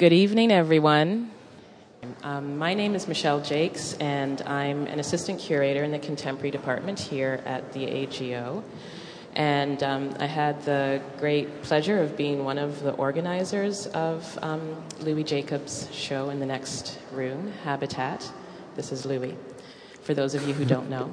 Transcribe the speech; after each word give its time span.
Good 0.00 0.14
evening, 0.14 0.50
everyone. 0.50 1.30
Um, 2.22 2.56
my 2.56 2.72
name 2.72 2.94
is 2.94 3.06
Michelle 3.06 3.44
Jacques, 3.44 4.00
and 4.00 4.40
I'm 4.40 4.86
an 4.86 4.98
assistant 4.98 5.38
curator 5.38 5.84
in 5.84 5.90
the 5.90 5.98
contemporary 5.98 6.50
department 6.50 6.98
here 6.98 7.42
at 7.44 7.74
the 7.74 7.84
AGO. 7.84 8.64
And 9.34 9.82
um, 9.82 10.14
I 10.18 10.24
had 10.24 10.62
the 10.62 11.02
great 11.18 11.60
pleasure 11.60 12.00
of 12.00 12.16
being 12.16 12.46
one 12.46 12.56
of 12.56 12.82
the 12.82 12.92
organizers 12.92 13.88
of 13.88 14.38
um, 14.40 14.82
Louis 15.00 15.22
Jacob's 15.22 15.86
show 15.92 16.30
in 16.30 16.40
the 16.40 16.46
next 16.46 16.98
room, 17.12 17.52
Habitat. 17.62 18.26
This 18.76 18.92
is 18.92 19.04
Louis, 19.04 19.36
for 20.00 20.14
those 20.14 20.34
of 20.34 20.48
you 20.48 20.54
who 20.54 20.64
don't 20.64 20.88
know. 20.88 21.12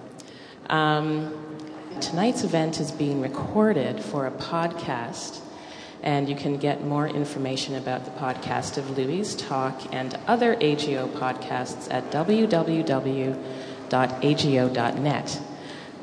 Um, 0.70 1.58
tonight's 2.00 2.46
event 2.46 2.80
is 2.80 2.94
being 2.94 3.20
recorded 3.20 4.02
for 4.02 4.28
a 4.28 4.32
podcast, 4.32 5.42
and 6.04 6.30
you 6.30 6.36
can 6.36 6.58
get 6.58 6.84
more 6.84 7.08
information 7.08 7.76
about 7.76 8.06
the 8.06 8.12
podcast 8.12 8.78
of 8.78 8.98
Louis' 8.98 9.36
talk 9.36 9.94
and 9.94 10.18
other 10.28 10.54
AGO 10.56 11.08
podcasts 11.08 11.92
at 11.92 12.12
www.ago.net. 12.12 13.42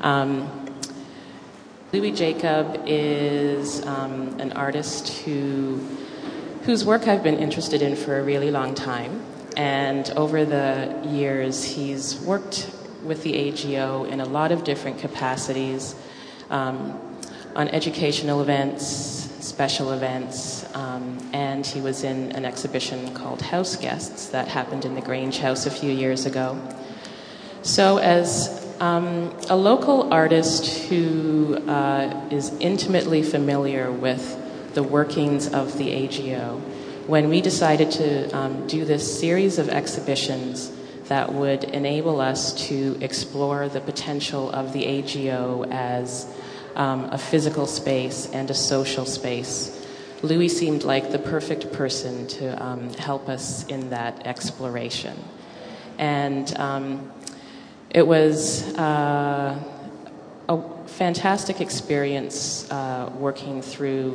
Um, 0.01 0.65
Louis 1.93 2.11
Jacob 2.11 2.83
is 2.85 3.85
um, 3.85 4.39
an 4.39 4.51
artist 4.51 5.07
who, 5.23 5.77
whose 6.63 6.83
work 6.83 7.07
I've 7.07 7.23
been 7.23 7.37
interested 7.37 7.81
in 7.81 7.95
for 7.95 8.19
a 8.19 8.23
really 8.23 8.51
long 8.51 8.75
time. 8.75 9.23
And 9.55 10.09
over 10.11 10.43
the 10.43 11.01
years, 11.07 11.63
he's 11.63 12.19
worked 12.19 12.69
with 13.03 13.23
the 13.23 13.35
AGO 13.35 14.03
in 14.05 14.19
a 14.19 14.25
lot 14.25 14.51
of 14.51 14.65
different 14.65 14.99
capacities 14.99 15.95
um, 16.49 16.99
on 17.55 17.69
educational 17.69 18.41
events, 18.41 19.14
special 19.55 19.93
events, 19.93 20.65
um, 20.75 21.17
and 21.31 21.65
he 21.65 21.79
was 21.79 22.03
in 22.03 22.29
an 22.33 22.43
exhibition 22.43 23.13
called 23.13 23.41
House 23.41 23.77
Guests 23.77 24.27
that 24.31 24.49
happened 24.49 24.83
in 24.83 24.95
the 24.95 25.01
Grange 25.01 25.37
House 25.37 25.65
a 25.65 25.71
few 25.71 25.89
years 25.89 26.25
ago. 26.25 26.59
So, 27.61 27.97
as 27.97 28.75
um, 28.81 29.33
a 29.49 29.55
local 29.55 30.13
artist 30.13 30.89
who 30.89 31.55
uh, 31.69 32.27
is 32.29 32.51
intimately 32.59 33.23
familiar 33.23 33.89
with 33.89 34.73
the 34.73 34.83
workings 34.83 35.47
of 35.47 35.77
the 35.77 35.89
AGO, 36.03 36.57
when 37.07 37.29
we 37.29 37.39
decided 37.39 37.91
to 37.91 38.29
um, 38.31 38.67
do 38.67 38.83
this 38.83 39.21
series 39.21 39.57
of 39.57 39.69
exhibitions 39.69 40.69
that 41.07 41.31
would 41.31 41.63
enable 41.63 42.19
us 42.19 42.67
to 42.67 42.97
explore 42.99 43.69
the 43.69 43.79
potential 43.79 44.51
of 44.51 44.73
the 44.73 44.85
AGO 44.85 45.63
as 45.71 46.27
um, 46.75 47.05
a 47.05 47.17
physical 47.17 47.65
space 47.65 48.29
and 48.31 48.49
a 48.49 48.53
social 48.53 49.05
space, 49.05 49.85
Louis 50.21 50.49
seemed 50.49 50.83
like 50.83 51.11
the 51.11 51.19
perfect 51.19 51.71
person 51.71 52.27
to 52.27 52.63
um, 52.63 52.89
help 52.93 53.29
us 53.29 53.65
in 53.67 53.89
that 53.91 54.25
exploration. 54.25 55.17
And 55.97 56.55
um, 56.57 57.11
it 57.89 58.05
was 58.05 58.63
uh, 58.75 59.57
a 60.49 60.87
fantastic 60.87 61.61
experience 61.61 62.69
uh, 62.71 63.11
working 63.17 63.61
through 63.61 64.11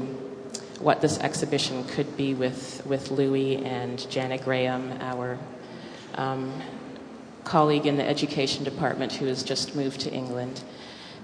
what 0.81 1.01
this 1.01 1.19
exhibition 1.19 1.85
could 1.85 2.17
be 2.17 2.35
with, 2.35 2.85
with 2.87 3.11
Louis 3.11 3.57
and 3.65 4.11
Janet 4.11 4.43
Graham, 4.45 4.93
our 5.01 5.39
um, 6.15 6.53
colleague 7.45 7.87
in 7.87 7.97
the 7.97 8.07
education 8.07 8.65
department 8.65 9.13
who 9.13 9.27
has 9.27 9.43
just 9.43 9.77
moved 9.77 10.01
to 10.01 10.11
England. 10.11 10.63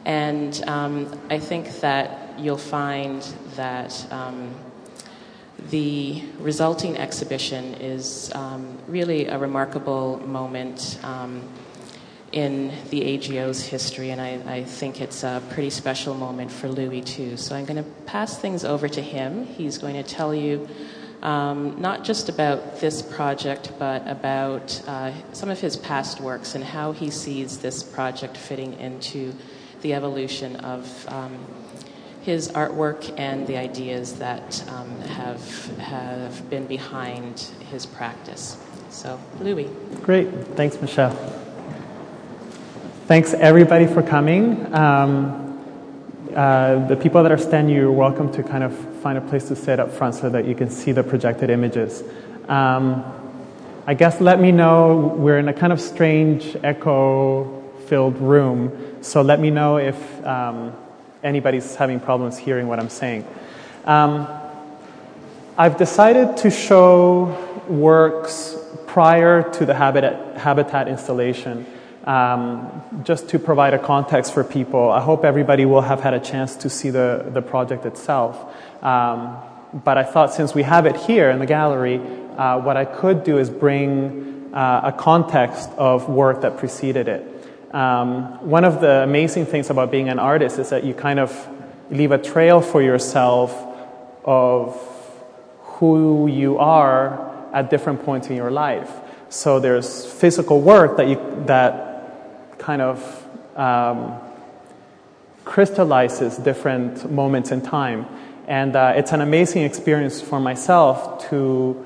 And 0.07 0.63
um, 0.69 1.21
I 1.31 1.41
think 1.41 1.81
that 1.81 2.39
you'll 2.39 2.57
find 2.57 3.23
that 3.57 4.07
um, 4.13 4.55
the 5.71 6.23
resulting 6.39 6.97
exhibition 6.97 7.75
is 7.75 8.31
um, 8.33 8.79
really 8.87 9.27
a 9.27 9.37
remarkable 9.37 10.21
moment 10.21 11.01
um, 11.03 11.43
in 12.31 12.73
the 12.91 13.03
AGO's 13.03 13.63
history, 13.63 14.11
and 14.11 14.21
I, 14.21 14.59
I, 14.59 14.65
think 14.65 15.01
it's 15.01 15.25
a 15.25 15.43
pretty 15.51 15.71
special 15.71 16.15
moment 16.15 16.53
for 16.53 16.69
Louis 16.69 17.01
too. 17.01 17.37
So 17.37 17.57
I'm 17.57 17.65
going 17.65 17.83
to 17.83 17.91
pass 18.05 18.39
things 18.39 18.65
over 18.65 18.89
to 18.89 19.03
him. 19.03 19.45
He's 19.45 19.77
going 19.77 19.95
to 19.95 20.05
tell 20.05 20.33
you 20.33 20.69
um, 21.23 21.81
not 21.81 22.05
just 22.05 22.29
about 22.29 22.79
this 22.79 23.03
project, 23.03 23.73
but 23.77 24.07
about 24.07 24.81
uh, 24.87 25.13
some 25.33 25.49
of 25.49 25.59
his 25.59 25.77
past 25.77 26.21
works 26.21 26.55
and 26.55 26.63
how 26.63 26.93
he 26.93 27.11
sees 27.11 27.59
this 27.59 27.83
project 27.83 28.37
fitting 28.37 28.75
into 28.75 29.33
the 29.87 29.95
evolution 29.95 30.57
of 30.57 31.07
um, 31.11 31.39
his 32.23 32.49
artwork 32.49 33.15
and 33.21 33.47
the 33.47 33.57
ideas 33.57 34.19
that 34.19 34.69
um, 34.69 34.91
have 35.03 35.79
have 35.79 36.51
been 36.51 36.67
behind 36.67 37.39
his 37.71 37.87
practice. 37.87 38.57
So, 38.91 39.21
Louis. 39.39 39.71
Great. 40.03 40.29
Thanks, 40.57 40.81
Michelle. 40.81 41.15
Thanks 43.07 43.33
everybody 43.33 43.87
for 43.87 44.03
coming. 44.03 44.75
Um, 44.75 45.57
uh, 46.35 46.85
the 46.89 46.97
people 46.97 47.23
that 47.23 47.31
are 47.31 47.39
standing, 47.39 47.77
you're 47.77 47.93
welcome 47.93 48.33
to 48.33 48.43
kind 48.43 48.65
of 48.65 48.77
find 49.03 49.17
a 49.17 49.21
place 49.21 49.47
to 49.47 49.55
sit 49.55 49.79
up 49.79 49.93
front 49.93 50.17
so 50.17 50.29
that 50.31 50.47
you 50.47 50.57
can 50.57 50.69
see 50.69 50.91
the 50.91 51.05
projected 51.05 51.49
images. 51.49 52.03
Um, 52.49 53.05
I 53.87 53.95
guess 53.95 54.21
let 54.21 54.41
me 54.41 54.51
know, 54.51 55.15
we're 55.17 55.39
in 55.39 55.47
a 55.47 55.55
kind 55.55 55.73
of 55.73 55.81
strange 55.81 56.57
echo 56.65 57.56
filled 57.87 58.19
room, 58.19 59.03
so 59.03 59.23
let 59.23 59.41
me 59.41 59.51
know 59.51 59.79
if 59.79 60.27
um, 60.27 60.73
anybody's 61.23 61.75
having 61.75 62.01
problems 62.01 62.37
hearing 62.37 62.67
what 62.69 62.79
I'm 62.79 62.91
saying. 62.91 63.27
Um, 63.85 64.27
I've 65.59 65.77
decided 65.79 66.37
to 66.39 66.51
show 66.51 67.63
works 67.69 68.57
prior 68.87 69.43
to 69.53 69.67
the 69.67 69.75
habitat, 69.75 70.37
habitat 70.37 70.89
installation. 70.89 71.67
Um, 72.05 72.83
just 73.05 73.29
to 73.31 73.39
provide 73.39 73.75
a 73.75 73.79
context 73.79 74.33
for 74.33 74.45
people, 74.45 74.91
I 74.91 75.01
hope 75.01 75.25
everybody 75.25 75.65
will 75.65 75.81
have 75.81 76.01
had 76.01 76.15
a 76.15 76.21
chance 76.21 76.55
to 76.57 76.71
see 76.71 76.91
the, 76.91 77.27
the 77.29 77.43
project 77.43 77.85
itself. 77.85 78.55
Um, 78.83 79.37
but 79.85 79.99
I 79.99 80.05
thought 80.05 80.33
since 80.33 80.55
we 80.55 80.63
have 80.63 80.87
it 80.87 80.97
here 80.97 81.31
in 81.31 81.41
the 81.41 81.47
gallery, 81.47 82.01
uh, 82.37 82.61
what 82.61 82.77
I 82.77 82.85
could 82.85 83.25
do 83.25 83.39
is 83.39 83.51
bring 83.51 84.51
uh, 84.55 84.81
a 84.85 84.93
context 84.93 85.69
of 85.77 86.09
work 86.09 86.43
that 86.43 86.57
preceded 86.59 87.09
it. 87.09 87.36
Um, 87.73 88.49
one 88.49 88.65
of 88.65 88.81
the 88.81 89.03
amazing 89.03 89.47
things 89.47 89.71
about 89.71 89.91
being 89.91 90.09
an 90.09 90.19
artist 90.19 90.59
is 90.59 90.71
that 90.71 90.85
you 90.85 90.95
kind 90.95 91.19
of 91.19 91.49
leave 91.91 92.13
a 92.13 92.19
trail 92.19 92.61
for 92.61 92.83
yourself 92.83 93.53
of 94.25 94.75
who 95.63 96.27
you 96.27 96.59
are 96.59 97.33
at 97.53 97.71
different 97.71 98.05
points 98.05 98.29
in 98.29 98.37
your 98.37 98.51
life. 98.51 98.91
So 99.29 99.61
there's 99.61 100.07
physical 100.07 100.61
work 100.61 100.97
that 100.97 101.09
you, 101.09 101.45
that 101.47 102.59
kind 102.59 102.83
of 102.83 103.27
um, 103.57 104.19
crystallizes 105.45 106.37
different 106.37 107.11
moments 107.11 107.51
in 107.51 107.61
time. 107.61 108.07
And 108.47 108.77
uh, 108.77 108.95
it's 108.97 109.13
an 109.13 109.21
amazing 109.21 109.63
experience 109.63 110.21
for 110.21 110.39
myself 110.39 111.29
to 111.31 111.85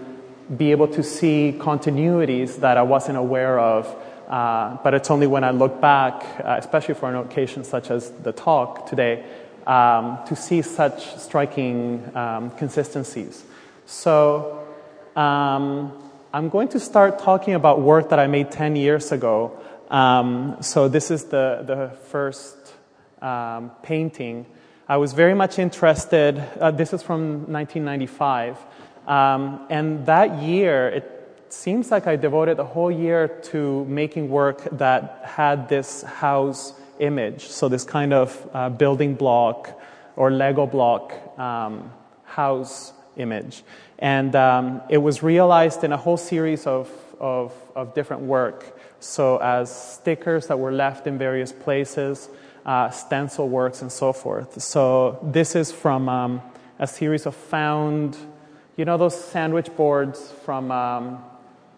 be 0.56 0.72
able 0.72 0.88
to 0.88 1.02
see 1.02 1.54
continuities 1.58 2.60
that 2.60 2.76
I 2.76 2.82
wasn't 2.82 3.18
aware 3.18 3.58
of. 3.58 3.94
Uh, 4.30 4.78
but 4.82 4.94
it's 4.94 5.10
only 5.10 5.26
when 5.26 5.44
I 5.44 5.50
look 5.50 5.80
back, 5.80 6.24
uh, 6.38 6.54
especially 6.56 6.94
for 6.94 7.10
an 7.10 7.16
occasion 7.16 7.64
such 7.64 7.90
as 7.90 8.10
the 8.10 8.32
talk 8.32 8.88
today, 8.88 9.24
um, 9.66 10.18
to 10.26 10.36
see 10.36 10.62
such 10.62 11.18
striking 11.18 12.16
um, 12.16 12.50
consistencies. 12.52 13.44
So 13.86 14.66
um, 15.16 15.92
I'm 16.32 16.48
going 16.48 16.68
to 16.68 16.80
start 16.80 17.18
talking 17.18 17.54
about 17.54 17.80
work 17.80 18.10
that 18.10 18.18
I 18.18 18.28
made 18.28 18.50
10 18.50 18.76
years 18.76 19.12
ago 19.12 19.60
um, 19.90 20.56
so 20.60 20.86
this 20.86 21.10
is 21.10 21.24
the, 21.24 21.64
the 21.66 21.90
first 22.06 22.56
um, 23.20 23.72
painting. 23.82 24.46
I 24.88 24.98
was 24.98 25.12
very 25.12 25.34
much 25.34 25.58
interested, 25.58 26.38
uh, 26.60 26.70
this 26.70 26.92
is 26.92 27.02
from 27.02 27.52
1995, 27.52 28.56
um, 29.08 29.66
and 29.68 30.06
that 30.06 30.42
year 30.42 30.88
it 30.88 31.19
seems 31.52 31.90
like 31.90 32.06
I 32.06 32.16
devoted 32.16 32.58
a 32.58 32.64
whole 32.64 32.90
year 32.90 33.28
to 33.50 33.84
making 33.86 34.28
work 34.28 34.68
that 34.78 35.22
had 35.24 35.68
this 35.68 36.02
house 36.02 36.74
image, 36.98 37.48
so 37.48 37.68
this 37.68 37.84
kind 37.84 38.12
of 38.12 38.50
uh, 38.52 38.68
building 38.68 39.14
block 39.14 39.80
or 40.16 40.30
Lego 40.30 40.66
block 40.66 41.12
um, 41.38 41.92
house 42.24 42.92
image. 43.16 43.62
And 43.98 44.34
um, 44.36 44.82
it 44.88 44.98
was 44.98 45.22
realized 45.22 45.84
in 45.84 45.92
a 45.92 45.96
whole 45.96 46.16
series 46.16 46.66
of, 46.66 46.90
of, 47.18 47.52
of 47.74 47.94
different 47.94 48.22
work. 48.22 48.78
So, 49.00 49.38
as 49.38 49.74
stickers 49.94 50.46
that 50.48 50.58
were 50.58 50.72
left 50.72 51.06
in 51.06 51.18
various 51.18 51.52
places, 51.52 52.28
uh, 52.66 52.90
stencil 52.90 53.48
works, 53.48 53.80
and 53.82 53.90
so 53.90 54.12
forth. 54.12 54.60
So, 54.60 55.18
this 55.22 55.56
is 55.56 55.72
from 55.72 56.08
um, 56.08 56.42
a 56.78 56.86
series 56.86 57.26
of 57.26 57.34
found, 57.34 58.16
you 58.76 58.84
know, 58.84 58.96
those 58.98 59.18
sandwich 59.18 59.74
boards 59.74 60.32
from 60.44 60.70
um, 60.70 61.24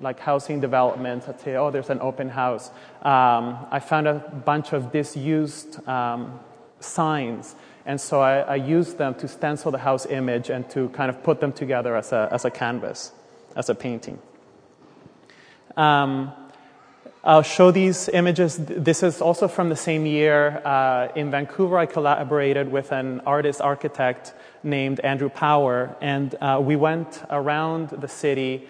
like 0.02 0.20
housing 0.20 0.60
developments 0.60 1.26
that 1.26 1.40
say, 1.40 1.56
oh, 1.56 1.70
there's 1.70 1.90
an 1.90 2.00
open 2.00 2.28
house. 2.28 2.70
Um, 3.02 3.66
I 3.70 3.81
found 3.81 4.08
a 4.08 4.14
bunch 4.44 4.72
of 4.72 4.93
disused 4.93 5.87
um, 5.88 6.40
signs. 6.81 7.54
And 7.87 8.00
so 8.00 8.20
I, 8.20 8.40
I, 8.40 8.54
used 8.56 8.99
them 8.99 9.14
to 9.16 9.26
stencil 9.26 9.72
the 9.72 9.78
house 9.78 10.06
image 10.06 10.50
and 10.50 10.69
to 10.70 10.88
kind 10.90 11.10
of 11.10 11.22
put 11.25 11.40
them 11.40 11.52
together 11.52 11.96
as 11.96 12.12
a, 12.12 12.28
as 12.31 12.44
a 12.44 12.50
canvas. 12.50 13.12
as 13.56 13.69
a 13.69 13.75
painting. 13.75 14.19
Um, 15.76 16.32
I'll 17.25 17.43
show 17.43 17.70
these 17.70 18.08
images. 18.08 18.56
This 18.58 19.02
is 19.02 19.20
also 19.20 19.46
from 19.46 19.69
the 19.69 19.76
same 19.76 20.06
year. 20.06 20.60
Uh, 20.64 21.08
in 21.14 21.31
Vancouver, 21.31 21.78
I 21.78 21.87
collaborated 21.87 22.70
with 22.70 22.90
an 22.90 23.20
artist 23.20 23.60
architect 23.60 24.34
named 24.64 24.99
Andrew 25.00 25.28
Power, 25.28 25.94
and 26.00 26.34
uh, 26.40 26.60
we 26.60 26.75
went 26.75 27.22
around 27.31 27.90
the 27.90 28.08
city 28.08 28.66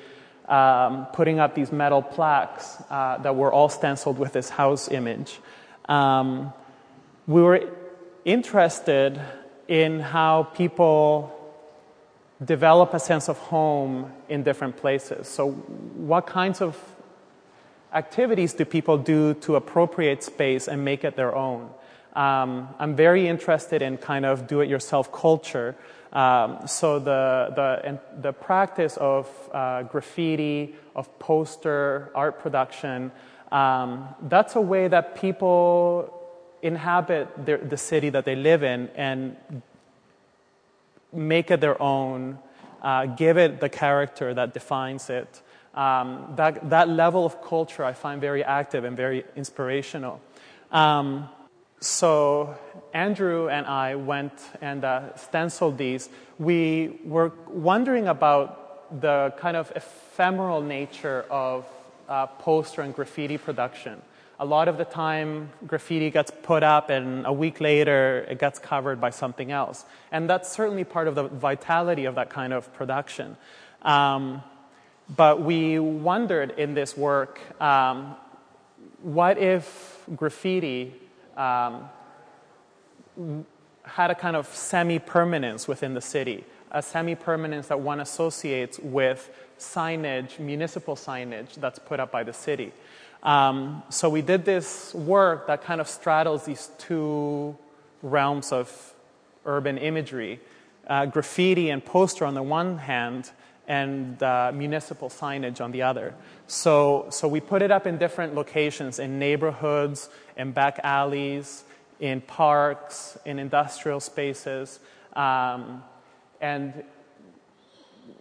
um, 0.53 1.07
putting 1.15 1.41
up 1.41 1.55
these 1.55 1.73
metal 1.73 2.03
plaques 2.03 2.77
uh, 2.91 3.17
that 3.19 3.35
were 3.35 3.51
all 3.51 3.71
stenciled 3.71 4.19
with 4.19 4.35
this 4.35 4.51
house 4.51 4.91
image. 4.91 5.41
Um, 5.89 6.53
we 7.27 7.41
were 7.41 7.71
interested 8.27 9.19
in 9.67 10.01
how 10.01 10.43
people 10.43 11.33
develop 12.45 12.93
a 12.93 13.01
sense 13.01 13.31
of 13.31 13.39
home 13.39 14.13
in 14.29 14.43
different 14.43 14.77
places. 14.77 15.27
So, 15.27 15.53
what 15.53 16.27
kinds 16.27 16.61
of 16.61 16.77
activities 17.95 18.53
do 18.53 18.67
people 18.67 18.99
do 18.99 19.33
to 19.35 19.57
appropriate 19.57 20.23
space 20.23 20.69
and 20.69 20.85
make 20.85 21.03
it 21.03 21.17
their 21.17 21.35
own? 21.35 21.71
Um, 22.13 22.69
I'm 22.79 22.95
very 22.95 23.27
interested 23.27 23.81
in 23.81 23.97
kind 23.97 24.27
of 24.27 24.47
do 24.47 24.61
it 24.61 24.69
yourself 24.69 25.11
culture. 25.11 25.77
Um, 26.12 26.67
so, 26.67 26.99
the, 26.99 27.53
the, 27.56 27.99
the 28.20 28.32
practice 28.32 28.99
of 28.99 29.29
uh, 29.53 29.85
graffiti, 29.85 30.75
of 30.94 31.19
poster, 31.19 32.11
art 32.14 32.38
production, 32.38 33.11
um, 33.50 34.09
that's 34.23 34.55
a 34.56 34.61
way 34.61 34.88
that 34.88 35.14
people 35.14 36.12
inhabit 36.62 37.47
their, 37.47 37.59
the 37.59 37.76
city 37.76 38.11
that 38.11 38.25
they 38.25 38.37
live 38.37 38.62
in 38.62 38.88
and 38.94 39.37
make 41.12 41.50
it 41.50 41.61
their 41.61 41.81
own, 41.81 42.38
uh, 42.82 43.06
give 43.06 43.37
it 43.37 43.61
the 43.61 43.69
character 43.69 44.32
that 44.32 44.55
defines 44.55 45.11
it. 45.11 45.43
Um, 45.75 46.35
that, 46.37 46.70
that 46.70 46.88
level 46.88 47.25
of 47.25 47.43
culture 47.43 47.85
I 47.85 47.94
find 47.94 48.20
very 48.20 48.44
active 48.44 48.85
and 48.85 48.97
very 48.97 49.25
inspirational. 49.37 50.20
Um, 50.70 51.29
so 51.82 52.56
Andrew 52.94 53.49
and 53.49 53.67
I 53.67 53.96
went 53.96 54.32
and 54.61 54.84
uh, 54.84 55.17
stenciled 55.17 55.79
these. 55.79 56.08
We 56.38 57.00
were 57.05 57.32
wondering 57.49 58.06
about 58.06 59.00
the 59.00 59.34
kind 59.37 59.56
of 59.56 59.73
ephemeral 59.75 60.61
nature 60.61 61.25
of 61.29 61.67
uh, 62.08 62.26
poster 62.26 62.82
and 62.82 62.94
graffiti 62.94 63.37
production. 63.37 64.00
A 64.38 64.44
lot 64.44 64.69
of 64.69 64.79
the 64.79 64.84
time, 64.84 65.50
graffiti 65.67 66.11
gets 66.11 66.31
put 66.43 66.62
up, 66.62 66.90
and 66.90 67.26
a 67.26 67.32
week 67.32 67.61
later, 67.61 68.26
it 68.29 68.38
gets 68.38 68.58
covered 68.58 69.00
by 69.00 69.11
something 69.11 69.50
else. 69.52 69.84
And 70.11 70.29
that's 70.29 70.50
certainly 70.50 70.84
part 70.84 71.08
of 71.08 71.14
the 71.14 71.25
vitality 71.25 72.05
of 72.05 72.14
that 72.14 72.31
kind 72.31 72.52
of 72.52 72.73
production. 72.75 73.37
Um, 73.82 74.43
but 75.17 75.43
we 75.43 75.79
wondered 75.79 76.52
in 76.58 76.75
this 76.75 76.96
work 76.96 77.40
um, 77.61 78.17
what 79.02 79.38
if 79.38 80.05
graffiti 80.17 80.94
um, 81.37 81.88
had 83.84 84.11
a 84.11 84.14
kind 84.14 84.37
of 84.37 84.46
semi 84.46 84.99
permanence 84.99 85.69
within 85.69 85.94
the 85.94 86.00
city, 86.00 86.44
a 86.70 86.82
semi 86.82 87.14
permanence 87.14 87.69
that 87.69 87.81
one 87.81 88.00
associates 88.00 88.79
with 88.79 89.31
signage, 89.58 90.38
municipal 90.38 90.96
signage 90.96 91.55
that's 91.56 91.79
put 91.79 92.00
up 92.00 92.11
by 92.11 92.23
the 92.23 92.32
city. 92.32 92.73
Um, 93.23 93.82
so 93.88 94.08
we 94.08 94.23
did 94.23 94.44
this 94.44 94.93
work 94.94 95.46
that 95.46 95.62
kind 95.62 95.81
of 95.81 95.88
straddles 95.88 96.44
these 96.44 96.70
two 96.79 97.56
realms 98.02 98.50
of 98.50 98.94
urban 99.44 99.79
imagery 99.79 100.40
uh, 100.87 101.06
graffiti 101.06 101.70
and 101.70 101.84
poster 101.84 102.25
on 102.25 102.34
the 102.34 102.43
one 102.43 102.79
hand, 102.79 103.31
and 103.73 104.23
uh, 104.23 104.53
municipal 104.55 105.09
signage 105.09 105.59
on 105.63 105.73
the 105.73 105.81
other. 105.81 106.15
So, 106.47 107.07
so 107.09 107.27
we 107.27 107.41
put 107.41 107.63
it 107.63 107.71
up 107.71 107.87
in 107.87 107.97
different 107.97 108.35
locations 108.35 108.99
in 108.99 109.19
neighborhoods, 109.19 110.11
in 110.37 110.53
back 110.53 110.79
alleys, 110.85 111.65
in 111.99 112.21
parks, 112.21 113.17
in 113.25 113.39
industrial 113.39 114.01
spaces, 114.01 114.79
um, 115.17 115.83
and 116.39 116.85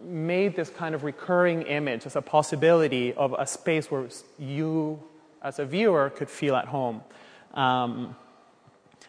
made 0.00 0.56
this 0.56 0.70
kind 0.70 0.94
of 0.94 1.04
recurring 1.04 1.62
image 1.62 2.06
as 2.06 2.16
a 2.16 2.22
possibility 2.22 3.12
of 3.12 3.34
a 3.38 3.46
space 3.46 3.90
where 3.90 4.08
you, 4.38 5.02
as 5.42 5.58
a 5.58 5.66
viewer, 5.66 6.08
could 6.08 6.30
feel 6.30 6.56
at 6.56 6.68
home. 6.68 7.02
Um, 7.52 8.16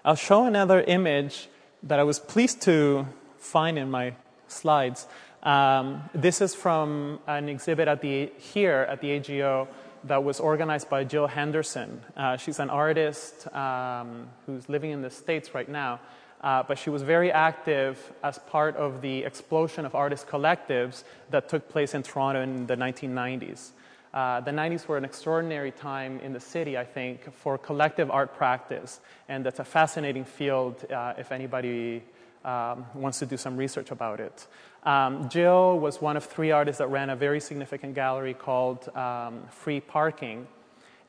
I'll 0.04 0.16
show 0.16 0.44
another 0.44 0.82
image 0.82 1.48
that 1.84 2.00
I 2.00 2.04
was 2.04 2.20
pleased 2.20 2.62
to 2.64 3.08
find 3.38 3.78
in 3.78 3.90
my 3.90 4.16
slides. 4.50 5.08
Um, 5.44 6.02
this 6.14 6.40
is 6.40 6.56
from 6.56 7.20
an 7.28 7.50
exhibit 7.50 7.90
at 7.90 8.02
the, 8.02 8.32
here 8.38 8.88
at 8.90 9.02
the 9.02 9.12
AGO 9.12 9.68
that 10.06 10.24
was 10.24 10.40
organized 10.40 10.90
by 10.90 11.04
Jill 11.04 11.28
Henderson. 11.28 12.02
Uh, 12.16 12.38
she's 12.38 12.60
an 12.60 12.70
artist 12.70 13.54
um, 13.54 14.28
who's 14.46 14.70
living 14.70 14.92
in 14.92 15.02
the 15.02 15.10
States 15.10 15.54
right 15.54 15.68
now. 15.68 16.00
Uh, 16.40 16.62
but 16.62 16.78
she 16.78 16.90
was 16.90 17.04
very 17.04 17.32
active 17.32 18.12
as 18.22 18.38
part 18.38 18.76
of 18.76 19.02
the 19.02 19.24
explosion 19.24 19.86
of 19.86 19.96
artist 19.96 20.28
collectives 20.28 21.04
that 21.30 21.48
took 21.48 21.70
place 21.70 21.94
in 21.94 22.04
Toronto 22.04 22.42
in 22.42 22.68
the 22.68 22.76
1990s. 22.76 23.70
Uh, 24.14 24.42
the 24.42 24.52
90s 24.52 24.86
were 24.86 24.98
an 24.98 25.06
extraordinary 25.06 25.72
time 25.72 26.20
in 26.20 26.34
the 26.34 26.40
city, 26.40 26.78
I 26.78 26.84
think, 26.84 27.34
for 27.34 27.58
collective 27.58 28.12
art 28.12 28.36
practice, 28.36 29.00
and 29.30 29.46
that's 29.46 29.60
a 29.60 29.64
fascinating 29.64 30.26
field 30.26 30.86
uh, 30.92 31.14
if 31.18 31.32
anybody 31.32 32.04
um, 32.44 32.86
wants 32.94 33.20
to 33.20 33.26
do 33.26 33.38
some 33.38 33.56
research 33.56 33.92
about 33.92 34.20
it. 34.20 34.46
Um, 34.84 35.30
Jill 35.30 35.80
was 35.80 36.02
one 36.02 36.18
of 36.18 36.26
three 36.26 36.52
artists 36.52 36.80
that 36.80 36.88
ran 36.88 37.10
a 37.10 37.16
very 37.16 37.40
significant 37.40 37.96
gallery 37.96 38.34
called 38.34 38.90
um, 38.96 39.44
Free 39.50 39.80
Parking. 39.80 40.48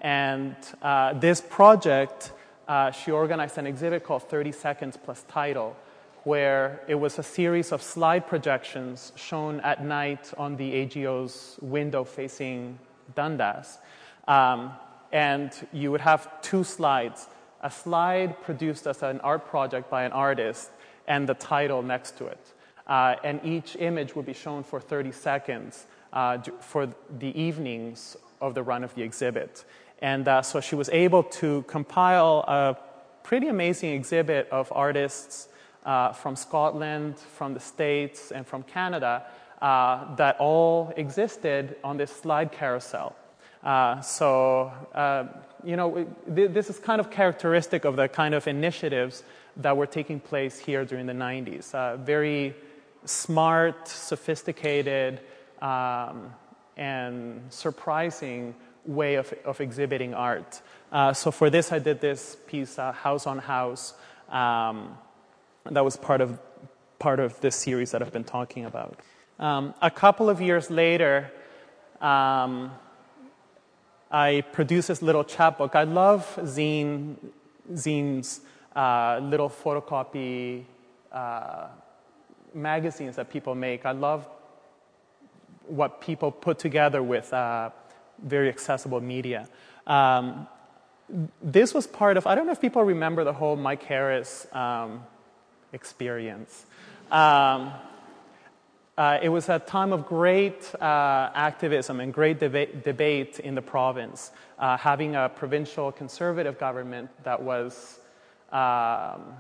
And 0.01 0.57
uh, 0.83 1.15
this 1.15 1.41
project 1.41 2.33
uh, 2.67 2.91
she 2.91 3.11
organized 3.11 3.59
an 3.59 3.67
exhibit 3.67 4.05
called 4.05 4.23
30 4.23 4.53
Seconds 4.53 4.97
Plus 5.03 5.23
Title, 5.29 5.77
where 6.25 6.81
it 6.89 6.95
was 6.95 7.19
a 7.19 7.23
series 7.23 7.73
of 7.73 7.83
slide 7.83 8.27
projections 8.27 9.13
shown 9.17 9.61
at 9.61 9.85
night 9.85 10.33
on 10.39 10.57
the 10.57 10.73
AGO's 10.73 11.59
window 11.61 12.05
facing 12.05 12.79
Dundas. 13.15 13.79
Um, 14.27 14.73
and 15.13 15.53
you 15.73 15.93
would 15.93 16.01
have 16.01 16.41
two 16.41 16.65
slides 16.65 17.29
a 17.63 17.71
slide 17.71 18.43
produced 18.43 18.87
as 18.87 19.03
an 19.03 19.21
art 19.21 19.47
project 19.47 19.89
by 19.89 20.05
an 20.05 20.13
artist, 20.13 20.71
and 21.09 21.27
the 21.27 21.33
title 21.33 21.83
next 21.83 22.19
to 22.19 22.27
it. 22.27 22.53
Uh, 22.87 23.17
and 23.25 23.41
each 23.45 23.77
image 23.77 24.15
would 24.15 24.27
be 24.27 24.33
shown 24.35 24.63
for 24.63 24.81
30 24.81 25.13
seconds 25.13 25.87
uh, 26.13 26.39
for 26.61 26.89
the 27.19 27.39
evenings 27.41 28.17
of 28.41 28.55
the 28.55 28.63
run 28.63 28.85
of 28.85 28.95
the 28.95 29.03
exhibit. 29.03 29.65
And 30.01 30.29
uh, 30.29 30.43
so 30.43 30.61
she 30.61 30.75
was 30.75 30.89
able 30.91 31.23
to 31.23 31.63
compile 31.63 32.45
a 32.47 32.77
pretty 33.23 33.49
amazing 33.49 33.93
exhibit 33.93 34.49
of 34.51 34.71
artists 34.73 35.49
uh, 35.87 36.13
from 36.13 36.37
Scotland, 36.37 37.19
from 37.19 37.55
the 37.55 37.61
States, 37.61 38.31
and 38.31 38.47
from 38.47 38.63
Canada 38.63 39.25
uh, 39.63 40.15
that 40.17 40.37
all 40.39 40.93
existed 40.97 41.77
on 41.83 41.97
this 41.97 42.15
slide 42.15 42.53
carousel. 42.53 43.17
Uh, 43.63 44.01
so, 44.03 44.71
uh, 44.95 45.25
you 45.65 45.77
know, 45.77 46.07
this 46.27 46.69
is 46.69 46.79
kind 46.79 47.01
of 47.01 47.11
characteristic 47.11 47.87
of 47.87 47.97
the 47.97 48.09
kind 48.09 48.35
of 48.35 48.47
initiatives 48.47 49.23
that 49.57 49.75
were 49.75 49.87
taking 49.87 50.21
place 50.21 50.59
here 50.59 50.85
during 50.85 51.07
the 51.07 51.15
90s. 51.15 51.75
Uh, 51.75 51.97
very 51.97 52.55
smart, 53.05 53.89
sophisticated, 53.89 55.21
um, 55.61 56.33
and 56.77 57.43
surprising 57.51 58.55
way 58.87 59.15
of, 59.15 59.33
of 59.45 59.61
exhibiting 59.61 60.15
art. 60.15 60.61
Uh, 60.93 61.13
so 61.13 61.31
for 61.31 61.51
this, 61.51 61.73
I 61.73 61.79
did 61.79 62.01
this 62.01 62.37
piece, 62.47 62.79
uh, 62.79 62.93
House 62.93 63.27
on 63.27 63.39
House. 63.39 63.95
Um, 64.29 64.99
that 65.71 65.85
was 65.85 65.97
part 65.97 66.21
of, 66.21 66.39
part 66.99 67.21
of 67.21 67.41
this 67.41 67.57
series 67.57 67.93
that 67.93 68.03
I've 68.03 68.13
been 68.13 68.25
talking 68.25 68.65
about. 68.65 68.99
Um, 69.39 69.75
a 69.81 69.91
couple 69.91 70.29
of 70.29 70.41
years 70.41 70.71
later, 70.71 71.31
um, 72.01 72.73
I 74.11 74.45
produced 74.53 74.89
this 74.89 75.03
little 75.03 75.25
chapbook. 75.25 75.75
I 75.75 75.85
love 75.85 76.39
zine, 76.43 77.17
zines, 77.73 78.41
uh, 78.77 79.19
little 79.23 79.49
photocopy 79.49 80.65
uh, 81.11 81.69
magazines 82.55 83.17
that 83.17 83.31
people 83.31 83.55
make. 83.55 83.85
I 83.85 83.93
love 83.93 84.29
what 85.67 86.01
people 86.01 86.31
put 86.31 86.59
together 86.59 87.03
with 87.03 87.33
uh, 87.33 87.71
very 88.23 88.49
accessible 88.49 89.01
media. 89.01 89.49
Um, 89.87 90.47
this 91.43 91.75
was 91.75 91.87
part 91.87 92.17
of, 92.17 92.27
I 92.27 92.35
don't 92.35 92.47
know 92.47 92.53
if 92.53 92.61
people 92.61 92.83
remember 92.83 93.25
the 93.25 93.33
whole 93.33 93.57
Mike 93.57 93.83
Harris 93.83 94.47
um, 94.53 95.05
experience. 95.73 96.67
Um, 97.11 97.73
uh, 98.97 99.19
it 99.21 99.29
was 99.29 99.49
a 99.49 99.59
time 99.59 99.93
of 99.93 100.07
great 100.07 100.73
uh, 100.81 101.31
activism 101.35 102.01
and 102.01 102.15
great 102.15 102.39
deba- 102.39 102.83
debate 102.85 103.41
in 103.41 103.55
the 103.55 103.63
province, 103.63 104.31
uh, 104.59 104.77
having 104.77 105.17
a 105.17 105.29
provincial 105.29 105.91
conservative 105.91 106.59
government 106.59 107.11
that 107.25 107.43
was 107.43 107.99
um, 108.53 109.35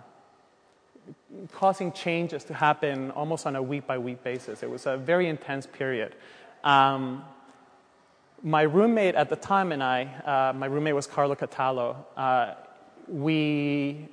causing 1.52 1.92
changes 1.92 2.44
to 2.44 2.54
happen 2.54 3.10
almost 3.12 3.46
on 3.46 3.56
a 3.56 3.62
week 3.62 3.86
by 3.86 3.98
week 3.98 4.22
basis. 4.22 4.62
It 4.62 4.70
was 4.70 4.86
a 4.86 4.96
very 4.96 5.28
intense 5.28 5.66
period. 5.66 6.14
Um, 6.62 7.24
my 8.42 8.62
roommate 8.62 9.14
at 9.14 9.30
the 9.30 9.36
time 9.36 9.72
and 9.72 9.82
I, 9.82 10.04
uh, 10.04 10.52
my 10.52 10.66
roommate 10.66 10.94
was 10.94 11.06
Carlo 11.06 11.34
Catallo. 11.34 11.96
Uh, 12.16 12.54
we, 13.08 14.06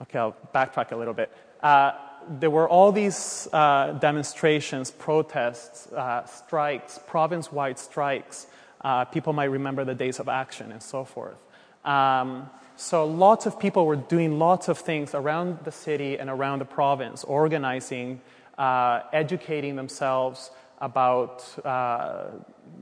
okay, 0.00 0.18
I'll 0.18 0.36
backtrack 0.54 0.92
a 0.92 0.96
little 0.96 1.14
bit. 1.14 1.32
Uh, 1.62 1.92
there 2.28 2.50
were 2.50 2.68
all 2.68 2.92
these 2.92 3.48
uh, 3.52 3.92
demonstrations, 3.92 4.90
protests, 4.90 5.90
uh, 5.92 6.26
strikes, 6.26 6.98
province 7.06 7.52
wide 7.52 7.78
strikes. 7.78 8.46
Uh, 8.80 9.04
people 9.04 9.32
might 9.32 9.44
remember 9.44 9.84
the 9.84 9.94
days 9.94 10.18
of 10.18 10.28
action 10.28 10.72
and 10.72 10.82
so 10.82 11.04
forth. 11.04 11.38
Um, 11.84 12.50
so 12.76 13.06
lots 13.06 13.46
of 13.46 13.58
people 13.58 13.86
were 13.86 13.96
doing 13.96 14.38
lots 14.38 14.68
of 14.68 14.78
things 14.78 15.14
around 15.14 15.60
the 15.64 15.72
city 15.72 16.18
and 16.18 16.28
around 16.28 16.58
the 16.58 16.66
province, 16.66 17.24
organizing, 17.24 18.20
uh, 18.58 19.00
educating 19.12 19.76
themselves 19.76 20.50
about 20.80 21.44
uh, 21.64 22.26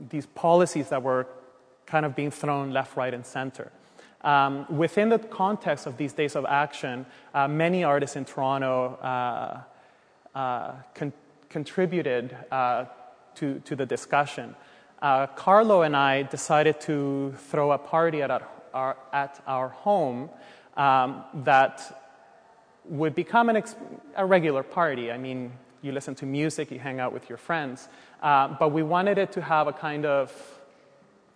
these 0.09 0.25
policies 0.25 0.89
that 0.89 1.01
were 1.01 1.27
kind 1.85 2.05
of 2.05 2.13
being 2.13 2.31
thrown 2.31 2.71
left, 2.71 2.97
right, 2.97 3.13
and 3.13 3.25
center. 3.25 3.71
Um, 4.21 4.65
within 4.75 5.09
the 5.09 5.19
context 5.19 5.85
of 5.85 5.97
these 5.97 6.11
days 6.11 6.35
of 6.35 6.45
action, 6.45 7.05
uh, 7.33 7.47
many 7.47 7.83
artists 7.83 8.15
in 8.15 8.25
Toronto 8.25 8.95
uh, 8.95 10.37
uh, 10.37 10.73
con- 10.93 11.13
contributed 11.47 12.35
uh, 12.51 12.85
to, 13.35 13.59
to 13.59 13.75
the 13.75 13.85
discussion. 13.85 14.55
Carlo 15.35 15.83
and 15.83 15.95
I 15.95 16.23
decided 16.23 16.81
to 16.81 17.35
throw 17.37 17.71
a 17.71 17.77
party 17.77 18.23
at 18.23 18.31
our, 18.31 18.41
at 18.75 19.41
our 19.47 19.69
home 19.69 20.29
um, 20.77 21.23
that 21.43 22.01
would 22.85 23.15
become 23.15 23.49
ex- 23.49 23.75
a 24.15 24.25
regular 24.25 24.63
party. 24.63 25.11
I 25.11 25.17
mean, 25.17 25.51
you 25.81 25.91
listen 25.91 26.15
to 26.15 26.25
music, 26.25 26.71
you 26.71 26.79
hang 26.79 26.99
out 26.99 27.13
with 27.13 27.29
your 27.29 27.37
friends. 27.37 27.87
Uh, 28.21 28.49
but 28.59 28.69
we 28.69 28.83
wanted 28.83 29.17
it 29.17 29.31
to 29.33 29.41
have 29.41 29.67
a 29.67 29.73
kind 29.73 30.05
of 30.05 30.31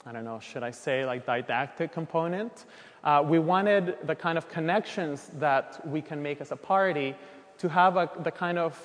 I 0.06 0.12
don't 0.12 0.24
know, 0.24 0.40
should 0.40 0.64
I 0.64 0.72
say, 0.72 1.06
like 1.06 1.26
didactic 1.26 1.92
component. 1.92 2.66
Uh, 3.04 3.24
we 3.26 3.38
wanted 3.38 3.98
the 4.06 4.16
kind 4.16 4.38
of 4.38 4.50
connections 4.50 5.30
that 5.40 5.86
we 5.88 6.02
can 6.02 6.24
make 6.24 6.42
as 6.42 6.52
a 6.52 6.56
party 6.56 7.16
to 7.60 7.70
have 7.70 7.98
a, 7.98 8.10
the 8.24 8.32
kind 8.32 8.58
of 8.58 8.80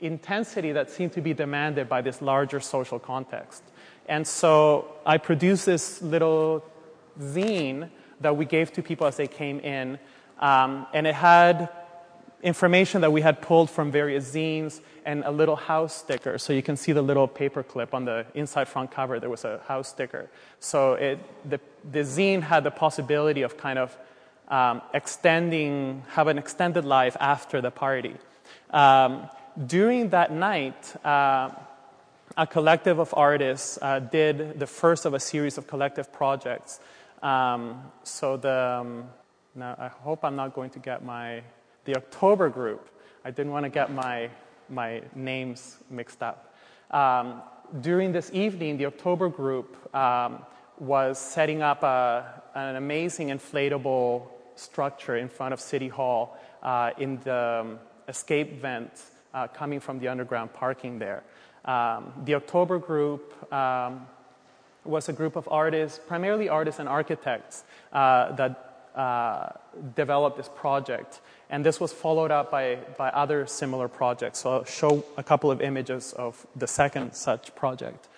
intensity 0.00 0.72
that 0.72 0.90
seemed 0.90 1.12
to 1.12 1.20
be 1.20 1.32
demanded 1.32 1.88
by 1.88 2.02
this 2.02 2.20
larger 2.20 2.60
social 2.60 2.98
context. 2.98 3.62
And 4.08 4.26
so 4.26 4.92
I 5.04 5.18
produced 5.18 5.66
this 5.66 6.00
little 6.02 6.64
zine 7.20 7.90
that 8.20 8.36
we 8.36 8.44
gave 8.44 8.72
to 8.72 8.82
people 8.82 9.06
as 9.06 9.16
they 9.16 9.26
came 9.26 9.60
in, 9.60 9.98
um, 10.40 10.86
and 10.92 11.06
it 11.06 11.14
had 11.14 11.68
information 12.42 13.00
that 13.00 13.12
we 13.12 13.20
had 13.20 13.40
pulled 13.40 13.70
from 13.70 13.90
various 13.90 14.32
zines 14.32 14.80
and 15.04 15.24
a 15.24 15.30
little 15.30 15.56
house 15.56 15.94
sticker. 15.94 16.38
So 16.38 16.52
you 16.52 16.62
can 16.62 16.76
see 16.76 16.92
the 16.92 17.02
little 17.02 17.26
paper 17.26 17.62
clip 17.62 17.94
on 17.94 18.04
the 18.04 18.26
inside 18.34 18.68
front 18.68 18.90
cover. 18.90 19.18
There 19.18 19.30
was 19.30 19.44
a 19.44 19.60
house 19.66 19.88
sticker. 19.88 20.30
So 20.60 20.94
it, 20.94 21.18
the, 21.48 21.60
the 21.90 22.00
zine 22.00 22.42
had 22.42 22.62
the 22.64 22.70
possibility 22.70 23.42
of 23.42 23.56
kind 23.56 23.78
of 23.78 23.96
um, 24.48 24.82
extending, 24.94 26.02
have 26.08 26.28
an 26.28 26.38
extended 26.38 26.84
life 26.84 27.16
after 27.18 27.60
the 27.60 27.70
party. 27.70 28.16
Um, 28.70 29.28
during 29.66 30.10
that 30.10 30.32
night, 30.32 30.94
uh, 31.04 31.50
a 32.36 32.46
collective 32.46 32.98
of 32.98 33.14
artists 33.16 33.78
uh, 33.80 33.98
did 33.98 34.58
the 34.58 34.66
first 34.66 35.06
of 35.06 35.14
a 35.14 35.20
series 35.20 35.56
of 35.56 35.66
collective 35.66 36.12
projects. 36.12 36.80
Um, 37.22 37.82
so 38.02 38.36
the, 38.36 38.78
um, 38.80 39.04
now 39.54 39.74
I 39.78 39.88
hope 39.88 40.24
I'm 40.24 40.36
not 40.36 40.54
going 40.54 40.70
to 40.70 40.78
get 40.78 41.04
my 41.04 41.42
the 41.86 41.96
October 41.96 42.48
group. 42.48 42.88
I 43.24 43.30
didn't 43.30 43.52
want 43.52 43.64
to 43.64 43.70
get 43.70 43.92
my, 43.92 44.28
my 44.68 45.02
names 45.14 45.76
mixed 45.88 46.22
up. 46.22 46.54
Um, 46.90 47.42
during 47.80 48.12
this 48.12 48.30
evening, 48.32 48.76
the 48.76 48.86
October 48.86 49.28
group 49.28 49.94
um, 49.94 50.44
was 50.78 51.18
setting 51.18 51.62
up 51.62 51.82
a, 51.84 52.42
an 52.54 52.76
amazing 52.76 53.28
inflatable 53.28 54.26
structure 54.56 55.16
in 55.16 55.28
front 55.28 55.54
of 55.54 55.60
City 55.60 55.88
Hall 55.88 56.36
uh, 56.62 56.90
in 56.98 57.18
the 57.20 57.60
um, 57.60 57.78
escape 58.08 58.60
vent 58.60 58.90
uh, 59.32 59.46
coming 59.46 59.80
from 59.80 59.98
the 59.98 60.08
underground 60.08 60.52
parking 60.52 60.98
there. 60.98 61.22
Um, 61.66 62.12
the 62.24 62.34
October 62.34 62.78
group 62.78 63.52
um, 63.52 64.06
was 64.84 65.08
a 65.08 65.12
group 65.12 65.36
of 65.36 65.48
artists, 65.50 66.00
primarily 66.06 66.48
artists 66.48 66.78
and 66.78 66.88
architects, 66.88 67.64
uh, 67.92 68.32
that 68.32 68.90
uh, 68.94 69.50
developed 69.94 70.36
this 70.36 70.48
project. 70.48 71.20
And 71.50 71.64
this 71.64 71.78
was 71.80 71.92
followed 71.92 72.30
up 72.30 72.50
by, 72.50 72.78
by 72.96 73.10
other 73.10 73.46
similar 73.46 73.88
projects. 73.88 74.40
So 74.40 74.52
I'll 74.52 74.64
show 74.64 75.04
a 75.16 75.22
couple 75.22 75.50
of 75.50 75.60
images 75.60 76.12
of 76.14 76.46
the 76.56 76.66
second 76.66 77.14
such 77.14 77.54
project. 77.54 78.08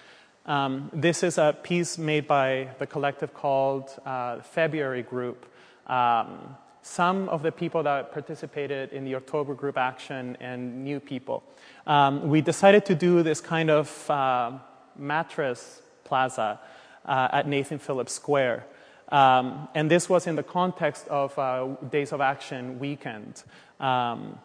Um, 0.47 0.91
this 0.93 1.23
is 1.23 1.37
a 1.37 1.57
piece 1.63 1.99
made 1.99 2.27
by 2.27 2.69
the 2.79 2.87
collective 2.87 3.35
called 3.35 3.91
uh, 4.07 4.41
February 4.41 5.03
Group. 5.03 5.47
Um, 5.87 6.57
some 6.89 7.29
of 7.29 7.43
the 7.43 7.53
people 7.53 7.83
that 7.83 8.13
participated 8.13 8.93
in 8.93 9.05
the 9.05 9.15
October 9.15 9.55
group 9.55 9.77
action 9.77 10.37
and 10.41 10.83
new 10.83 10.99
people. 10.99 11.43
Um, 11.87 12.29
we 12.29 12.41
decided 12.41 12.87
to 12.87 12.95
do 12.95 13.23
this 13.23 13.41
kind 13.43 13.71
of 13.71 14.11
uh, 14.11 14.53
mattress 14.97 15.83
plaza 16.05 16.59
uh, 17.05 17.29
at 17.31 17.47
Nathan 17.47 17.79
Phillips 17.79 18.15
Square. 18.15 18.65
Um, 19.11 19.69
and 19.75 19.91
this 19.91 20.09
was 20.09 20.27
in 20.27 20.37
the 20.37 20.43
context 20.43 21.07
of 21.09 21.39
uh, 21.39 21.67
Days 21.91 22.13
of 22.13 22.23
Action 22.23 22.79
weekend. 22.79 23.43
Um, 23.79 24.39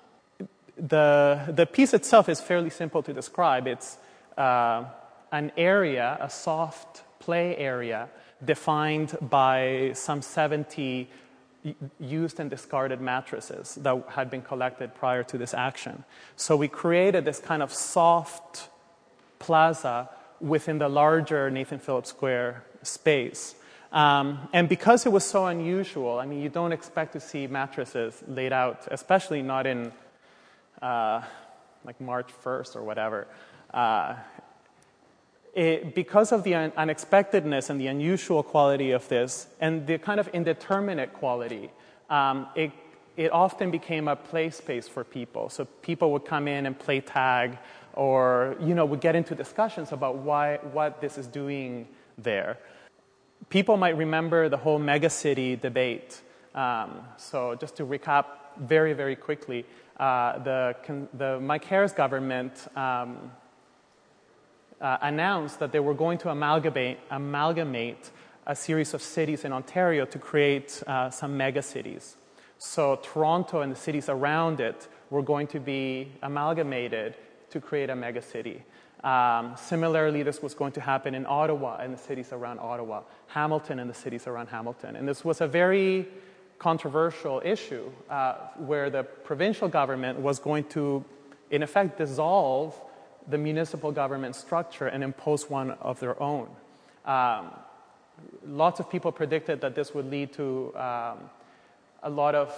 the, 0.78 1.46
the 1.48 1.66
piece 1.66 1.94
itself 1.94 2.28
is 2.28 2.42
fairly 2.42 2.70
simple 2.70 3.02
to 3.04 3.14
describe. 3.14 3.68
It's 3.68 3.98
uh, 4.38 4.84
an 5.32 5.52
area, 5.56 6.18
a 6.20 6.30
soft 6.30 7.04
play 7.20 7.56
area, 7.56 8.10
defined 8.44 9.18
by 9.22 9.92
some 9.94 10.22
70 10.22 11.10
used 12.00 12.39
and 12.39 12.50
discarded 12.50 13.00
mattresses 13.00 13.75
that 13.75 14.03
had 14.10 14.29
been 14.29 14.41
collected 14.41 14.93
prior 14.96 15.24
to 15.24 15.38
this 15.38 15.53
action. 15.53 16.03
So 16.36 16.55
we 16.55 16.67
created 16.67 17.25
this 17.25 17.39
kind 17.39 17.63
of 17.63 17.74
soft 17.74 18.70
plaza 19.39 20.10
within 20.39 20.77
the 20.77 20.89
larger 20.89 21.50
Nathan 21.50 21.79
Phillips 21.79 22.10
Square 22.10 22.63
space. 22.82 23.55
Um, 23.91 24.50
and 24.51 24.67
because 24.67 25.05
it 25.05 25.12
was 25.12 25.24
so 25.24 25.46
unusual, 25.46 26.20
I 26.20 26.25
mean, 26.25 26.41
you 26.41 26.50
don't 26.50 26.72
expect 26.72 27.13
to 27.13 27.20
see 27.20 27.48
mattresses 27.48 28.24
laid 28.27 28.51
out, 28.51 28.88
especially 28.91 29.41
not 29.41 29.67
in 29.67 29.91
uh, 30.82 31.22
like 31.86 32.01
March 32.01 32.29
1st 32.43 32.75
or 32.75 32.84
whatever. 32.84 33.27
Uh, 33.74 34.15
it, 35.54 35.96
because 35.96 36.32
of 36.32 36.44
the 36.44 36.56
un- 36.56 36.74
unexpectedness 36.76 37.70
and 37.70 37.80
the 37.80 37.88
unusual 37.88 38.44
quality 38.44 38.92
of 38.92 39.08
this, 39.10 39.48
and 39.60 39.86
the 39.88 39.98
kind 39.98 40.20
of 40.20 40.28
indeterminate 40.30 41.14
quality, 41.14 41.70
um, 42.10 42.48
it, 42.56 42.72
it 43.18 43.32
often 43.32 43.72
became 43.72 44.08
a 44.08 44.16
play 44.16 44.50
space 44.50 44.88
for 44.88 45.04
people. 45.04 45.50
So 45.50 45.66
people 45.82 46.12
would 46.12 46.26
come 46.26 46.48
in 46.48 46.66
and 46.66 46.78
play 46.78 47.02
tag, 47.02 47.58
or 47.94 48.56
you 48.60 48.74
know, 48.74 48.86
would 48.86 49.02
get 49.02 49.16
into 49.16 49.36
discussions 49.36 49.92
about 49.92 50.18
why 50.18 50.58
what 50.72 51.02
this 51.02 51.18
is 51.18 51.28
doing 51.28 51.88
there 52.18 52.58
people 53.50 53.78
might 53.78 53.98
remember 53.98 54.50
the 54.50 54.58
whole 54.58 54.80
megacity 54.80 55.60
debate. 55.60 56.22
Um, 56.56 57.02
so, 57.18 57.56
just 57.56 57.76
to 57.78 57.86
recap 57.86 58.26
very, 58.58 58.94
very 58.94 59.16
quickly, 59.16 59.66
uh, 60.00 60.40
the, 60.40 60.76
the 61.14 61.40
Mike 61.40 61.66
Harris 61.66 61.92
government 61.92 62.68
um, 62.76 63.32
uh, 64.84 64.98
announced 65.02 65.60
that 65.60 65.72
they 65.72 65.80
were 65.80 65.94
going 65.94 66.18
to 66.20 66.30
amalgamate, 66.30 67.00
amalgamate 67.10 68.12
a 68.46 68.56
series 68.56 68.94
of 68.94 69.02
cities 69.02 69.46
in 69.46 69.54
Ontario 69.54 70.06
to 70.06 70.20
create 70.20 70.84
uh, 70.86 71.10
some 71.10 71.38
megacities. 71.38 72.16
So, 72.58 73.00
Toronto 73.02 73.62
and 73.62 73.72
the 73.72 73.78
cities 73.78 74.10
around 74.10 74.60
it 74.60 74.88
were 75.10 75.22
going 75.22 75.48
to 75.48 75.60
be 75.60 76.12
amalgamated 76.22 77.16
to 77.50 77.62
create 77.62 77.90
a 77.90 77.94
megacity. 77.94 78.62
Um, 79.04 79.56
similarly, 79.58 80.24
this 80.24 80.42
was 80.42 80.54
going 80.54 80.72
to 80.74 80.82
happen 80.82 81.16
in 81.16 81.25
Ottawa 81.25 81.78
and 81.78 81.94
the 81.94 81.98
cities 81.98 82.32
around 82.32 82.60
Ottawa, 82.60 83.02
Hamilton 83.28 83.80
and 83.80 83.90
the 83.90 83.94
cities 83.94 84.28
around 84.28 84.48
Hamilton. 84.48 84.96
And 84.96 85.08
this 85.08 85.25
was 85.25 85.42
a 85.42 85.48
very 85.48 86.08
controversial 86.60 87.42
issue 87.44 87.90
uh, 88.10 88.36
where 88.58 88.90
the 88.90 89.04
provincial 89.04 89.68
government 89.68 90.20
was 90.20 90.40
going 90.40 90.63
to, 90.70 91.04
in 91.52 91.63
effect, 91.63 91.98
dissolve 91.98 92.80
the 93.27 93.38
municipal 93.38 93.92
government 93.92 94.36
structure 94.36 94.88
and 94.88 95.03
impose 95.03 95.50
one 95.50 95.72
of 95.72 96.00
their 96.00 96.22
own. 96.22 96.50
Um, 97.06 97.51
lots 98.46 98.80
of 98.80 98.89
people 98.89 99.12
predicted 99.12 99.62
that 99.62 99.75
this 99.75 99.94
would 99.94 100.10
lead 100.10 100.34
to 100.34 100.75
um, 100.75 101.30
a 102.03 102.10
lot 102.10 102.36
of 102.36 102.53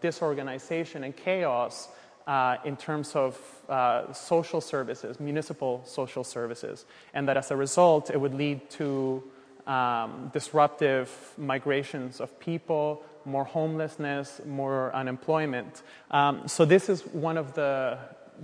disorganization 0.00 1.04
and 1.04 1.16
chaos 1.16 1.88
uh, 2.26 2.56
in 2.64 2.76
terms 2.76 3.16
of 3.16 3.38
uh, 3.68 4.12
social 4.12 4.60
services, 4.60 5.18
municipal 5.18 5.82
social 5.84 6.22
services, 6.22 6.84
and 7.14 7.26
that 7.28 7.36
as 7.36 7.50
a 7.50 7.56
result, 7.56 8.10
it 8.10 8.20
would 8.20 8.34
lead 8.34 8.70
to 8.70 9.22
um, 9.66 10.30
disruptive 10.32 11.10
migrations 11.36 12.20
of 12.20 12.38
people, 12.38 13.02
more 13.24 13.44
homelessness, 13.44 14.40
more 14.46 14.94
unemployment. 14.94 15.82
Um, 16.10 16.46
so, 16.46 16.64
this 16.64 16.88
is 16.88 17.02
one 17.06 17.36
of 17.36 17.54
the, 17.54 17.98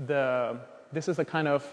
the 0.06 0.58
this 0.92 1.09
is 1.09 1.16
the 1.16 1.25
kind 1.25 1.49
of 1.49 1.66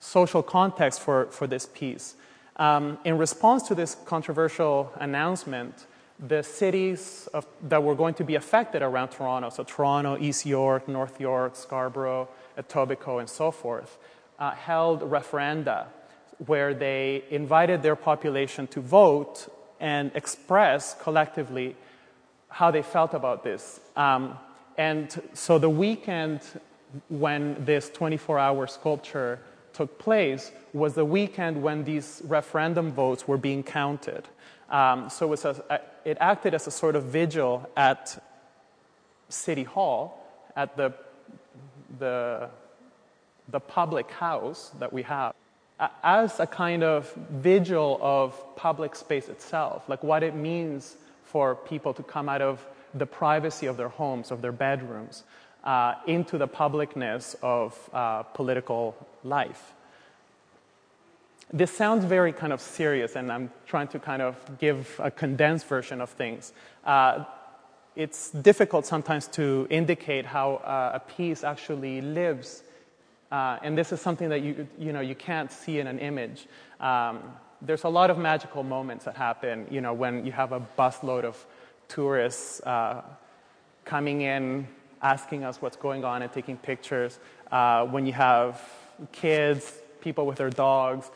social 0.00 0.42
context 0.42 1.00
for, 1.00 1.26
for 1.26 1.46
this 1.46 1.66
piece. 1.66 2.14
Um, 2.56 2.98
in 3.04 3.18
response 3.18 3.64
to 3.64 3.74
this 3.74 3.96
controversial 4.04 4.92
announcement, 4.96 5.86
the 6.18 6.42
cities 6.42 7.28
of, 7.34 7.46
that 7.62 7.82
were 7.82 7.94
going 7.94 8.14
to 8.14 8.24
be 8.24 8.36
affected 8.36 8.82
around 8.82 9.08
Toronto, 9.08 9.50
so 9.50 9.64
Toronto, 9.64 10.16
East 10.18 10.46
York, 10.46 10.86
North 10.86 11.20
York, 11.20 11.56
Scarborough, 11.56 12.28
Etobicoke, 12.56 13.20
and 13.20 13.28
so 13.28 13.50
forth, 13.50 13.98
uh, 14.38 14.52
held 14.52 15.00
referenda 15.02 15.86
where 16.46 16.74
they 16.74 17.24
invited 17.30 17.82
their 17.82 17.96
population 17.96 18.66
to 18.68 18.80
vote 18.80 19.48
and 19.80 20.10
express 20.14 20.94
collectively 21.02 21.76
how 22.48 22.70
they 22.70 22.82
felt 22.82 23.14
about 23.14 23.42
this. 23.42 23.80
Um, 23.96 24.38
and 24.76 25.20
so 25.34 25.58
the 25.58 25.70
weekend 25.70 26.40
when 27.08 27.64
this 27.64 27.90
24 27.90 28.38
hour 28.38 28.66
sculpture 28.66 29.40
took 29.72 29.98
place 29.98 30.52
was 30.72 30.94
the 30.94 31.04
weekend 31.04 31.62
when 31.62 31.84
these 31.84 32.22
referendum 32.24 32.92
votes 32.92 33.26
were 33.26 33.36
being 33.36 33.62
counted. 33.62 34.24
Um, 34.70 35.10
so 35.10 35.32
it, 35.32 35.44
a, 35.44 35.80
it, 36.04 36.16
acted 36.20 36.54
as 36.54 36.66
a 36.66 36.70
sort 36.70 36.96
of 36.96 37.04
vigil 37.04 37.68
at 37.76 38.22
City 39.28 39.64
Hall, 39.64 40.24
at 40.56 40.76
the, 40.76 40.92
the, 41.98 42.48
the 43.48 43.60
public 43.60 44.10
house 44.10 44.70
that 44.78 44.92
we 44.92 45.02
have, 45.02 45.34
as 46.02 46.40
a 46.40 46.46
kind 46.46 46.82
of 46.82 47.12
vigil 47.30 47.98
of 48.00 48.56
public 48.56 48.94
space 48.94 49.28
itself, 49.28 49.88
like 49.88 50.02
what 50.02 50.22
it 50.22 50.34
means 50.34 50.96
for 51.24 51.56
people 51.56 51.92
to 51.94 52.02
come 52.02 52.28
out 52.28 52.40
of 52.40 52.64
the 52.94 53.06
privacy 53.06 53.66
of 53.66 53.76
their 53.76 53.88
homes, 53.88 54.30
of 54.30 54.40
their 54.40 54.52
bedrooms, 54.52 55.24
uh, 55.64 55.94
into 56.06 56.38
the 56.38 56.46
publicness 56.46 57.34
of 57.42 57.90
uh, 57.92 58.22
political 58.22 58.94
life. 59.24 59.72
This 61.52 61.70
sounds 61.70 62.04
very 62.04 62.32
kind 62.32 62.52
of 62.52 62.60
serious, 62.60 63.16
and 63.16 63.30
I'm 63.32 63.50
trying 63.66 63.88
to 63.88 63.98
kind 63.98 64.22
of 64.22 64.36
give 64.58 65.00
a 65.02 65.10
condensed 65.10 65.66
version 65.66 66.00
of 66.00 66.10
things. 66.10 66.52
Uh, 66.84 67.24
it's 67.96 68.30
difficult 68.30 68.86
sometimes 68.86 69.26
to 69.28 69.66
indicate 69.70 70.26
how 70.26 70.56
uh, 70.56 70.92
a 70.94 71.00
piece 71.00 71.44
actually 71.44 72.00
lives, 72.00 72.62
uh, 73.30 73.58
and 73.62 73.78
this 73.78 73.92
is 73.92 74.00
something 74.00 74.28
that 74.28 74.42
you, 74.42 74.66
you, 74.78 74.92
know, 74.92 75.00
you 75.00 75.14
can't 75.14 75.50
see 75.50 75.78
in 75.78 75.86
an 75.86 75.98
image. 75.98 76.46
Um, 76.80 77.22
there's 77.62 77.84
a 77.84 77.88
lot 77.88 78.10
of 78.10 78.18
magical 78.18 78.62
moments 78.62 79.04
that 79.04 79.16
happen, 79.16 79.66
you 79.70 79.80
know, 79.80 79.94
when 79.94 80.26
you 80.26 80.32
have 80.32 80.52
a 80.52 80.60
busload 80.78 81.24
of 81.24 81.46
tourists 81.88 82.60
uh, 82.62 83.02
coming 83.84 84.22
in, 84.22 84.66
asking 85.02 85.44
us 85.44 85.60
what's 85.60 85.76
going 85.76 86.04
on 86.04 86.22
and 86.22 86.32
taking 86.32 86.56
pictures, 86.56 87.18
uh, 87.50 87.86
when 87.86 88.06
you 88.06 88.12
have 88.12 88.60
kids, 89.12 89.72
people 90.00 90.26
with 90.26 90.38
their 90.38 90.50
dogs, 90.50 91.10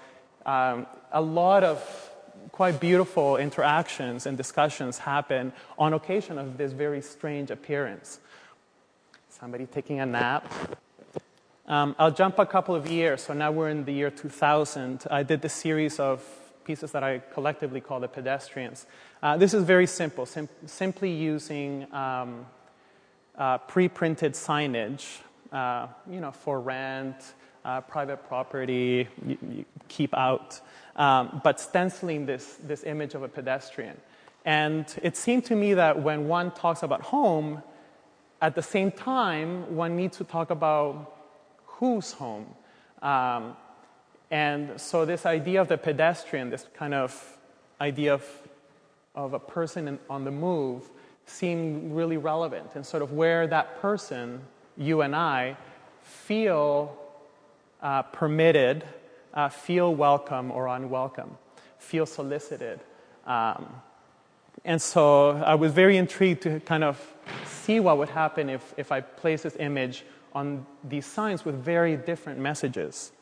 um, 0.47 0.87
a 1.13 1.21
lot 1.21 1.65
of 1.65 2.09
quite 2.53 2.81
beautiful 2.81 3.37
interactions 3.37 4.27
and 4.27 4.37
discussions 4.37 4.99
happen 4.99 5.53
on 5.79 5.93
occasion 5.93 6.39
of 6.39 6.57
this 6.57 6.73
very 6.73 7.03
strange 7.03 7.51
appearance. 7.51 8.21
Somebody 9.29 9.67
taking 9.67 10.01
a 10.01 10.07
nap. 10.07 10.51
Um, 11.67 11.95
I'll 11.99 12.11
jump 12.11 12.39
a 12.39 12.47
couple 12.47 12.75
of 12.75 12.91
years. 12.91 13.23
So 13.23 13.35
now 13.35 13.53
we're 13.53 13.69
in 13.69 13.85
the 13.85 13.93
year 13.93 14.11
2000. 14.11 15.07
I 15.11 15.23
did 15.23 15.43
this 15.43 15.53
series 15.53 16.01
of 16.01 16.25
pieces 16.65 16.93
that 16.93 17.05
I 17.05 17.19
collectively 17.33 17.81
call 17.81 18.01
the 18.01 18.09
pedestrians. 18.09 18.87
Uh, 19.23 19.37
this 19.37 19.55
is 19.55 19.65
very 19.65 19.87
simple, 19.87 20.27
sim- 20.27 20.49
simply 20.67 21.11
using 21.11 21.87
um, 21.93 22.47
uh, 23.39 23.59
pre-printed 23.59 24.33
signage, 24.33 25.21
uh, 25.53 25.87
you 26.11 26.21
know, 26.21 26.33
for 26.33 26.61
rent, 26.61 27.35
uh, 27.65 27.81
private 27.83 28.27
property, 28.29 29.09
you, 29.27 29.39
you 29.51 29.65
keep 29.89 30.13
out, 30.15 30.61
um, 30.97 31.41
but 31.45 31.61
stenciling 31.61 32.27
this, 32.27 32.57
this 32.65 32.83
image 32.85 33.15
of 33.15 33.23
a 33.23 33.29
pedestrian. 33.29 33.97
And 34.45 34.87
it 35.03 35.17
seemed 35.17 35.45
to 35.47 35.57
me 35.57 35.75
that 35.75 36.03
when 36.03 36.29
one 36.29 36.51
talks 36.51 36.83
about 36.83 37.03
home, 37.03 37.63
at 38.41 38.55
the 38.55 38.63
same 38.63 38.91
time, 38.93 39.75
one 39.75 39.97
needs 39.97 40.17
to 40.19 40.25
talk 40.25 40.51
about 40.51 41.15
whose 41.67 42.13
home. 42.13 42.47
Um, 43.03 43.57
and 44.31 44.81
so, 44.81 45.05
this 45.05 45.27
idea 45.27 45.61
of 45.61 45.69
the 45.69 45.79
pedestrian, 45.79 46.51
this 46.51 46.67
kind 46.75 46.95
of 46.95 47.39
idea 47.81 48.15
of, 48.15 48.25
of 49.15 49.33
a 49.33 49.39
person 49.39 49.89
in, 49.89 49.99
on 50.09 50.25
the 50.25 50.31
move, 50.31 50.91
seemed 51.29 51.93
really 51.93 52.17
relevant 52.17 52.71
and 52.75 52.85
sort 52.85 53.03
of 53.03 53.13
where 53.13 53.47
that 53.47 53.81
person, 53.81 54.41
you 54.77 55.03
and 55.03 55.15
I, 55.15 55.57
feel 56.03 56.97
uh, 57.83 58.03
permitted, 58.03 58.85
uh, 59.35 59.49
feel 59.49 59.95
welcome 59.95 60.51
or 60.51 60.67
unwelcome, 60.69 61.37
feel 61.79 62.07
solicited. 62.07 62.81
Um, 63.27 63.83
and 64.65 64.81
so 64.81 65.31
I 65.31 65.55
was 65.55 65.73
very 65.73 65.97
intrigued 65.97 66.43
to 66.43 66.61
kind 66.61 66.83
of 66.83 67.15
see 67.45 67.81
what 67.81 67.99
would 67.99 68.09
happen 68.09 68.49
if, 68.49 68.75
if 68.77 68.91
I 68.91 69.01
place 69.01 69.43
this 69.43 69.57
image 69.57 70.05
on 70.35 70.67
these 70.85 71.07
signs 71.07 71.45
with 71.45 71.55
very 71.55 71.97
different 71.97 72.39
messages. 72.39 73.13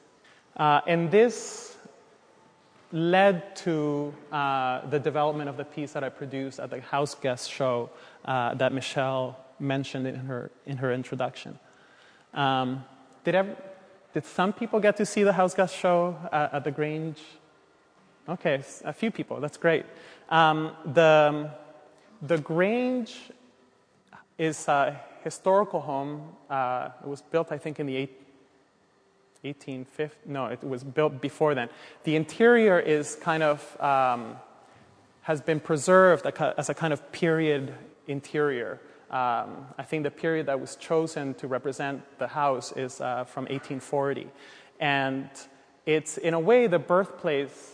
Uh, 0.56 0.80
and 0.86 1.10
this 1.10 1.75
led 2.96 3.54
to 3.54 4.14
uh, 4.32 4.86
the 4.88 4.98
development 4.98 5.50
of 5.50 5.58
the 5.58 5.64
piece 5.64 5.92
that 5.92 6.02
I 6.02 6.08
produced 6.08 6.58
at 6.58 6.70
the 6.70 6.80
House 6.80 7.14
Guest 7.14 7.50
show 7.50 7.90
uh, 8.24 8.54
that 8.54 8.72
Michelle 8.72 9.36
mentioned 9.60 10.06
in 10.06 10.16
her, 10.16 10.50
in 10.64 10.78
her 10.78 10.92
introduction. 10.94 11.58
Um, 12.32 12.84
did, 13.22 13.34
ever, 13.34 13.54
did 14.14 14.24
some 14.24 14.54
people 14.54 14.80
get 14.80 14.96
to 14.96 15.04
see 15.04 15.24
the 15.24 15.34
House 15.34 15.52
Guest 15.52 15.76
show 15.76 16.16
at, 16.32 16.54
at 16.54 16.64
the 16.64 16.70
Grange? 16.70 17.20
Okay, 18.30 18.64
a 18.82 18.94
few 18.94 19.10
people. 19.10 19.40
That's 19.40 19.58
great. 19.58 19.84
Um, 20.30 20.72
the, 20.86 21.50
the 22.22 22.38
Grange 22.38 23.30
is 24.38 24.66
a 24.68 24.98
historical 25.22 25.80
home. 25.80 26.30
Uh, 26.48 26.88
it 27.02 27.08
was 27.08 27.20
built, 27.20 27.52
I 27.52 27.58
think, 27.58 27.78
in 27.78 27.84
the 27.84 28.08
1850. 29.42 30.30
No, 30.30 30.46
it 30.46 30.62
was 30.62 30.84
built 30.84 31.20
before 31.20 31.54
then. 31.54 31.68
The 32.04 32.16
interior 32.16 32.78
is 32.78 33.16
kind 33.16 33.42
of 33.42 33.80
um, 33.80 34.36
has 35.22 35.40
been 35.40 35.58
preserved 35.60 36.24
as 36.56 36.68
a 36.68 36.74
kind 36.74 36.92
of 36.92 37.10
period 37.10 37.74
interior. 38.06 38.80
Um, 39.10 39.66
I 39.78 39.82
think 39.82 40.04
the 40.04 40.10
period 40.10 40.46
that 40.46 40.60
was 40.60 40.76
chosen 40.76 41.34
to 41.34 41.48
represent 41.48 42.02
the 42.18 42.28
house 42.28 42.72
is 42.72 43.00
uh, 43.00 43.24
from 43.24 43.44
1840. 43.44 44.28
And 44.80 45.28
it's, 45.84 46.18
in 46.18 46.34
a 46.34 46.40
way, 46.40 46.66
the 46.66 46.78
birthplace, 46.78 47.72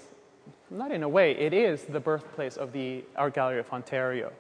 not 0.71 0.93
in 0.93 1.03
a 1.03 1.09
way, 1.09 1.33
it 1.33 1.53
is 1.53 1.85
the 1.85 2.01
birthplace 2.01 2.57
of 2.57 2.73
the 2.73 3.05
Art 3.17 3.35
Gallery 3.35 3.59
of 3.59 3.73
Ontario. 3.73 4.33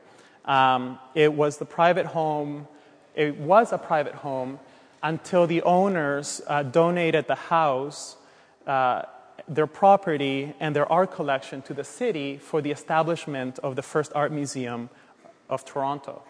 Um, 0.44 0.98
it 1.14 1.32
was 1.32 1.58
the 1.58 1.64
private 1.64 2.06
home, 2.06 2.66
it 3.14 3.36
was 3.36 3.72
a 3.72 3.78
private 3.78 4.14
home 4.14 4.58
until 5.02 5.46
the 5.46 5.62
owners 5.62 6.40
uh, 6.46 6.62
donated 6.62 7.26
the 7.26 7.34
house, 7.34 8.16
uh, 8.66 9.02
their 9.48 9.66
property, 9.66 10.54
and 10.60 10.76
their 10.76 10.90
art 10.90 11.12
collection 11.12 11.62
to 11.62 11.74
the 11.74 11.84
city 11.84 12.38
for 12.38 12.62
the 12.62 12.70
establishment 12.70 13.58
of 13.60 13.76
the 13.76 13.82
first 13.82 14.12
art 14.14 14.32
museum 14.32 14.88
of 15.48 15.64
Toronto. 15.64 16.22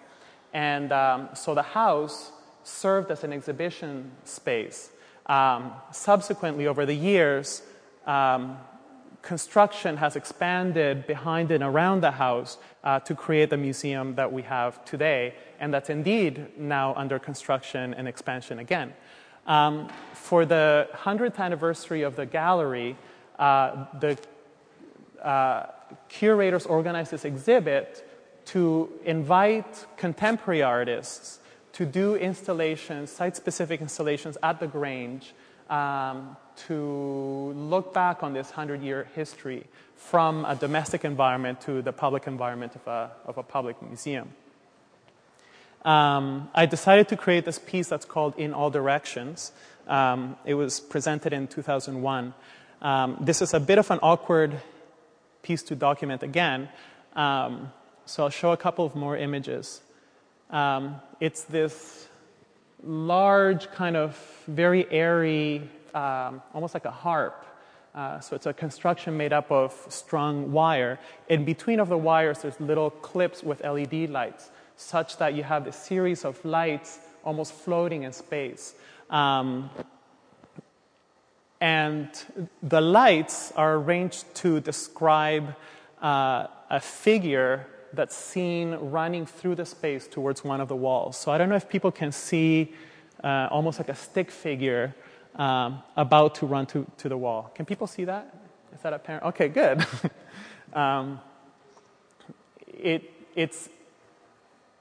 And 0.53 0.93
um, 0.93 1.29
so 1.35 1.55
the 1.55 1.63
house 1.63 2.33
served 2.65 3.11
as 3.11 3.25
an 3.25 3.33
exhibition 3.33 4.13
space. 4.25 4.91
Um, 5.27 5.73
subsequently, 5.93 6.67
over 6.67 6.87
the 6.87 6.95
years, 6.95 7.63
um, 8.07 8.59
construction 9.23 9.97
has 9.97 10.17
expanded 10.17 11.07
behind 11.07 11.51
and 11.51 11.63
around 11.63 12.03
the 12.03 12.11
house 12.11 12.59
uh, 12.85 12.99
to 13.01 13.15
create 13.15 13.51
the 13.51 13.57
museum 13.57 14.17
that 14.17 14.33
we 14.33 14.43
have 14.43 14.85
today, 14.85 15.35
and 15.61 15.73
that's 15.73 15.89
indeed 15.91 16.59
now 16.59 16.93
under 16.95 17.19
construction 17.19 17.95
and 17.95 18.09
expansion 18.09 18.59
again. 18.59 18.93
Um, 19.47 19.89
for 20.13 20.45
the 20.45 20.89
100th 20.95 21.39
anniversary 21.39 22.03
of 22.03 22.17
the 22.17 22.27
gallery, 22.27 22.97
uh, 23.39 23.87
the 23.99 24.19
uh, 25.23 25.67
curators 26.09 26.67
organized 26.67 27.13
this 27.13 27.25
exhibit 27.25 28.09
to 28.47 28.91
invite 29.05 29.87
contemporary 29.97 30.63
artists 30.63 31.39
to 31.73 31.87
do 31.87 32.17
installations, 32.17 33.11
site 33.11 33.37
specific 33.37 33.81
installations 33.81 34.37
at 34.43 34.61
the 34.61 34.67
Grange 34.67 35.33
um, 35.71 36.37
to 36.69 37.53
look 37.57 37.93
back 37.93 38.23
on 38.23 38.33
this 38.33 38.49
100 38.49 38.83
year 38.83 39.09
history 39.15 39.67
from 39.97 40.45
a 40.45 40.55
domestic 40.55 41.05
environment 41.05 41.61
to 41.63 41.83
the 41.83 41.93
public 41.93 42.27
environment 42.27 42.75
of 42.75 42.87
a, 42.87 43.11
of 43.25 43.39
a 43.39 43.43
public 43.43 43.81
museum. 43.83 44.31
Um, 45.85 46.49
I 46.55 46.67
decided 46.67 47.09
to 47.09 47.17
create 47.17 47.45
this 47.45 47.59
piece 47.59 47.89
that's 47.89 48.05
called 48.05 48.39
In 48.39 48.55
All 48.55 48.71
Directions. 48.71 49.53
Um, 49.89 50.37
it 50.45 50.55
was 50.55 50.81
presented 50.81 51.33
in 51.33 51.49
2001. 51.49 52.35
Um, 52.81 53.17
this 53.21 53.43
is 53.43 53.55
a 53.55 53.61
bit 53.61 53.79
of 53.79 53.91
an 53.91 53.99
awkward 54.03 54.61
piece 55.43 55.63
to 55.65 55.75
document 55.75 56.23
again. 56.23 56.69
Um, 57.15 57.73
so 58.07 58.25
I'll 58.25 58.31
show 58.31 58.53
a 58.53 58.57
couple 58.57 58.85
of 58.85 58.95
more 58.95 59.17
images. 59.17 59.81
Um, 60.51 60.97
it's 61.21 61.45
this 61.45 62.09
large, 62.83 63.71
kind 63.73 63.97
of 63.97 64.17
very 64.47 64.91
airy, 64.91 65.69
um, 65.95 66.43
almost 66.55 66.75
like 66.75 66.85
a 66.85 66.91
harp. 66.91 67.47
Uh, 67.95 68.21
so 68.21 68.35
it's 68.35 68.47
a 68.47 68.53
construction 68.53 69.17
made 69.17 69.33
up 69.33 69.51
of 69.53 69.75
strung 69.89 70.51
wire. 70.51 70.99
In 71.29 71.45
between 71.45 71.79
of 71.79 71.89
the 71.89 71.99
wires, 71.99 72.39
there's 72.39 72.59
little 72.59 72.91
clips 72.91 73.43
with 73.43 73.63
LED 73.63 74.09
lights, 74.09 74.51
such 74.77 75.19
that 75.19 75.35
you 75.35 75.43
have 75.43 75.67
a 75.67 75.73
series 75.73 76.25
of 76.25 76.43
lights 76.45 77.01
almost 77.25 77.53
floating 77.53 78.05
in 78.05 78.13
space. 78.13 78.75
Um, 79.11 79.71
and 81.61 82.09
the 82.63 82.81
lights 82.81 83.53
are 83.53 83.75
arranged 83.77 84.35
to 84.37 84.61
describe 84.61 85.55
uh, 86.03 86.47
a 86.71 86.81
figure 86.81 87.67
that's 87.93 88.17
seen 88.17 88.73
running 88.75 89.27
through 89.27 89.55
the 89.55 89.67
space 89.67 90.09
towards 90.09 90.43
one 90.43 90.61
of 90.61 90.69
the 90.69 90.75
walls. 90.75 91.17
So 91.17 91.31
I 91.31 91.39
don't 91.39 91.49
know 91.49 91.57
if 91.57 91.69
people 91.69 91.93
can 91.93 92.11
see 92.11 92.73
uh, 93.23 93.49
almost 93.51 93.79
like 93.79 93.91
a 93.91 93.95
stick 93.95 94.31
figure 94.31 94.95
um, 95.37 95.83
about 95.97 96.37
to 96.37 96.47
run 96.47 96.67
to, 96.67 96.87
to 96.99 97.09
the 97.09 97.17
wall. 97.17 97.51
Can 97.55 97.67
people 97.67 97.87
see 97.87 98.05
that? 98.05 98.35
Is 98.75 98.81
that 98.83 98.93
apparent? 98.93 99.25
Okay, 99.25 99.49
good. 99.49 99.85
um, 100.73 101.21
it, 102.67 103.11
it's, 103.35 103.69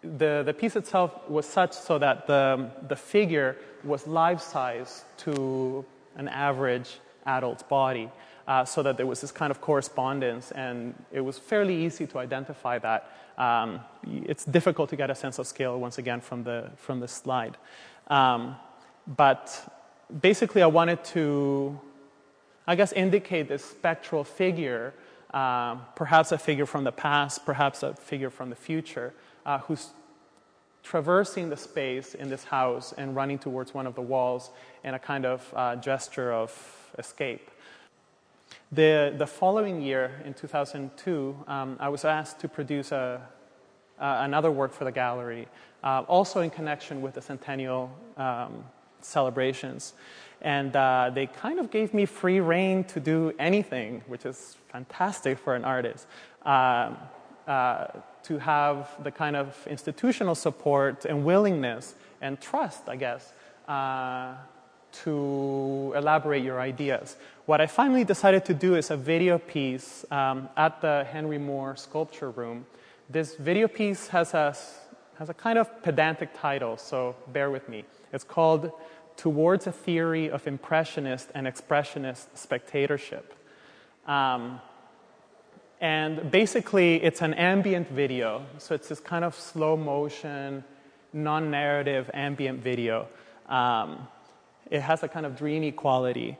the, 0.02 0.44
the 0.46 0.54
piece 0.54 0.76
itself 0.76 1.30
was 1.30 1.46
such 1.46 1.74
so 1.74 1.98
that 2.00 2.28
the, 2.28 2.70
the 2.88 2.96
figure 2.96 3.58
was 3.84 4.08
life 4.08 4.42
size 4.42 5.06
to 5.18 5.86
an 6.16 6.28
average 6.28 7.00
adult's 7.26 7.64
body 7.64 8.10
uh, 8.48 8.66
so 8.66 8.84
that 8.84 8.98
there 8.98 9.06
was 9.06 9.22
this 9.22 9.32
kind 9.32 9.52
of 9.52 9.62
correspondence, 9.62 10.52
and 10.52 10.94
it 11.12 11.22
was 11.22 11.38
fairly 11.38 11.86
easy 11.86 12.08
to 12.08 12.18
identify 12.18 12.80
that. 12.80 13.10
Um, 13.38 13.82
it's 14.04 14.46
difficult 14.46 14.90
to 14.90 14.96
get 14.96 15.10
a 15.10 15.16
sense 15.16 15.40
of 15.40 15.48
scale 15.48 15.80
once 15.80 15.98
again 15.98 16.22
from 16.22 16.44
the 16.44 16.72
from 16.76 17.00
the 17.00 17.08
slide, 17.08 17.58
um, 18.08 18.56
but 19.08 19.72
basically, 20.20 20.62
I 20.62 20.68
wanted 20.68 21.04
to, 21.06 21.80
I 22.68 22.76
guess, 22.76 22.92
indicate 22.92 23.48
this 23.48 23.64
spectral 23.64 24.24
figure, 24.24 24.94
um, 25.34 25.84
perhaps 25.96 26.32
a 26.32 26.38
figure 26.38 26.66
from 26.66 26.84
the 26.84 26.92
past, 26.92 27.46
perhaps 27.46 27.84
a 27.84 27.94
figure 27.94 28.30
from 28.30 28.50
the 28.50 28.56
future, 28.56 29.14
uh, 29.46 29.60
who's 29.60 29.90
traversing 30.84 31.50
the 31.50 31.58
space 31.58 32.16
in 32.16 32.30
this 32.30 32.44
house 32.44 32.94
and 32.98 33.16
running 33.16 33.38
towards 33.38 33.74
one 33.74 33.86
of 33.86 33.96
the 33.96 34.02
walls 34.02 34.50
in 34.84 34.94
a 34.94 35.00
kind 35.00 35.26
of 35.26 35.54
uh, 35.56 35.76
gesture 35.76 36.34
of 36.34 36.52
escape. 36.98 37.50
The, 38.72 39.14
the 39.18 39.28
following 39.28 39.82
year, 39.82 40.22
in 40.26 40.34
2002, 40.34 41.38
um, 41.48 41.78
I 41.80 41.90
was 41.90 42.06
asked 42.06 42.40
to 42.40 42.50
produce 42.50 42.92
a, 42.92 43.22
uh, 44.00 44.20
another 44.22 44.50
work 44.50 44.74
for 44.74 44.86
the 44.86 44.92
gallery, 44.92 45.48
uh, 45.84 46.04
also 46.08 46.42
in 46.42 46.50
connection 46.50 47.02
with 47.02 47.14
the 47.14 47.22
centennial 47.22 47.92
um, 48.18 48.64
celebrations. 49.06 49.94
And 50.42 50.76
uh, 50.76 51.12
they 51.14 51.28
kind 51.28 51.60
of 51.60 51.70
gave 51.70 51.94
me 51.94 52.06
free 52.06 52.40
reign 52.40 52.84
to 52.86 53.00
do 53.00 53.34
anything, 53.38 54.02
which 54.08 54.26
is 54.26 54.58
fantastic 54.72 55.38
for 55.38 55.56
an 55.56 55.64
artist. 55.64 56.08
Um, 56.46 56.98
uh, 57.48 57.88
to 58.24 58.38
have 58.38 58.90
the 59.04 59.12
kind 59.12 59.36
of 59.36 59.68
institutional 59.68 60.36
support 60.36 61.06
and 61.06 61.26
willingness 61.26 61.96
and 62.22 62.40
trust, 62.40 62.88
I 62.88 62.96
guess, 62.96 63.34
uh, 63.68 64.36
to 65.04 65.94
elaborate 65.96 66.44
your 66.44 66.60
ideas. 66.60 67.18
What 67.46 67.62
I 67.62 67.68
finally 67.68 68.04
decided 68.04 68.46
to 68.46 68.54
do 68.54 68.76
is 68.76 68.92
a 68.92 68.98
video 68.98 69.40
piece 69.40 70.06
um, 70.12 70.50
at 70.56 70.82
the 70.82 71.06
Henry 71.12 71.38
Moore 71.38 71.76
Sculpture 71.76 72.30
Room. 72.30 72.66
This 73.10 73.36
video 73.36 73.68
piece 73.68 74.08
has 74.10 74.34
a, 74.34 74.56
has 75.18 75.30
a 75.30 75.34
kind 75.34 75.58
of 75.58 75.82
pedantic 75.82 76.30
title, 76.40 76.78
so 76.78 77.16
bear 77.34 77.50
with 77.50 77.68
me. 77.68 77.86
It's 78.14 78.24
called 78.24 78.72
Towards 79.18 79.68
a 79.68 79.72
Theory 79.72 80.30
of 80.30 80.48
Impressionist 80.48 81.30
and 81.34 81.48
Expressionist 81.48 82.26
Spectatorship. 82.36 83.34
Um, 84.06 84.62
and 85.80 86.30
basically, 86.30 87.02
it's 87.04 87.22
an 87.22 87.34
ambient 87.34 87.90
video, 87.90 88.46
so 88.58 88.76
it's 88.76 88.88
this 88.88 89.00
kind 89.00 89.26
of 89.26 89.36
slow 89.36 89.76
motion, 89.76 90.64
non 91.14 91.50
narrative 91.50 92.10
ambient 92.14 92.62
video. 92.62 93.08
Um, 93.48 94.08
it 94.70 94.82
has 94.82 95.04
a 95.04 95.08
kind 95.08 95.26
of 95.26 95.36
dreamy 95.36 95.72
quality. 95.72 96.38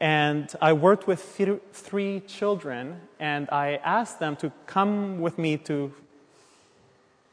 And 0.00 0.52
I 0.60 0.72
worked 0.72 1.06
with 1.06 1.36
th- 1.36 1.60
three 1.72 2.20
children, 2.20 3.00
and 3.18 3.48
I 3.50 3.76
asked 3.76 4.20
them 4.20 4.36
to 4.36 4.52
come 4.66 5.20
with 5.20 5.38
me 5.38 5.56
to, 5.58 5.92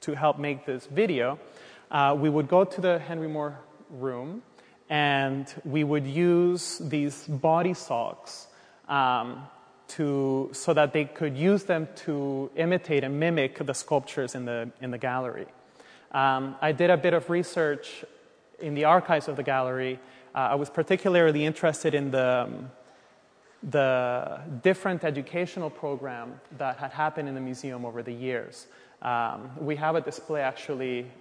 to 0.01 0.15
help 0.15 0.39
make 0.39 0.65
this 0.65 0.85
video. 0.85 1.39
Uh, 1.89 2.15
we 2.17 2.29
would 2.29 2.47
go 2.47 2.63
to 2.63 2.81
the 2.81 2.99
Henry 2.99 3.27
Moore 3.27 3.57
room, 3.91 4.41
and 4.89 5.53
we 5.63 5.83
would 5.83 6.07
use 6.07 6.79
these 6.79 7.27
body 7.27 7.73
socks 7.73 8.47
um, 8.87 9.47
to, 9.89 10.49
so 10.53 10.73
that 10.73 10.93
they 10.93 11.05
could 11.05 11.37
use 11.37 11.63
them 11.63 11.87
to 11.95 12.49
imitate 12.55 13.03
and 13.03 13.19
mimic 13.19 13.65
the 13.65 13.73
sculptures 13.73 14.35
in 14.35 14.45
the, 14.45 14.69
in 14.81 14.91
the 14.91 14.97
gallery. 14.97 15.47
Um, 16.11 16.55
I 16.61 16.71
did 16.71 16.89
a 16.89 16.97
bit 16.97 17.13
of 17.13 17.29
research 17.29 18.03
in 18.59 18.75
the 18.75 18.85
archives 18.85 19.27
of 19.27 19.35
the 19.35 19.43
gallery 19.43 19.99
uh, 20.33 20.49
I 20.51 20.55
was 20.55 20.69
particularly 20.69 21.45
interested 21.45 21.93
in 21.93 22.11
the, 22.11 22.47
um, 22.47 22.71
the 23.63 24.39
different 24.63 25.03
educational 25.03 25.69
program 25.69 26.39
that 26.57 26.77
had 26.77 26.91
happened 26.91 27.27
in 27.27 27.35
the 27.35 27.41
museum 27.41 27.85
over 27.85 28.01
the 28.01 28.13
years. 28.13 28.67
Um, 29.01 29.51
we 29.59 29.75
have 29.75 29.95
a 29.95 30.01
display 30.01 30.41
actually 30.41 31.11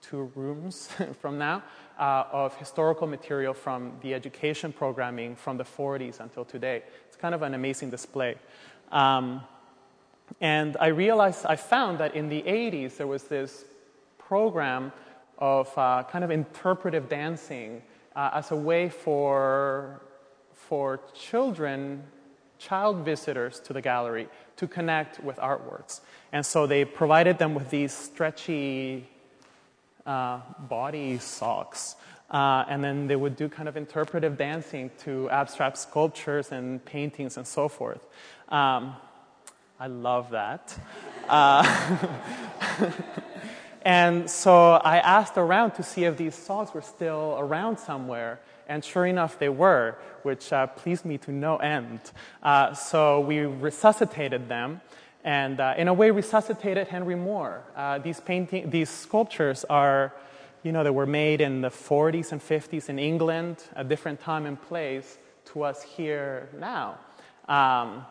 two 0.00 0.30
rooms 0.34 0.88
from 1.20 1.38
now 1.38 1.62
uh, 1.98 2.24
of 2.32 2.56
historical 2.56 3.06
material 3.06 3.54
from 3.54 3.92
the 4.02 4.14
education 4.14 4.72
programming 4.72 5.36
from 5.36 5.56
the 5.56 5.64
40s 5.64 6.20
until 6.20 6.44
today. 6.44 6.82
It's 7.08 7.16
kind 7.16 7.34
of 7.34 7.42
an 7.42 7.54
amazing 7.54 7.90
display. 7.90 8.36
Um, 8.90 9.42
and 10.40 10.76
I 10.80 10.88
realized, 10.88 11.44
I 11.46 11.56
found 11.56 11.98
that 11.98 12.14
in 12.14 12.28
the 12.28 12.42
80s 12.42 12.96
there 12.96 13.06
was 13.06 13.24
this 13.24 13.64
program 14.18 14.92
of 15.38 15.76
uh, 15.76 16.04
kind 16.10 16.24
of 16.24 16.30
interpretive 16.30 17.08
dancing 17.08 17.82
uh, 18.14 18.30
as 18.34 18.50
a 18.50 18.56
way 18.56 18.88
for, 18.88 20.00
for 20.52 21.00
children, 21.14 22.04
child 22.58 23.04
visitors 23.04 23.58
to 23.60 23.72
the 23.72 23.80
gallery, 23.80 24.28
to 24.56 24.66
connect 24.66 25.22
with 25.24 25.36
artworks. 25.36 26.00
And 26.32 26.44
so 26.44 26.66
they 26.66 26.84
provided 26.84 27.38
them 27.38 27.54
with 27.54 27.70
these 27.70 27.92
stretchy 27.92 29.08
uh, 30.06 30.40
body 30.58 31.18
socks. 31.18 31.96
Uh, 32.30 32.64
and 32.68 32.82
then 32.82 33.06
they 33.08 33.16
would 33.16 33.36
do 33.36 33.48
kind 33.48 33.68
of 33.68 33.76
interpretive 33.76 34.38
dancing 34.38 34.90
to 35.00 35.28
abstract 35.30 35.78
sculptures 35.78 36.52
and 36.52 36.84
paintings 36.84 37.36
and 37.36 37.46
so 37.46 37.68
forth. 37.68 38.06
Um, 38.48 38.94
I 39.78 39.88
love 39.88 40.30
that. 40.30 40.78
Uh, 41.28 42.08
And 43.82 44.28
so 44.28 44.72
I 44.72 44.98
asked 44.98 45.38
around 45.38 45.72
to 45.72 45.82
see 45.82 46.04
if 46.04 46.16
these 46.16 46.34
socks 46.34 46.74
were 46.74 46.82
still 46.82 47.36
around 47.38 47.78
somewhere. 47.78 48.40
And 48.68 48.84
sure 48.84 49.06
enough, 49.06 49.38
they 49.38 49.48
were, 49.48 49.96
which 50.22 50.52
uh, 50.52 50.66
pleased 50.68 51.04
me 51.04 51.18
to 51.18 51.32
no 51.32 51.56
end. 51.56 52.00
Uh, 52.42 52.74
so 52.74 53.20
we 53.20 53.40
resuscitated 53.40 54.48
them 54.48 54.80
and, 55.24 55.60
uh, 55.60 55.74
in 55.76 55.88
a 55.88 55.94
way, 55.94 56.10
resuscitated 56.10 56.88
Henry 56.88 57.14
Moore. 57.14 57.62
Uh, 57.76 57.98
these, 57.98 58.20
painting, 58.20 58.70
these 58.70 58.88
sculptures 58.88 59.64
are, 59.68 60.12
you 60.62 60.72
know, 60.72 60.82
they 60.82 60.90
were 60.90 61.06
made 61.06 61.40
in 61.40 61.60
the 61.60 61.68
40s 61.68 62.32
and 62.32 62.40
50s 62.40 62.88
in 62.88 62.98
England, 62.98 63.64
a 63.76 63.84
different 63.84 64.20
time 64.20 64.46
and 64.46 64.60
place 64.60 65.18
to 65.52 65.62
us 65.62 65.82
here 65.82 66.48
now. 66.58 66.98
Um, 67.48 68.06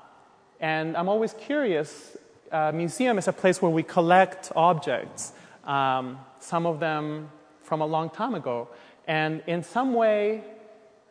and 0.60 0.96
I'm 0.96 1.10
always 1.10 1.34
curious. 1.34 2.18
A 2.52 2.72
museum 2.72 3.18
is 3.18 3.28
a 3.28 3.34
place 3.34 3.62
where 3.62 3.72
we 3.72 3.84
collect 3.84 4.52
objects 4.56 5.34
um, 5.66 6.20
some 6.40 6.66
of 6.66 6.80
them 6.80 7.30
from 7.64 7.82
a 7.82 7.86
long 7.86 8.10
time 8.10 8.36
ago. 8.36 8.68
And 9.08 9.44
in 9.48 9.64
some 9.64 9.94
way, 9.94 10.44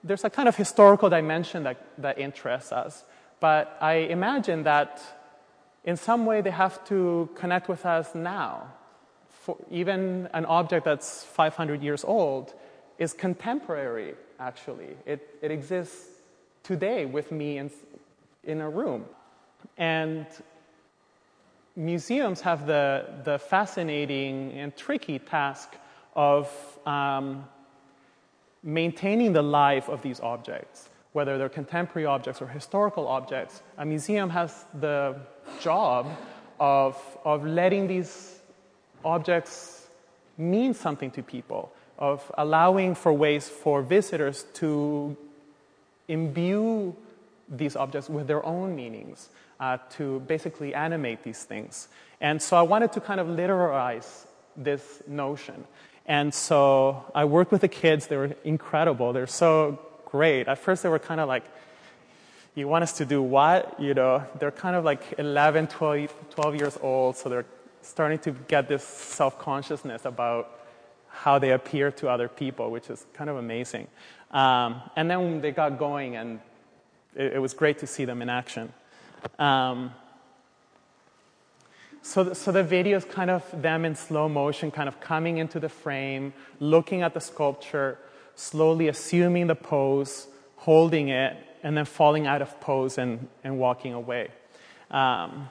there's 0.02 0.24
a 0.24 0.30
kind 0.30 0.48
of 0.48 0.56
historical 0.56 1.08
dimension 1.08 1.62
that, 1.64 1.76
that 1.98 2.18
interests 2.18 2.72
us. 2.72 3.04
But 3.40 3.76
I 3.80 3.94
imagine 3.94 4.64
that 4.64 5.00
in 5.88 5.96
some 5.96 6.27
way 6.27 6.42
they 6.42 6.51
have 6.51 6.85
to 6.85 7.31
connect 7.35 7.66
with 7.66 7.87
us 7.87 8.14
now. 8.14 8.70
For 9.31 9.57
even 9.70 10.29
an 10.35 10.44
object 10.44 10.85
that's 10.85 11.24
500 11.24 11.83
years 11.83 12.05
old 12.05 12.53
is 12.98 13.14
contemporary, 13.14 14.12
actually. 14.38 14.98
It, 15.07 15.38
it 15.40 15.51
exists 15.51 16.09
today 16.62 17.07
with 17.07 17.33
me 17.33 17.57
in, 17.57 17.70
in 18.44 18.61
a 18.61 18.68
room. 18.68 19.07
And 19.79 20.27
museums 21.74 22.42
have 22.42 22.66
the, 22.66 23.07
the 23.24 23.38
fascinating 23.38 24.53
and 24.53 24.77
tricky 24.77 25.18
task 25.18 25.74
of 26.14 26.51
um, 26.85 27.46
maintaining 28.62 29.33
the 29.33 29.42
life 29.42 29.88
of 29.88 30.03
these 30.03 30.20
objects, 30.20 30.90
whether 31.14 31.38
they're 31.38 31.48
contemporary 31.48 32.05
objects 32.05 32.42
or 32.42 32.46
historical 32.46 33.09
objects. 33.09 33.62
A 33.79 33.87
museum 33.87 34.29
has 34.29 34.66
the 34.79 35.16
job 35.61 36.06
of, 36.61 36.96
of 37.24 37.44
letting 37.44 37.87
these 37.87 38.38
objects 39.04 39.87
mean 40.37 40.74
something 40.74 41.11
to 41.12 41.22
people, 41.22 41.72
of 41.98 42.30
allowing 42.38 42.94
for 42.94 43.12
ways 43.12 43.48
for 43.48 43.82
visitors 43.82 44.44
to 44.54 45.16
imbue 46.06 46.94
these 47.48 47.76
objects 47.76 48.08
with 48.08 48.26
their 48.26 48.44
own 48.44 48.76
meanings, 48.76 49.28
uh, 49.61 49.78
to 49.90 50.20
basically 50.20 50.74
animate 50.74 51.22
these 51.22 51.42
things. 51.42 51.88
And 52.20 52.40
so 52.40 52.56
I 52.56 52.62
wanted 52.62 52.92
to 52.92 53.00
kind 53.00 53.20
of 53.20 53.26
literarize 53.26 54.26
this 54.56 55.02
notion. 55.06 55.64
And 56.06 56.32
so 56.32 57.04
I 57.14 57.24
worked 57.24 57.52
with 57.52 57.61
the 57.61 57.68
kids. 57.68 58.06
They 58.06 58.16
were 58.16 58.34
incredible. 58.44 59.12
They're 59.12 59.26
so 59.26 59.78
great. 60.06 60.48
At 60.48 60.58
first, 60.58 60.82
they 60.82 60.88
were 60.88 60.98
kind 60.98 61.20
of 61.20 61.28
like, 61.28 61.44
you 62.59 62.66
want 62.66 62.83
us 62.83 62.92
to 62.94 63.05
do 63.05 63.23
what? 63.23 63.79
You 63.79 63.94
know, 63.94 64.25
they're 64.40 64.51
kind 64.51 64.75
of 64.75 64.85
like 64.85 65.14
11, 65.16 65.68
12, 65.68 66.12
12 66.31 66.55
years 66.57 66.79
old, 66.83 67.16
so 67.16 67.29
they're 67.29 67.47
starting 67.83 68.18
to 68.21 68.33
get 68.33 68.68
this 68.68 68.83
self 68.83 69.38
consciousness 69.38 70.05
about 70.05 70.59
how 71.09 71.38
they 71.38 71.53
appear 71.53 71.92
to 71.92 72.09
other 72.09 72.29
people, 72.29 72.71
which 72.71 72.90
is 72.90 73.07
kind 73.12 73.31
of 73.31 73.37
amazing. 73.37 73.87
Um, 74.33 74.83
and 74.97 75.09
then 75.09 75.40
they 75.40 75.53
got 75.53 75.79
going, 75.79 76.16
and 76.16 76.40
it, 77.14 77.35
it, 77.35 77.38
was 77.38 77.55
great 77.55 77.79
to 77.79 77.87
see 77.87 78.05
them 78.05 78.23
in 78.23 78.29
action. 78.29 78.73
Um, 79.38 79.94
so, 82.03 82.25
the, 82.25 82.35
so 82.35 82.51
the 82.51 82.64
video 82.64 82.97
is 82.97 83.05
kind 83.05 83.31
of 83.31 83.44
them 83.62 83.85
in 83.85 83.94
slow 83.94 84.29
motion, 84.29 84.71
kind 84.71 84.88
of 84.88 85.01
coming 85.01 85.38
into 85.38 85.61
the 85.61 85.68
frame, 85.68 86.33
looking 86.59 87.03
at 87.03 87.14
the 87.14 87.21
sculpture, 87.21 87.99
slowly 88.35 88.88
assuming 88.88 89.47
the 89.47 89.55
pose, 89.55 90.27
holding 90.57 91.09
it, 91.09 91.37
and 91.62 91.77
then 91.77 91.85
falling 91.85 92.27
out 92.27 92.42
of 92.42 92.61
pose 92.61 92.99
and, 92.99 93.29
and 93.44 93.59
walking 93.59 93.94
away. 93.94 94.29
Um, 94.90 95.49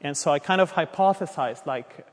and 0.00 0.16
so 0.16 0.30
I 0.30 0.38
kind 0.38 0.60
of 0.60 0.72
hypothesized 0.72 1.66
like, 1.66 2.06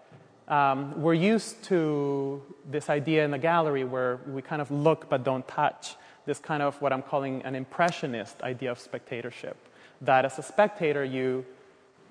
um, 0.47 1.01
we're 1.01 1.13
used 1.13 1.63
to 1.65 2.41
this 2.69 2.89
idea 2.89 3.25
in 3.25 3.31
the 3.31 3.37
gallery 3.37 3.83
where 3.83 4.19
we 4.27 4.41
kind 4.41 4.61
of 4.61 4.71
look 4.71 5.09
but 5.09 5.23
don't 5.23 5.47
touch, 5.47 5.95
this 6.25 6.39
kind 6.39 6.61
of 6.61 6.79
what 6.81 6.91
I'm 6.93 7.01
calling 7.01 7.41
an 7.43 7.55
impressionist 7.55 8.41
idea 8.41 8.71
of 8.71 8.79
spectatorship. 8.79 9.57
That 10.01 10.25
as 10.25 10.37
a 10.39 10.43
spectator, 10.43 11.03
you, 11.03 11.45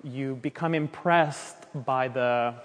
you 0.03 0.35
become 0.35 0.75
impressed 0.75 1.57
by 1.73 2.07
the, 2.07 2.55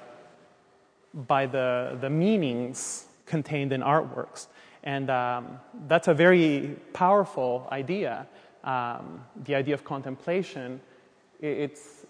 by 1.15 1.47
the, 1.47 1.99
the 2.01 2.11
meanings 2.11 3.07
contained 3.27 3.73
in 3.73 3.83
artworks. 3.83 4.47
And 4.83 5.11
um, 5.11 5.61
that's 5.87 6.09
a 6.09 6.15
very 6.15 6.77
powerful 6.93 7.69
idea. 7.71 8.27
Um, 8.65 9.25
the 9.45 9.55
idea 9.55 9.75
of 9.75 9.85
contemplation, 9.85 10.81
it's, 11.41 12.07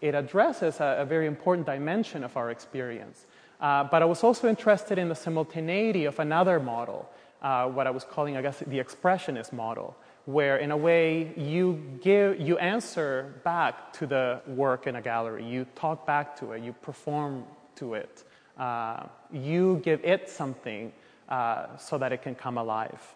it 0.00 0.14
addresses 0.14 0.80
a, 0.80 0.96
a, 1.00 1.04
very 1.04 1.26
important 1.26 1.66
dimension 1.66 2.24
of 2.24 2.34
our 2.36 2.50
experience. 2.50 3.26
Uh, 3.60 3.84
but 3.84 4.00
I 4.00 4.06
was 4.06 4.24
also 4.24 4.48
interested 4.48 4.98
in 4.98 5.10
the 5.10 5.14
simultaneity 5.14 6.06
of 6.06 6.18
another 6.18 6.58
model, 6.58 7.10
uh, 7.42 7.68
what 7.68 7.86
I 7.86 7.90
was 7.90 8.04
calling, 8.04 8.38
I 8.38 8.42
guess, 8.42 8.60
the 8.60 8.78
expressionist 8.78 9.52
model, 9.52 9.94
where 10.24 10.56
in 10.56 10.70
a 10.70 10.76
way 10.76 11.32
you 11.36 11.78
give, 12.02 12.40
you 12.40 12.56
answer 12.56 13.34
back 13.44 13.92
to 13.94 14.06
the 14.06 14.40
work 14.46 14.86
in 14.86 14.96
a 14.96 15.02
gallery, 15.02 15.44
you 15.44 15.66
talk 15.74 16.06
back 16.06 16.36
to 16.38 16.52
it, 16.52 16.62
you 16.62 16.72
perform 16.72 17.44
to 17.76 17.94
it, 17.94 18.24
uh, 18.58 19.04
you 19.30 19.80
give 19.84 20.02
it 20.04 20.30
something 20.30 20.92
uh, 21.28 21.76
so 21.76 21.98
that 21.98 22.12
it 22.12 22.22
can 22.22 22.34
come 22.34 22.56
alive. 22.56 23.14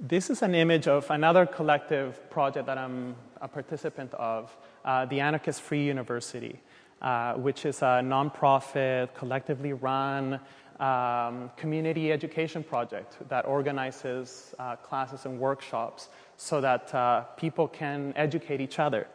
This 0.00 0.30
is 0.30 0.42
an 0.42 0.54
image 0.54 0.86
of 0.86 1.10
another 1.10 1.44
collective 1.44 2.30
project 2.30 2.66
that 2.66 2.78
I'm 2.78 3.16
a 3.40 3.48
participant 3.48 4.14
of, 4.14 4.56
uh, 4.84 5.06
the 5.06 5.18
Anarchist 5.18 5.60
Free 5.60 5.84
University, 5.84 6.60
uh, 7.02 7.34
which 7.34 7.66
is 7.66 7.82
a 7.82 8.00
nonprofit, 8.00 9.12
collectively 9.16 9.72
run 9.72 10.38
um, 10.78 11.50
community 11.56 12.12
education 12.12 12.62
project 12.62 13.16
that 13.28 13.44
organizes 13.44 14.54
uh, 14.60 14.76
classes 14.76 15.26
and 15.26 15.40
workshops 15.40 16.10
so 16.36 16.60
that 16.60 16.94
uh, 16.94 17.22
people 17.36 17.66
can 17.66 18.12
educate 18.14 18.60
each 18.60 18.78
other. 18.78 19.08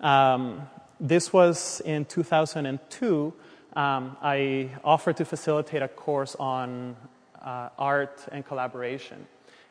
Um, 0.00 0.68
this 1.00 1.32
was 1.32 1.80
in 1.86 2.04
2002. 2.04 3.32
Um, 3.74 4.18
I 4.20 4.68
offered 4.84 5.16
to 5.16 5.24
facilitate 5.24 5.80
a 5.80 5.88
course 5.88 6.36
on 6.38 6.94
uh, 7.40 7.70
art 7.78 8.26
and 8.30 8.44
collaboration. 8.44 9.26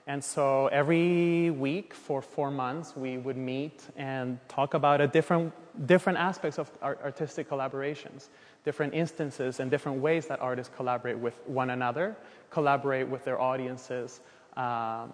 And 0.07 0.23
so 0.23 0.67
every 0.67 1.49
week 1.49 1.93
for 1.93 2.21
four 2.21 2.51
months, 2.51 2.95
we 2.95 3.17
would 3.17 3.37
meet 3.37 3.81
and 3.97 4.39
talk 4.47 4.75
about 4.75 5.01
a 5.01 5.07
different, 5.07 5.51
different 5.87 6.19
aspects 6.19 6.59
of 6.59 6.69
artistic 6.83 7.49
collaborations, 7.49 8.27
different 8.63 8.93
instances 8.93 9.59
and 9.59 9.71
different 9.71 9.99
ways 9.99 10.27
that 10.27 10.39
artists 10.41 10.71
collaborate 10.75 11.17
with 11.17 11.39
one 11.47 11.71
another, 11.71 12.15
collaborate 12.51 13.07
with 13.07 13.25
their 13.25 13.41
audiences, 13.41 14.19
um, 14.55 15.11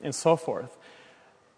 and 0.00 0.14
so 0.14 0.36
forth. 0.36 0.76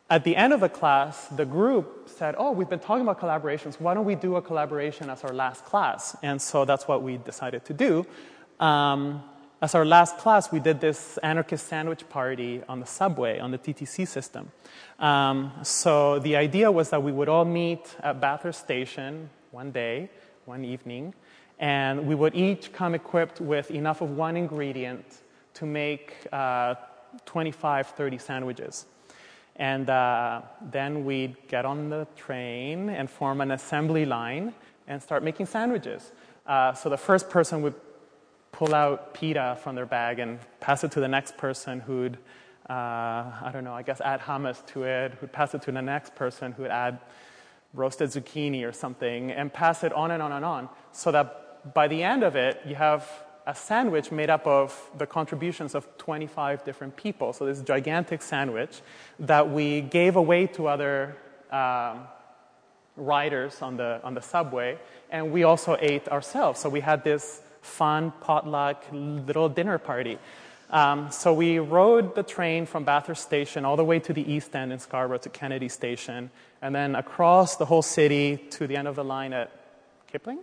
At 0.09 0.25
the 0.25 0.35
end 0.35 0.55
of 0.55 0.61
the 0.61 0.69
class, 0.69 1.29
the 1.29 1.45
group 1.45 2.09
said, 2.09 2.37
Oh, 2.39 2.53
we've 2.53 2.69
been 2.69 2.79
talking 2.79 3.03
about 3.03 3.21
collaborations. 3.21 3.81
Why 3.81 3.93
don't 3.93 4.05
we 4.05 4.15
do 4.15 4.37
a 4.37 4.43
collaboration 4.43 5.11
as 5.11 5.25
our 5.25 5.33
last 5.35 5.65
class? 5.67 6.17
And 6.23 6.41
so 6.41 6.65
that's 6.65 6.89
what 6.89 7.03
we 7.03 7.19
decided 7.19 7.65
to 7.67 7.75
do. 7.75 8.07
Um, 8.61 9.23
as 9.65 9.75
our 9.75 9.87
last 9.87 10.19
class, 10.19 10.53
we 10.53 10.61
did 10.61 10.79
this 10.79 11.17
anarchist 11.23 11.67
sandwich 11.69 12.07
party 12.11 12.61
on 12.69 12.81
the 12.81 12.87
subway, 12.87 13.39
on 13.39 13.51
the 13.51 13.57
TTC 13.57 14.07
system. 14.07 14.53
Um, 14.99 15.53
so 15.63 16.19
the 16.19 16.37
idea 16.37 16.71
was 16.71 16.91
that 16.91 17.03
we 17.03 17.13
would 17.13 17.31
all 17.31 17.47
meet 17.47 17.97
at 18.03 18.21
Bathurst 18.21 18.61
Station 18.61 19.31
one 19.53 19.71
day, 19.71 20.11
one 20.45 20.67
evening, 20.67 21.15
and 21.59 22.07
we 22.07 22.15
would 22.15 22.35
each 22.35 22.75
come 22.75 22.95
equipped 22.95 23.41
with 23.41 23.71
enough 23.71 24.03
of 24.03 24.11
one 24.11 24.37
ingredient 24.37 25.07
to 25.55 25.65
make 25.65 26.13
uh, 26.31 26.75
25, 27.25 27.87
30 27.87 28.19
sandwiches. 28.19 28.85
And 29.57 29.89
uh, 29.89 30.43
then 30.61 31.07
we'd 31.07 31.37
get 31.49 31.65
on 31.65 31.89
the 31.89 32.07
train 32.17 32.91
and 32.91 33.09
form 33.09 33.41
an 33.41 33.51
assembly 33.51 34.05
line 34.05 34.53
and 34.87 35.03
start 35.03 35.23
making 35.23 35.47
sandwiches. 35.47 36.13
Uh, 36.47 36.75
so 36.75 36.91
the 36.91 36.99
first 36.99 37.31
person 37.31 37.63
would 37.63 37.75
pull 38.55 38.73
out 38.73 39.13
pita 39.15 39.59
from 39.61 39.75
their 39.75 39.85
bag 39.85 40.21
and 40.21 40.39
pass 40.61 40.85
it 40.85 40.93
to 40.93 41.01
the 41.01 41.09
next 41.09 41.37
person 41.37 41.81
who'd, 41.81 42.17
uh, 42.71 42.73
I 42.73 43.51
don't 43.53 43.65
know, 43.65 43.75
I 43.75 43.83
guess 43.83 44.01
add 44.01 44.21
hummus 44.21 44.65
to 44.67 44.85
it, 44.85 45.15
who'd 45.15 45.33
pass 45.33 45.55
it 45.55 45.63
to 45.63 45.73
the 45.73 45.83
next 45.83 46.15
person 46.15 46.53
who'd 46.53 46.69
add 46.69 47.01
roasted 47.73 48.11
zucchini 48.11 48.65
or 48.65 48.71
something, 48.73 49.33
and 49.33 49.53
pass 49.53 49.83
it 49.83 49.93
on 49.93 50.13
and 50.13 50.23
on 50.23 50.31
and 50.31 50.45
on, 50.45 50.69
so 50.93 51.11
that 51.11 51.75
by 51.75 51.89
the 51.89 52.01
end 52.01 52.23
of 52.23 52.37
it, 52.37 52.61
you 52.65 52.77
have 52.77 53.11
a 53.49 53.55
sandwich 53.57 54.13
made 54.13 54.31
up 54.31 54.47
of 54.47 54.89
the 54.99 55.07
contributions 55.07 55.75
of 55.75 55.99
25 55.99 56.63
different 56.65 56.97
people. 56.97 57.33
So 57.33 57.47
this 57.47 57.61
gigantic 57.61 58.23
sandwich 58.23 58.83
that 59.19 59.51
we 59.51 59.81
gave 59.81 60.15
away 60.15 60.47
to 60.47 60.69
other 60.69 61.17
um, 61.51 62.07
riders 62.97 63.61
on 63.63 63.77
the, 63.77 64.01
on 64.05 64.15
the 64.15 64.23
subway, 64.23 64.79
and 65.11 65.33
we 65.33 65.43
also 65.43 65.77
ate 65.81 66.09
ourselves. 66.09 66.61
So 66.61 66.69
we 66.69 66.81
had 66.81 67.03
this 67.03 67.41
fun 67.65 68.13
potluck 68.21 68.85
little 68.93 69.49
dinner 69.49 69.79
party. 69.79 70.19
Um, 70.71 71.11
so 71.11 71.33
we 71.33 71.59
rode 71.59 72.15
the 72.15 72.23
train 72.23 72.67
from 72.67 72.85
Bathurst 72.85 73.23
Station 73.23 73.65
all 73.65 73.77
the 73.77 73.85
way 73.85 73.99
to 74.01 74.13
the 74.13 74.31
East 74.31 74.55
End 74.55 74.73
in 74.73 74.79
Scarborough 74.79 75.19
to 75.19 75.29
Kennedy 75.29 75.69
Station, 75.69 76.31
and 76.61 76.75
then 76.75 76.95
across 76.95 77.57
the 77.57 77.65
whole 77.65 77.83
city 77.83 78.37
to 78.51 78.67
the 78.67 78.77
end 78.77 78.89
of 78.89 78.97
the 78.97 79.05
line 79.05 79.33
at 79.33 79.51
Kipling. 80.11 80.39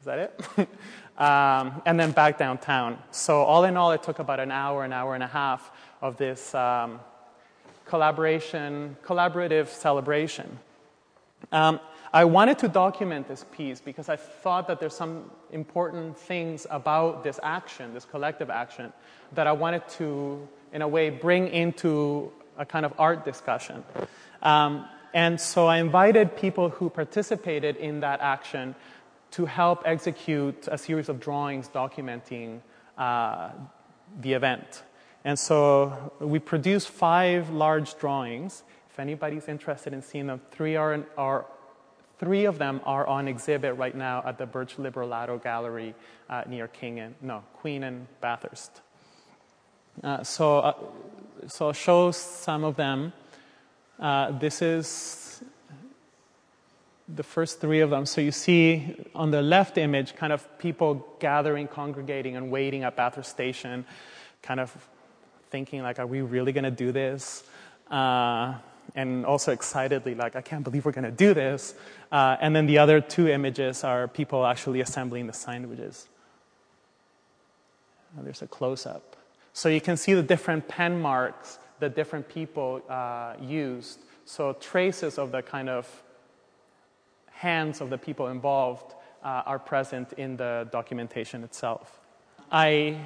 Is 0.00 0.06
that 0.06 0.18
it? 0.18 0.40
um, 1.20 1.82
and 1.86 1.98
then 1.98 2.10
back 2.12 2.38
downtown. 2.38 2.98
So 3.12 3.42
all 3.42 3.64
in 3.64 3.76
all, 3.76 3.92
it 3.92 4.02
took 4.02 4.18
about 4.18 4.40
an 4.40 4.50
hour, 4.50 4.84
an 4.84 4.92
hour 4.92 5.14
and 5.14 5.22
a 5.22 5.28
half 5.28 5.70
of 6.00 6.16
this 6.16 6.54
um, 6.54 7.00
collaboration, 7.86 8.96
collaborative 9.04 9.68
celebration. 9.68 10.58
Um, 11.50 11.80
I 12.14 12.24
wanted 12.24 12.58
to 12.58 12.68
document 12.68 13.26
this 13.26 13.44
piece 13.52 13.80
because 13.80 14.10
I 14.10 14.16
thought 14.16 14.68
that 14.68 14.80
there's 14.80 14.94
some 14.94 15.30
important 15.50 16.18
things 16.18 16.66
about 16.68 17.24
this 17.24 17.40
action, 17.42 17.94
this 17.94 18.04
collective 18.04 18.50
action, 18.50 18.92
that 19.32 19.46
I 19.46 19.52
wanted 19.52 19.88
to, 19.96 20.46
in 20.74 20.82
a 20.82 20.88
way, 20.88 21.08
bring 21.08 21.48
into 21.48 22.30
a 22.58 22.66
kind 22.66 22.84
of 22.84 22.92
art 22.98 23.24
discussion. 23.24 23.82
Um, 24.42 24.86
and 25.14 25.40
so 25.40 25.66
I 25.66 25.78
invited 25.78 26.36
people 26.36 26.68
who 26.68 26.90
participated 26.90 27.76
in 27.76 28.00
that 28.00 28.20
action 28.20 28.74
to 29.32 29.46
help 29.46 29.82
execute 29.86 30.68
a 30.70 30.76
series 30.76 31.08
of 31.08 31.18
drawings 31.18 31.68
documenting 31.68 32.60
uh, 32.98 33.50
the 34.20 34.34
event. 34.34 34.82
And 35.24 35.38
so 35.38 36.12
we 36.20 36.38
produced 36.38 36.88
five 36.88 37.48
large 37.48 37.96
drawings. 37.98 38.64
If 38.90 38.98
anybody's 38.98 39.48
interested 39.48 39.94
in 39.94 40.02
seeing 40.02 40.26
them, 40.26 40.42
three 40.50 40.76
are, 40.76 40.92
in, 40.92 41.06
are 41.16 41.46
Three 42.18 42.44
of 42.44 42.58
them 42.58 42.80
are 42.84 43.06
on 43.06 43.26
exhibit 43.26 43.76
right 43.76 43.94
now 43.94 44.22
at 44.24 44.38
the 44.38 44.46
Birch 44.46 44.76
Libralato 44.76 45.42
Gallery 45.42 45.94
uh, 46.30 46.44
near 46.46 46.68
King 46.68 47.00
and, 47.00 47.14
no, 47.20 47.42
Queen 47.54 47.82
and 47.82 48.06
Bathurst. 48.20 48.80
Uh, 50.02 50.22
so, 50.22 50.58
uh, 50.58 50.72
so 51.48 51.66
I'll 51.66 51.72
show 51.72 52.10
some 52.12 52.64
of 52.64 52.76
them. 52.76 53.12
Uh, 53.98 54.38
this 54.38 54.62
is 54.62 55.42
the 57.08 57.22
first 57.22 57.60
three 57.60 57.80
of 57.80 57.90
them. 57.90 58.06
So 58.06 58.20
you 58.20 58.32
see 58.32 58.96
on 59.14 59.30
the 59.30 59.42
left 59.42 59.76
image, 59.76 60.14
kind 60.14 60.32
of 60.32 60.58
people 60.58 61.06
gathering, 61.18 61.68
congregating, 61.68 62.36
and 62.36 62.50
waiting 62.50 62.84
at 62.84 62.96
Bathurst 62.96 63.30
Station, 63.30 63.84
kind 64.42 64.60
of 64.60 64.74
thinking 65.50 65.82
like, 65.82 65.98
"Are 65.98 66.06
we 66.06 66.22
really 66.22 66.52
going 66.52 66.64
to 66.64 66.70
do 66.70 66.92
this?" 66.92 67.44
Uh, 67.90 68.54
and 68.94 69.24
also 69.26 69.52
excitedly, 69.52 70.14
like, 70.14 70.36
"I 70.36 70.42
can't 70.42 70.64
believe 70.64 70.84
we're 70.84 70.92
going 70.92 71.04
to 71.04 71.10
do 71.10 71.34
this." 71.34 71.74
Uh, 72.10 72.36
and 72.40 72.54
then 72.54 72.66
the 72.66 72.78
other 72.78 73.00
two 73.00 73.28
images 73.28 73.84
are 73.84 74.08
people 74.08 74.44
actually 74.46 74.80
assembling 74.80 75.26
the 75.26 75.32
sandwiches. 75.32 76.08
And 78.16 78.26
there's 78.26 78.42
a 78.42 78.46
close-up, 78.46 79.16
so 79.52 79.68
you 79.68 79.80
can 79.80 79.96
see 79.96 80.14
the 80.14 80.22
different 80.22 80.68
pen 80.68 81.00
marks 81.00 81.58
that 81.80 81.96
different 81.96 82.28
people 82.28 82.82
uh, 82.88 83.34
used. 83.40 84.00
So 84.24 84.52
traces 84.54 85.18
of 85.18 85.32
the 85.32 85.42
kind 85.42 85.68
of 85.68 86.02
hands 87.30 87.80
of 87.80 87.90
the 87.90 87.98
people 87.98 88.28
involved 88.28 88.94
uh, 89.24 89.42
are 89.46 89.58
present 89.58 90.12
in 90.16 90.36
the 90.36 90.68
documentation 90.70 91.42
itself. 91.42 91.98
I 92.52 92.96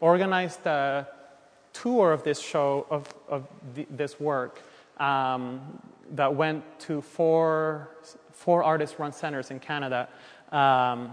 organized 0.00 0.66
a 0.66 1.06
tour 1.72 2.12
of 2.12 2.22
this 2.22 2.40
show, 2.40 2.86
of, 2.90 3.06
of 3.28 3.46
the, 3.74 3.86
this 3.90 4.20
work, 4.20 4.62
um, 5.00 5.60
that 6.12 6.34
went 6.34 6.64
to 6.80 7.00
four, 7.00 7.90
four 8.32 8.62
artist 8.62 8.98
run 8.98 9.12
centers 9.12 9.50
in 9.50 9.60
Canada. 9.60 10.08
Um, 10.52 11.12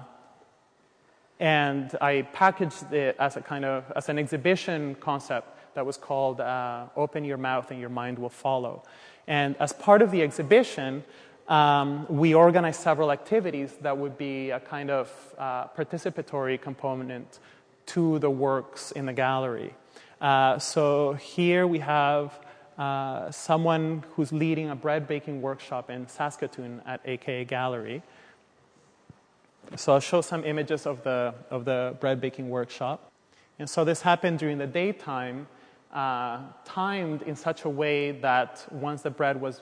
and 1.40 1.96
I 2.00 2.22
packaged 2.34 2.94
it 2.94 3.16
as 3.20 3.36
a 3.36 3.42
kind 3.42 3.66
of 3.66 3.92
as 3.96 4.08
an 4.08 4.18
exhibition 4.18 4.96
concept 4.96 5.76
that 5.76 5.86
was 5.86 5.98
called 5.98 6.40
uh, 6.40 6.86
"Open 6.96 7.26
Your 7.26 7.38
Mouth 7.38 7.72
and 7.72 7.80
Your 7.80 7.90
Mind 7.90 8.18
Will 8.18 8.30
Follow." 8.30 8.84
And 9.28 9.56
as 9.60 9.74
part 9.74 10.02
of 10.02 10.12
the 10.12 10.22
exhibition, 10.22 11.04
um, 11.48 12.06
we 12.10 12.34
organized 12.34 12.80
several 12.80 13.12
activities 13.12 13.74
that 13.82 13.98
would 13.98 14.18
be 14.18 14.52
a 14.52 14.60
kind 14.60 14.90
of 14.90 15.12
uh, 15.38 15.68
participatory 15.68 16.62
component 16.62 17.40
to 17.88 18.18
the 18.20 18.30
works 18.30 18.92
in 18.92 19.06
the 19.06 19.14
gallery. 19.14 19.74
Uh, 20.22 20.58
so 20.58 21.14
here 21.14 21.68
we 21.68 21.80
have 21.80 22.40
uh, 22.78 23.32
someone 23.32 24.04
who's 24.16 24.34
leading 24.34 24.70
a 24.70 24.76
bread 24.76 25.08
baking 25.08 25.42
workshop 25.42 25.90
in 25.90 26.08
Saskatoon 26.08 26.82
at 26.86 27.02
AKA 27.06 27.46
Gallery. 27.46 28.02
So 29.76 29.94
I'll 29.94 30.00
show 30.00 30.22
some 30.22 30.44
images 30.44 30.86
of 30.86 31.04
the, 31.04 31.34
of 31.50 31.66
the 31.66 31.96
bread 32.00 32.22
baking 32.22 32.50
workshop. 32.50 33.12
And 33.58 33.70
so 33.70 33.84
this 33.84 34.02
happened 34.02 34.40
during 34.40 34.58
the 34.58 34.68
daytime, 34.68 35.48
uh, 35.94 36.40
timed 36.66 37.22
in 37.24 37.36
such 37.36 37.64
a 37.64 37.70
way 37.70 38.12
that 38.12 38.66
once 38.72 39.02
the 39.02 39.10
bread 39.10 39.40
was 39.40 39.62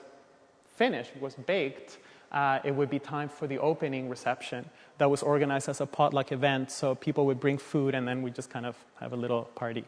finished, 0.74 1.12
was 1.20 1.34
baked, 1.34 1.98
uh, 2.32 2.58
it 2.64 2.74
would 2.74 2.90
be 2.90 2.98
time 2.98 3.28
for 3.28 3.46
the 3.46 3.58
opening 3.58 4.08
reception 4.08 4.68
that 4.98 5.08
was 5.08 5.22
organized 5.22 5.68
as 5.68 5.80
a 5.80 5.86
potluck 5.86 6.32
event. 6.32 6.70
So 6.70 6.96
people 6.96 7.26
would 7.26 7.38
bring 7.38 7.58
food 7.58 7.94
and 7.94 8.06
then 8.06 8.22
we 8.22 8.32
just 8.32 8.50
kind 8.50 8.66
of 8.66 8.76
have 8.98 9.12
a 9.12 9.16
little 9.16 9.44
party. 9.54 9.84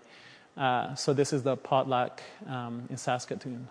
Uh, 0.57 0.95
so 0.95 1.13
this 1.13 1.33
is 1.33 1.43
the 1.43 1.57
potluck 1.57 2.23
um, 2.49 2.85
in 2.89 2.97
Saskatoon. 2.97 3.69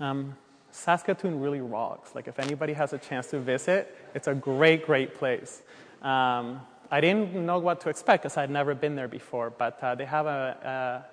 Um, 0.00 0.36
Saskatoon 0.72 1.40
really 1.40 1.60
rocks. 1.60 2.14
Like 2.14 2.26
if 2.26 2.38
anybody 2.38 2.72
has 2.72 2.92
a 2.92 2.98
chance 2.98 3.28
to 3.28 3.38
visit, 3.38 3.96
it's 4.14 4.26
a 4.26 4.34
great, 4.34 4.84
great 4.86 5.14
place. 5.14 5.62
Um, 6.00 6.60
I 6.90 7.00
didn't 7.00 7.34
know 7.34 7.58
what 7.58 7.80
to 7.82 7.88
expect 7.88 8.22
because 8.22 8.36
I'd 8.36 8.50
never 8.50 8.74
been 8.74 8.96
there 8.96 9.08
before, 9.08 9.50
but 9.50 9.78
uh, 9.82 9.94
they 9.94 10.04
have 10.04 10.26
a, 10.26 11.04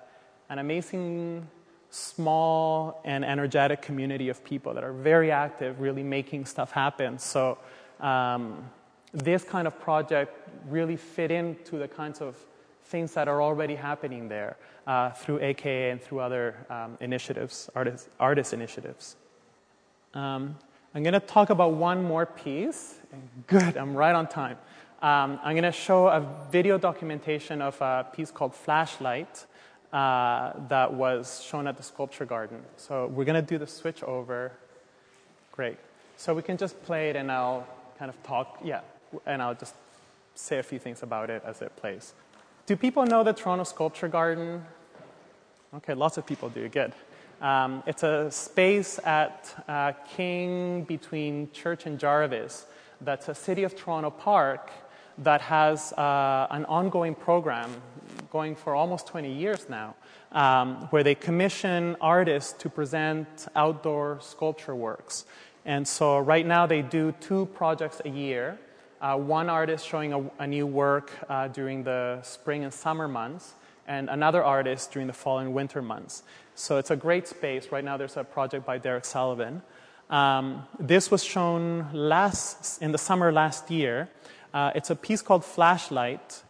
a, 0.48 0.52
an 0.52 0.58
amazing 0.58 1.46
small 1.90 3.00
and 3.04 3.24
energetic 3.24 3.82
community 3.82 4.28
of 4.28 4.44
people 4.44 4.74
that 4.74 4.84
are 4.84 4.92
very 4.92 5.30
active, 5.30 5.80
really 5.80 6.02
making 6.02 6.46
stuff 6.46 6.72
happen. 6.72 7.18
So, 7.18 7.58
um, 8.00 8.70
this 9.12 9.42
kind 9.42 9.66
of 9.66 9.78
project 9.80 10.48
really 10.68 10.96
fit 10.96 11.30
into 11.30 11.78
the 11.78 11.88
kinds 11.88 12.20
of 12.20 12.36
things 12.90 13.14
that 13.14 13.28
are 13.28 13.40
already 13.40 13.76
happening 13.76 14.28
there 14.28 14.56
uh, 14.86 15.10
through 15.10 15.38
AKA 15.40 15.90
and 15.90 16.02
through 16.02 16.18
other 16.20 16.56
um, 16.68 16.98
initiatives, 17.00 17.70
artist, 17.74 18.08
artist 18.18 18.52
initiatives. 18.52 19.16
Um, 20.12 20.56
I'm 20.92 21.04
going 21.04 21.14
to 21.14 21.20
talk 21.20 21.50
about 21.50 21.74
one 21.74 22.02
more 22.02 22.26
piece. 22.26 22.98
Good, 23.46 23.76
I'm 23.76 23.94
right 23.94 24.14
on 24.14 24.26
time. 24.26 24.58
Um, 25.00 25.38
I'm 25.42 25.54
going 25.54 25.62
to 25.62 25.72
show 25.72 26.08
a 26.08 26.20
video 26.50 26.76
documentation 26.78 27.62
of 27.62 27.80
a 27.80 28.06
piece 28.12 28.32
called 28.32 28.54
Flashlight 28.54 29.46
uh, 29.92 30.52
that 30.68 30.92
was 30.92 31.42
shown 31.42 31.68
at 31.68 31.76
the 31.76 31.82
Sculpture 31.82 32.26
Garden. 32.26 32.60
So 32.76 33.06
we're 33.06 33.24
going 33.24 33.42
to 33.42 33.48
do 33.48 33.56
the 33.56 33.66
switch 33.68 34.02
over. 34.02 34.52
Great. 35.52 35.78
So 36.16 36.34
we 36.34 36.42
can 36.42 36.56
just 36.56 36.82
play 36.82 37.10
it 37.10 37.16
and 37.16 37.30
I'll 37.30 37.66
kind 37.98 38.10
of 38.10 38.20
talk, 38.24 38.58
yeah, 38.64 38.80
and 39.26 39.40
I'll 39.40 39.54
just 39.54 39.74
say 40.34 40.58
a 40.58 40.62
few 40.62 40.78
things 40.78 41.02
about 41.02 41.30
it 41.30 41.42
as 41.46 41.62
it 41.62 41.74
plays. 41.76 42.14
Do 42.70 42.76
people 42.76 43.04
know 43.04 43.24
the 43.24 43.32
Toronto 43.32 43.64
Sculpture 43.64 44.06
Garden? 44.06 44.64
Okay, 45.74 45.92
lots 45.92 46.18
of 46.18 46.24
people 46.24 46.48
do. 46.50 46.68
Good. 46.68 46.92
Um, 47.40 47.82
it's 47.84 48.04
a 48.04 48.30
space 48.30 49.00
at 49.02 49.52
uh, 49.66 49.90
King 50.14 50.84
between 50.84 51.50
Church 51.50 51.86
and 51.86 51.98
Jarvis 51.98 52.66
that's 53.00 53.28
a 53.28 53.34
City 53.34 53.64
of 53.64 53.74
Toronto 53.74 54.10
park 54.10 54.70
that 55.18 55.40
has 55.40 55.92
uh, 55.94 56.46
an 56.52 56.64
ongoing 56.66 57.16
program 57.16 57.74
going 58.30 58.54
for 58.54 58.76
almost 58.76 59.08
20 59.08 59.32
years 59.32 59.66
now, 59.68 59.96
um, 60.30 60.86
where 60.90 61.02
they 61.02 61.16
commission 61.16 61.96
artists 62.00 62.52
to 62.52 62.70
present 62.70 63.48
outdoor 63.56 64.18
sculpture 64.20 64.76
works. 64.76 65.24
And 65.64 65.88
so 65.88 66.20
right 66.20 66.46
now 66.46 66.66
they 66.66 66.82
do 66.82 67.16
two 67.18 67.46
projects 67.46 68.00
a 68.04 68.10
year. 68.10 68.60
Uh, 69.00 69.16
one 69.16 69.48
artist 69.48 69.86
showing 69.86 70.12
a, 70.12 70.30
a 70.38 70.46
new 70.46 70.66
work 70.66 71.10
uh, 71.28 71.48
during 71.48 71.84
the 71.84 72.20
spring 72.22 72.64
and 72.64 72.72
summer 72.72 73.08
months, 73.08 73.54
and 73.86 74.10
another 74.10 74.44
artist 74.44 74.92
during 74.92 75.06
the 75.06 75.12
fall 75.12 75.38
and 75.38 75.54
winter 75.54 75.80
months. 75.80 76.22
So 76.54 76.76
it's 76.76 76.90
a 76.90 76.96
great 76.96 77.26
space. 77.26 77.72
Right 77.72 77.82
now 77.82 77.96
there's 77.96 78.16
a 78.16 78.24
project 78.24 78.66
by 78.66 78.78
Derek 78.78 79.04
Sullivan. 79.04 79.62
Um, 80.10 80.64
this 80.78 81.10
was 81.10 81.24
shown 81.24 81.88
last 81.92 82.82
in 82.82 82.92
the 82.92 82.98
summer 82.98 83.32
last 83.32 83.70
year. 83.70 84.08
Uh, 84.52 84.72
it's 84.74 84.90
a 84.90 84.96
piece 84.96 85.22
called 85.22 85.44
Flashlight, 85.44 86.42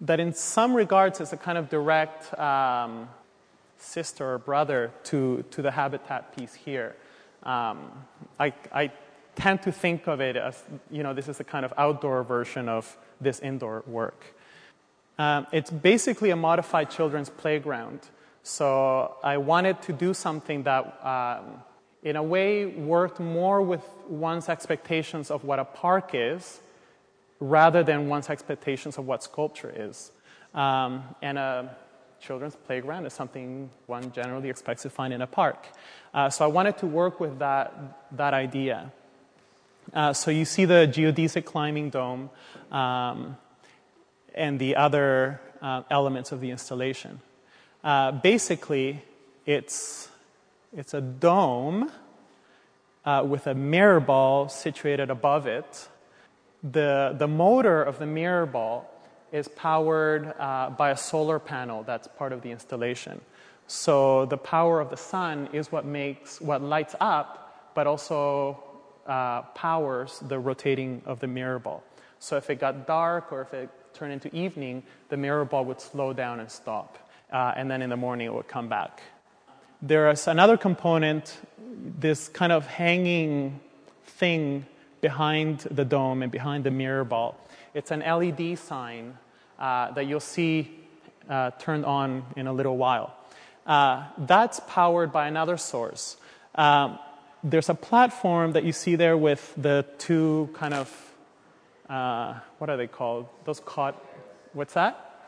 that 0.00 0.20
in 0.20 0.32
some 0.32 0.74
regards 0.74 1.20
is 1.20 1.32
a 1.32 1.36
kind 1.36 1.58
of 1.58 1.68
direct 1.68 2.36
um, 2.38 3.08
sister 3.76 4.34
or 4.34 4.38
brother 4.38 4.90
to, 5.04 5.44
to 5.50 5.60
the 5.60 5.70
habitat 5.70 6.36
piece 6.36 6.54
here. 6.54 6.96
Um, 7.42 7.90
I, 8.40 8.52
I 8.72 8.90
tend 9.36 9.62
to 9.62 9.72
think 9.72 10.06
of 10.06 10.20
it 10.20 10.36
as, 10.36 10.62
you 10.90 11.02
know, 11.02 11.14
this 11.14 11.28
is 11.28 11.40
a 11.40 11.44
kind 11.44 11.64
of 11.64 11.72
outdoor 11.76 12.22
version 12.22 12.68
of 12.68 12.96
this 13.20 13.40
indoor 13.40 13.82
work. 13.86 14.34
Um, 15.18 15.46
it's 15.52 15.70
basically 15.70 16.30
a 16.30 16.36
modified 16.36 16.90
children's 16.90 17.30
playground. 17.30 18.00
So 18.42 19.16
I 19.22 19.38
wanted 19.38 19.80
to 19.82 19.92
do 19.92 20.12
something 20.12 20.64
that, 20.64 21.04
um, 21.04 21.62
in 22.02 22.16
a 22.16 22.22
way, 22.22 22.66
worked 22.66 23.20
more 23.20 23.62
with 23.62 23.82
one's 24.08 24.48
expectations 24.48 25.30
of 25.30 25.44
what 25.44 25.58
a 25.58 25.64
park 25.64 26.10
is 26.12 26.60
rather 27.40 27.82
than 27.82 28.08
one's 28.08 28.28
expectations 28.28 28.98
of 28.98 29.06
what 29.06 29.22
sculpture 29.22 29.72
is. 29.74 30.12
Um, 30.52 31.04
and 31.22 31.38
a 31.38 31.76
children's 32.20 32.56
playground 32.56 33.06
is 33.06 33.12
something 33.12 33.70
one 33.86 34.12
generally 34.12 34.50
expects 34.50 34.82
to 34.82 34.90
find 34.90 35.12
in 35.12 35.22
a 35.22 35.26
park. 35.26 35.66
Uh, 36.12 36.30
so 36.30 36.44
I 36.44 36.48
wanted 36.48 36.78
to 36.78 36.86
work 36.86 37.20
with 37.20 37.38
that, 37.38 37.72
that 38.12 38.34
idea. 38.34 38.92
Uh, 39.92 40.12
so 40.12 40.30
you 40.30 40.44
see 40.44 40.64
the 40.64 40.90
geodesic 40.90 41.44
climbing 41.44 41.90
dome 41.90 42.30
um, 42.70 43.36
and 44.34 44.58
the 44.58 44.76
other 44.76 45.40
uh, 45.62 45.82
elements 45.90 46.32
of 46.32 46.40
the 46.40 46.50
installation. 46.50 47.20
Uh, 47.82 48.12
basically, 48.12 49.02
it's, 49.46 50.08
it's 50.76 50.94
a 50.94 51.00
dome 51.00 51.90
uh, 53.04 53.24
with 53.26 53.46
a 53.46 53.54
mirror 53.54 54.00
ball 54.00 54.48
situated 54.48 55.10
above 55.10 55.46
it 55.46 55.88
the, 56.72 57.14
the 57.18 57.28
motor 57.28 57.82
of 57.82 57.98
the 57.98 58.06
mirror 58.06 58.46
ball 58.46 58.90
is 59.32 59.48
powered 59.48 60.32
uh, 60.38 60.70
by 60.70 60.90
a 60.90 60.96
solar 60.96 61.38
panel 61.38 61.82
that's 61.82 62.08
part 62.08 62.32
of 62.32 62.40
the 62.42 62.50
installation. 62.50 63.20
So 63.66 64.26
the 64.26 64.36
power 64.36 64.80
of 64.80 64.90
the 64.90 64.96
sun 64.96 65.48
is 65.52 65.70
what 65.70 65.84
makes 65.84 66.40
what 66.40 66.62
lights 66.62 66.94
up, 67.00 67.72
but 67.74 67.86
also 67.86 68.62
uh, 69.06 69.42
powers 69.54 70.20
the 70.28 70.38
rotating 70.38 71.02
of 71.06 71.20
the 71.20 71.26
mirror 71.26 71.58
ball. 71.58 71.82
So 72.18 72.36
if 72.36 72.48
it 72.50 72.56
got 72.56 72.86
dark 72.86 73.32
or 73.32 73.42
if 73.42 73.52
it 73.52 73.68
turned 73.92 74.12
into 74.12 74.34
evening, 74.34 74.82
the 75.08 75.16
mirror 75.16 75.44
ball 75.44 75.64
would 75.66 75.80
slow 75.80 76.12
down 76.12 76.40
and 76.40 76.50
stop, 76.50 76.98
uh, 77.32 77.52
and 77.56 77.70
then 77.70 77.82
in 77.82 77.90
the 77.90 77.96
morning 77.96 78.26
it 78.26 78.34
would 78.34 78.48
come 78.48 78.68
back. 78.68 79.02
There 79.82 80.10
is 80.10 80.26
another 80.26 80.56
component, 80.56 81.36
this 82.00 82.28
kind 82.28 82.52
of 82.52 82.66
hanging 82.66 83.60
thing 84.04 84.66
behind 85.00 85.60
the 85.70 85.84
dome 85.84 86.22
and 86.22 86.32
behind 86.32 86.64
the 86.64 86.70
mirror 86.70 87.04
ball. 87.04 87.38
It's 87.74 87.90
an 87.90 88.00
LED 88.00 88.58
sign 88.58 89.18
uh, 89.58 89.90
that 89.92 90.06
you'll 90.06 90.20
see 90.20 90.80
uh, 91.28 91.50
turned 91.58 91.84
on 91.84 92.24
in 92.36 92.46
a 92.46 92.52
little 92.52 92.76
while. 92.76 93.14
Uh, 93.66 94.04
that's 94.18 94.60
powered 94.66 95.12
by 95.12 95.26
another 95.26 95.56
source. 95.56 96.16
Um, 96.54 96.98
there's 97.44 97.68
a 97.68 97.74
platform 97.74 98.52
that 98.52 98.64
you 98.64 98.72
see 98.72 98.96
there 98.96 99.16
with 99.18 99.52
the 99.58 99.84
two 99.98 100.48
kind 100.54 100.72
of, 100.72 101.12
uh, 101.90 102.40
what 102.56 102.70
are 102.70 102.78
they 102.78 102.86
called? 102.86 103.28
Those 103.44 103.60
cot, 103.60 104.02
what's 104.54 104.72
that? 104.72 105.20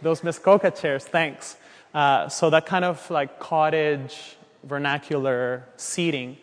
Those 0.00 0.24
Muskoka 0.24 0.70
chairs, 0.70 1.04
thanks. 1.04 1.56
Uh, 1.92 2.28
so 2.30 2.48
that 2.48 2.64
kind 2.64 2.84
of 2.84 3.10
like 3.10 3.38
cottage 3.38 4.36
vernacular 4.62 5.64
seating. 5.76 6.38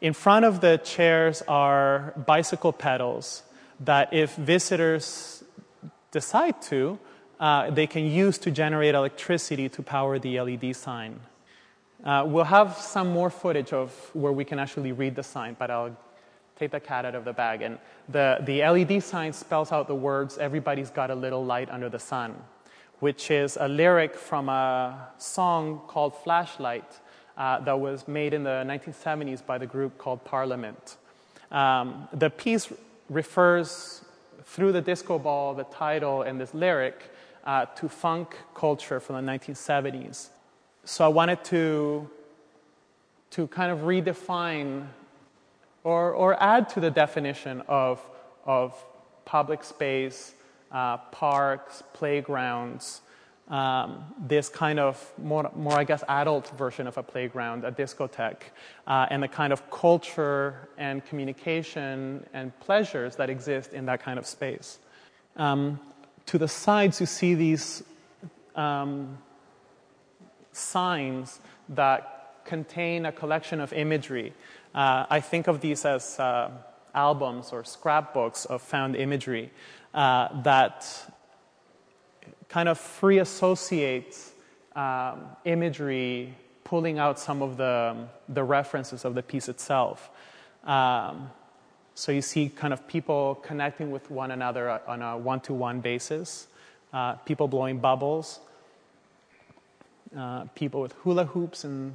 In 0.00 0.14
front 0.14 0.46
of 0.46 0.62
the 0.62 0.78
chairs 0.78 1.42
are 1.46 2.14
bicycle 2.26 2.72
pedals 2.72 3.42
that, 3.80 4.12
if 4.14 4.34
visitors 4.36 5.44
decide 6.10 6.62
to, 6.62 6.98
uh, 7.38 7.70
they 7.70 7.86
can 7.86 8.06
use 8.06 8.38
to 8.38 8.50
generate 8.50 8.94
electricity 8.94 9.68
to 9.68 9.82
power 9.82 10.18
the 10.18 10.40
LED 10.40 10.74
sign. 10.74 11.20
Uh, 12.04 12.24
we'll 12.26 12.44
have 12.44 12.76
some 12.76 13.10
more 13.10 13.28
footage 13.28 13.72
of 13.72 13.92
where 14.14 14.32
we 14.32 14.44
can 14.44 14.58
actually 14.58 14.92
read 14.92 15.14
the 15.14 15.22
sign, 15.22 15.54
but 15.58 15.70
I'll 15.70 15.96
take 16.56 16.70
the 16.70 16.80
cat 16.80 17.04
out 17.04 17.14
of 17.14 17.24
the 17.24 17.32
bag. 17.32 17.62
And 17.62 17.78
the, 18.08 18.38
the 18.42 18.62
LED 18.62 19.02
sign 19.02 19.32
spells 19.32 19.70
out 19.70 19.86
the 19.86 19.94
words, 19.94 20.38
Everybody's 20.38 20.90
got 20.90 21.10
a 21.10 21.14
little 21.14 21.44
light 21.44 21.68
under 21.70 21.88
the 21.88 21.98
sun, 21.98 22.34
which 23.00 23.30
is 23.30 23.58
a 23.60 23.68
lyric 23.68 24.14
from 24.14 24.48
a 24.48 25.08
song 25.18 25.82
called 25.88 26.14
Flashlight 26.16 27.00
uh, 27.36 27.60
that 27.60 27.78
was 27.78 28.08
made 28.08 28.32
in 28.32 28.44
the 28.44 28.64
1970s 28.66 29.44
by 29.44 29.58
the 29.58 29.66
group 29.66 29.98
called 29.98 30.24
Parliament. 30.24 30.96
Um, 31.50 32.08
the 32.12 32.30
piece 32.30 32.72
refers 33.08 34.04
through 34.44 34.72
the 34.72 34.80
disco 34.80 35.18
ball, 35.18 35.54
the 35.54 35.64
title, 35.64 36.22
and 36.22 36.40
this 36.40 36.54
lyric 36.54 37.10
uh, 37.44 37.66
to 37.66 37.88
funk 37.88 38.36
culture 38.54 39.00
from 39.00 39.24
the 39.24 39.32
1970s. 39.32 40.28
So 40.90 41.04
I 41.04 41.08
wanted 41.08 41.44
to, 41.44 42.10
to 43.30 43.46
kind 43.46 43.70
of 43.70 43.82
redefine 43.82 44.88
or, 45.84 46.10
or 46.10 46.42
add 46.42 46.68
to 46.70 46.80
the 46.80 46.90
definition 46.90 47.62
of, 47.68 48.04
of 48.44 48.74
public 49.24 49.62
space, 49.62 50.34
uh, 50.72 50.96
parks, 50.96 51.84
playgrounds, 51.92 53.02
um, 53.46 54.04
this 54.18 54.48
kind 54.48 54.80
of 54.80 55.12
more, 55.16 55.48
more, 55.54 55.78
I 55.78 55.84
guess, 55.84 56.02
adult 56.08 56.48
version 56.58 56.88
of 56.88 56.98
a 56.98 57.04
playground, 57.04 57.64
a 57.64 57.70
discotheque, 57.70 58.50
uh, 58.88 59.06
and 59.10 59.22
the 59.22 59.28
kind 59.28 59.52
of 59.52 59.70
culture 59.70 60.68
and 60.76 61.06
communication 61.06 62.26
and 62.32 62.50
pleasures 62.58 63.14
that 63.14 63.30
exist 63.30 63.72
in 63.72 63.86
that 63.86 64.02
kind 64.02 64.18
of 64.18 64.26
space. 64.26 64.80
Um, 65.36 65.78
to 66.26 66.36
the 66.36 66.48
sides, 66.48 66.98
you 66.98 67.06
see 67.06 67.34
these 67.34 67.84
um, 68.56 69.18
signs 70.52 71.40
that 71.68 72.44
contain 72.44 73.06
a 73.06 73.12
collection 73.12 73.60
of 73.60 73.72
imagery. 73.72 74.32
Uh, 74.74 75.06
I 75.08 75.20
think 75.20 75.46
of 75.46 75.60
these 75.60 75.84
as 75.84 76.18
uh, 76.18 76.50
albums 76.94 77.52
or 77.52 77.64
scrapbooks 77.64 78.44
of 78.44 78.62
found 78.62 78.96
imagery 78.96 79.50
uh, 79.94 80.42
that 80.42 80.86
kind 82.48 82.68
of 82.68 82.78
free 82.78 83.18
associates 83.18 84.32
um, 84.74 85.22
imagery, 85.44 86.34
pulling 86.64 86.98
out 86.98 87.18
some 87.18 87.42
of 87.42 87.56
the, 87.56 87.96
the 88.28 88.42
references 88.42 89.04
of 89.04 89.14
the 89.14 89.22
piece 89.22 89.48
itself. 89.48 90.10
Um, 90.64 91.30
so 91.94 92.12
you 92.12 92.22
see 92.22 92.48
kind 92.48 92.72
of 92.72 92.86
people 92.86 93.36
connecting 93.42 93.90
with 93.90 94.10
one 94.10 94.30
another 94.30 94.80
on 94.86 95.02
a 95.02 95.18
one 95.18 95.40
to 95.40 95.54
one 95.54 95.80
basis, 95.80 96.46
uh, 96.92 97.14
people 97.14 97.48
blowing 97.48 97.78
bubbles, 97.78 98.40
uh, 100.16 100.44
people 100.54 100.80
with 100.80 100.92
hula 101.04 101.24
hoops 101.24 101.64
and 101.64 101.94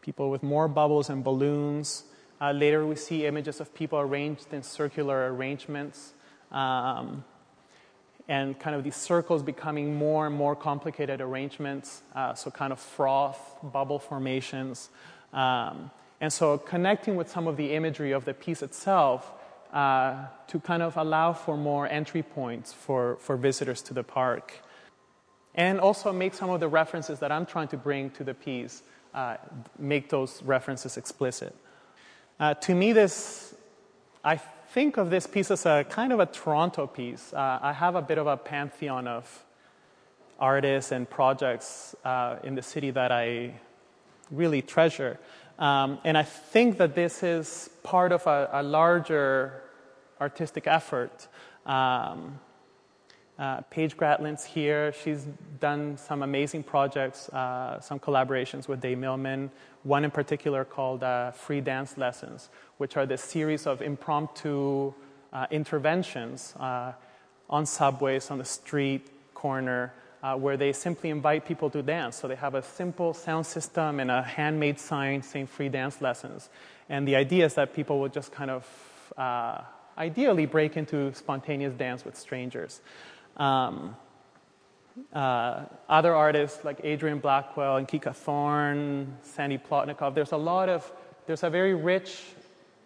people 0.00 0.30
with 0.30 0.42
more 0.42 0.68
bubbles 0.68 1.10
and 1.10 1.22
balloons. 1.22 2.04
Uh, 2.40 2.52
later, 2.52 2.86
we 2.86 2.96
see 2.96 3.26
images 3.26 3.60
of 3.60 3.74
people 3.74 3.98
arranged 3.98 4.52
in 4.52 4.62
circular 4.62 5.32
arrangements, 5.32 6.12
um, 6.52 7.24
and 8.28 8.58
kind 8.58 8.76
of 8.76 8.84
these 8.84 8.96
circles 8.96 9.42
becoming 9.42 9.94
more 9.94 10.26
and 10.26 10.34
more 10.34 10.54
complicated 10.54 11.20
arrangements, 11.20 12.02
uh, 12.14 12.34
so 12.34 12.50
kind 12.50 12.72
of 12.72 12.78
froth, 12.78 13.56
bubble 13.62 13.98
formations. 13.98 14.90
Um, 15.32 15.90
and 16.20 16.32
so, 16.32 16.58
connecting 16.58 17.16
with 17.16 17.30
some 17.30 17.46
of 17.46 17.56
the 17.56 17.72
imagery 17.72 18.12
of 18.12 18.24
the 18.24 18.34
piece 18.34 18.62
itself 18.62 19.32
uh, 19.72 20.26
to 20.48 20.60
kind 20.60 20.82
of 20.82 20.96
allow 20.96 21.32
for 21.32 21.56
more 21.56 21.86
entry 21.88 22.22
points 22.22 22.72
for, 22.72 23.16
for 23.20 23.36
visitors 23.36 23.82
to 23.82 23.94
the 23.94 24.02
park 24.02 24.60
and 25.56 25.80
also 25.80 26.12
make 26.12 26.34
some 26.34 26.50
of 26.50 26.60
the 26.60 26.68
references 26.68 27.18
that 27.20 27.32
I'm 27.32 27.46
trying 27.46 27.68
to 27.68 27.76
bring 27.76 28.10
to 28.10 28.24
the 28.24 28.34
piece, 28.34 28.82
uh, 29.14 29.36
make 29.78 30.10
those 30.10 30.42
references 30.42 30.96
explicit. 30.96 31.54
Uh, 32.38 32.54
to 32.54 32.74
me, 32.74 32.92
this, 32.92 33.54
I 34.22 34.36
think 34.36 34.98
of 34.98 35.08
this 35.08 35.26
piece 35.26 35.50
as 35.50 35.64
a 35.64 35.84
kind 35.88 36.12
of 36.12 36.20
a 36.20 36.26
Toronto 36.26 36.86
piece. 36.86 37.32
Uh, 37.32 37.58
I 37.62 37.72
have 37.72 37.94
a 37.94 38.02
bit 38.02 38.18
of 38.18 38.26
a 38.26 38.36
pantheon 38.36 39.08
of 39.08 39.44
artists 40.38 40.92
and 40.92 41.08
projects 41.08 41.94
uh, 42.04 42.36
in 42.44 42.54
the 42.54 42.62
city 42.62 42.90
that 42.90 43.10
I 43.10 43.54
really 44.30 44.60
treasure. 44.60 45.18
Um, 45.58 45.98
and 46.04 46.18
I 46.18 46.22
think 46.22 46.76
that 46.76 46.94
this 46.94 47.22
is 47.22 47.70
part 47.82 48.12
of 48.12 48.26
a, 48.26 48.50
a 48.52 48.62
larger 48.62 49.62
artistic 50.20 50.66
effort. 50.66 51.28
Um, 51.64 52.38
uh, 53.38 53.60
Paige 53.70 53.96
Gratland's 53.96 54.44
here. 54.44 54.92
She's 54.92 55.26
done 55.60 55.98
some 55.98 56.22
amazing 56.22 56.62
projects, 56.62 57.28
uh, 57.28 57.80
some 57.80 57.98
collaborations 57.98 58.66
with 58.66 58.80
Dave 58.80 58.98
Millman, 58.98 59.50
one 59.82 60.04
in 60.04 60.10
particular 60.10 60.64
called 60.64 61.02
uh, 61.02 61.32
Free 61.32 61.60
Dance 61.60 61.98
Lessons, 61.98 62.48
which 62.78 62.96
are 62.96 63.04
this 63.04 63.22
series 63.22 63.66
of 63.66 63.82
impromptu 63.82 64.94
uh, 65.32 65.46
interventions 65.50 66.54
uh, 66.58 66.92
on 67.50 67.66
subways, 67.66 68.30
on 68.30 68.38
the 68.38 68.44
street 68.44 69.08
corner, 69.34 69.92
where 70.38 70.56
they 70.56 70.72
simply 70.72 71.10
invite 71.10 71.46
people 71.46 71.70
to 71.70 71.82
dance. 71.82 72.16
So 72.16 72.26
they 72.26 72.34
have 72.34 72.56
a 72.56 72.62
simple 72.62 73.14
sound 73.14 73.46
system 73.46 74.00
and 74.00 74.10
a 74.10 74.22
handmade 74.22 74.80
sign 74.80 75.22
saying 75.22 75.46
free 75.46 75.68
dance 75.68 76.00
lessons. 76.00 76.48
And 76.88 77.06
the 77.06 77.14
idea 77.14 77.44
is 77.44 77.54
that 77.54 77.72
people 77.72 78.00
will 78.00 78.08
just 78.08 78.32
kind 78.32 78.50
of 78.50 78.66
ideally 79.96 80.46
break 80.46 80.76
into 80.76 81.12
spontaneous 81.14 81.74
dance 81.74 82.04
with 82.04 82.16
strangers. 82.16 82.80
Um, 83.36 83.96
uh, 85.12 85.64
other 85.88 86.14
artists 86.14 86.64
like 86.64 86.80
Adrian 86.82 87.18
Blackwell 87.18 87.76
and 87.76 87.86
Kika 87.86 88.14
Thorne, 88.14 89.16
Sandy 89.22 89.58
Plotnikoff, 89.58 90.14
there's 90.14 90.32
a 90.32 90.36
lot 90.36 90.68
of, 90.68 90.90
there's 91.26 91.42
a 91.42 91.50
very 91.50 91.74
rich 91.74 92.22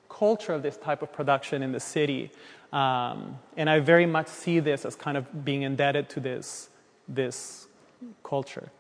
culture 0.09 0.53
of 0.53 0.63
this 0.63 0.77
type 0.77 1.03
of 1.03 1.13
production 1.13 1.63
in 1.63 1.73
the 1.73 1.81
city. 1.81 2.31
Um, 2.73 3.39
and 3.57 3.71
I 3.71 3.81
very 3.81 4.07
much 4.07 4.29
see 4.29 4.61
this 4.61 4.85
as 4.85 4.97
kind 4.97 5.17
of 5.17 5.45
being 5.45 5.63
indebted 5.63 6.09
to 6.11 6.21
this, 6.21 6.69
this 7.09 7.67
culture. 8.23 8.71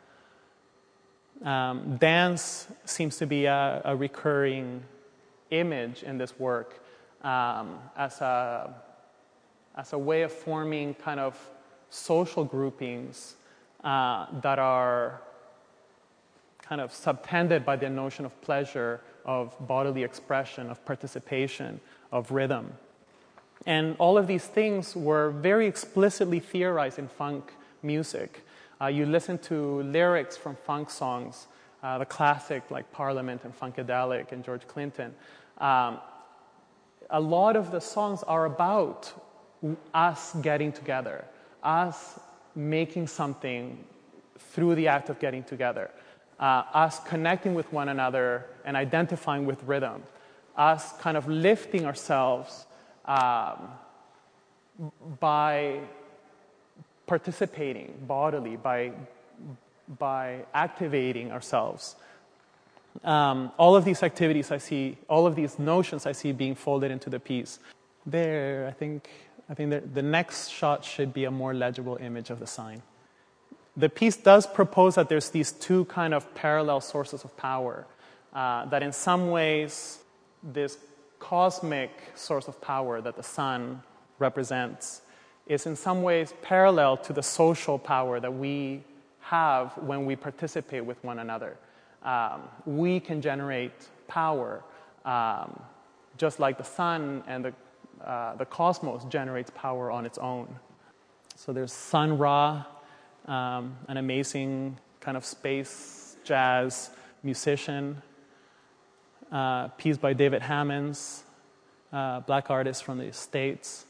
Um, 1.44 1.96
dance 1.96 2.68
seems 2.84 3.16
to 3.18 3.26
be 3.26 3.46
a, 3.46 3.80
a, 3.84 3.96
recurring 3.96 4.82
image 5.50 6.02
in 6.02 6.18
this 6.18 6.38
work 6.38 6.84
um, 7.22 7.78
as, 7.96 8.20
a, 8.20 8.74
as 9.74 9.94
a 9.94 9.98
way 9.98 10.20
of 10.22 10.32
forming 10.32 10.92
kind 10.94 11.18
of 11.18 11.38
social 11.90 12.44
groupings 12.44 13.36
uh, 13.84 14.26
that 14.40 14.58
are 14.58 15.20
kind 16.62 16.80
of 16.80 16.92
subtended 16.92 17.66
by 17.66 17.76
the 17.76 17.88
notion 17.88 18.24
of 18.24 18.40
pleasure, 18.42 19.00
of 19.24 19.54
bodily 19.66 20.04
expression, 20.04 20.70
of 20.70 20.84
participation, 20.84 21.80
of 22.12 22.30
rhythm. 22.30 22.72
And 23.66 23.96
all 23.98 24.16
of 24.16 24.26
these 24.26 24.46
things 24.46 24.96
were 24.96 25.30
very 25.30 25.66
explicitly 25.66 26.40
theorized 26.40 26.98
in 26.98 27.08
funk 27.08 27.52
music. 27.82 28.44
Uh, 28.80 28.86
you 28.86 29.04
listen 29.04 29.36
to 29.38 29.82
lyrics 29.82 30.36
from 30.36 30.56
funk 30.56 30.88
songs, 30.90 31.46
uh, 31.82 31.98
the 31.98 32.06
classic 32.06 32.70
like 32.70 32.90
Parliament 32.92 33.42
and 33.44 33.58
Funkadelic 33.58 34.32
and 34.32 34.44
George 34.44 34.66
Clinton. 34.66 35.14
Um, 35.58 35.98
a 37.10 37.20
lot 37.20 37.56
of 37.56 37.70
the 37.70 37.80
songs 37.80 38.22
are 38.22 38.46
about 38.46 39.12
us 39.92 40.34
getting 40.40 40.72
together, 40.72 41.24
us 41.62 42.18
making 42.54 43.06
something 43.06 43.84
through 44.38 44.74
the 44.74 44.88
act 44.88 45.08
of 45.08 45.18
getting 45.18 45.44
together, 45.44 45.90
uh, 46.38 46.64
us 46.72 47.00
connecting 47.00 47.54
with 47.54 47.72
one 47.72 47.88
another 47.88 48.46
and 48.64 48.76
identifying 48.76 49.46
with 49.46 49.62
rhythm, 49.64 50.02
us 50.56 50.92
kind 50.98 51.16
of 51.16 51.28
lifting 51.28 51.86
ourselves 51.86 52.66
um, 53.04 53.68
by 55.20 55.80
participating 57.06 57.92
bodily, 58.06 58.56
by, 58.56 58.92
by 59.98 60.44
activating 60.54 61.32
ourselves. 61.32 61.96
Um, 63.04 63.52
all 63.56 63.76
of 63.76 63.84
these 63.84 64.02
activities 64.02 64.50
I 64.50 64.58
see, 64.58 64.96
all 65.08 65.26
of 65.26 65.36
these 65.36 65.58
notions 65.58 66.06
I 66.06 66.12
see 66.12 66.32
being 66.32 66.54
folded 66.54 66.90
into 66.90 67.10
the 67.10 67.20
piece. 67.20 67.58
There, 68.06 68.66
I 68.66 68.72
think 68.72 69.08
I 69.50 69.54
think 69.54 69.70
the, 69.70 69.80
the 69.80 70.02
next 70.02 70.48
shot 70.48 70.84
should 70.84 71.12
be 71.12 71.24
a 71.24 71.30
more 71.30 71.52
legible 71.52 71.96
image 71.96 72.30
of 72.30 72.38
the 72.38 72.46
sign. 72.46 72.82
The 73.76 73.88
piece 73.88 74.16
does 74.16 74.46
propose 74.46 74.94
that 74.94 75.08
there's 75.08 75.30
these 75.30 75.50
two 75.50 75.86
kind 75.86 76.14
of 76.14 76.32
parallel 76.34 76.80
sources 76.80 77.24
of 77.24 77.36
power. 77.36 77.86
Uh, 78.32 78.66
that 78.66 78.82
in 78.82 78.92
some 78.92 79.30
ways, 79.30 79.98
this 80.42 80.78
cosmic 81.18 81.90
source 82.14 82.46
of 82.46 82.60
power 82.60 83.00
that 83.00 83.16
the 83.16 83.22
sun 83.24 83.82
represents 84.20 85.02
is 85.46 85.66
in 85.66 85.74
some 85.74 86.02
ways 86.02 86.32
parallel 86.42 86.96
to 86.96 87.12
the 87.12 87.22
social 87.22 87.76
power 87.76 88.20
that 88.20 88.32
we 88.32 88.82
have 89.20 89.76
when 89.78 90.06
we 90.06 90.14
participate 90.14 90.84
with 90.84 91.02
one 91.02 91.18
another. 91.18 91.56
Um, 92.04 92.42
we 92.66 93.00
can 93.00 93.20
generate 93.20 93.72
power 94.06 94.62
um, 95.04 95.60
just 96.16 96.38
like 96.38 96.56
the 96.56 96.64
sun 96.64 97.24
and 97.26 97.44
the, 97.44 97.54
uh, 98.04 98.36
the 98.36 98.46
cosmos 98.46 99.04
generates 99.04 99.50
power 99.54 99.90
on 99.90 100.06
its 100.06 100.18
own. 100.18 100.48
So 101.36 101.52
there's 101.52 101.72
Sun 101.72 102.18
Ra, 102.18 102.64
um, 103.26 103.76
an 103.88 103.96
amazing 103.96 104.78
kind 105.00 105.16
of 105.16 105.24
space 105.24 106.16
jazz 106.24 106.90
musician. 107.22 108.02
Uh, 109.32 109.68
piece 109.68 109.96
by 109.96 110.12
David 110.12 110.42
Hammons, 110.42 111.22
uh, 111.92 112.18
black 112.20 112.50
artist 112.50 112.82
from 112.82 112.98
the 112.98 113.12
States. 113.12 113.84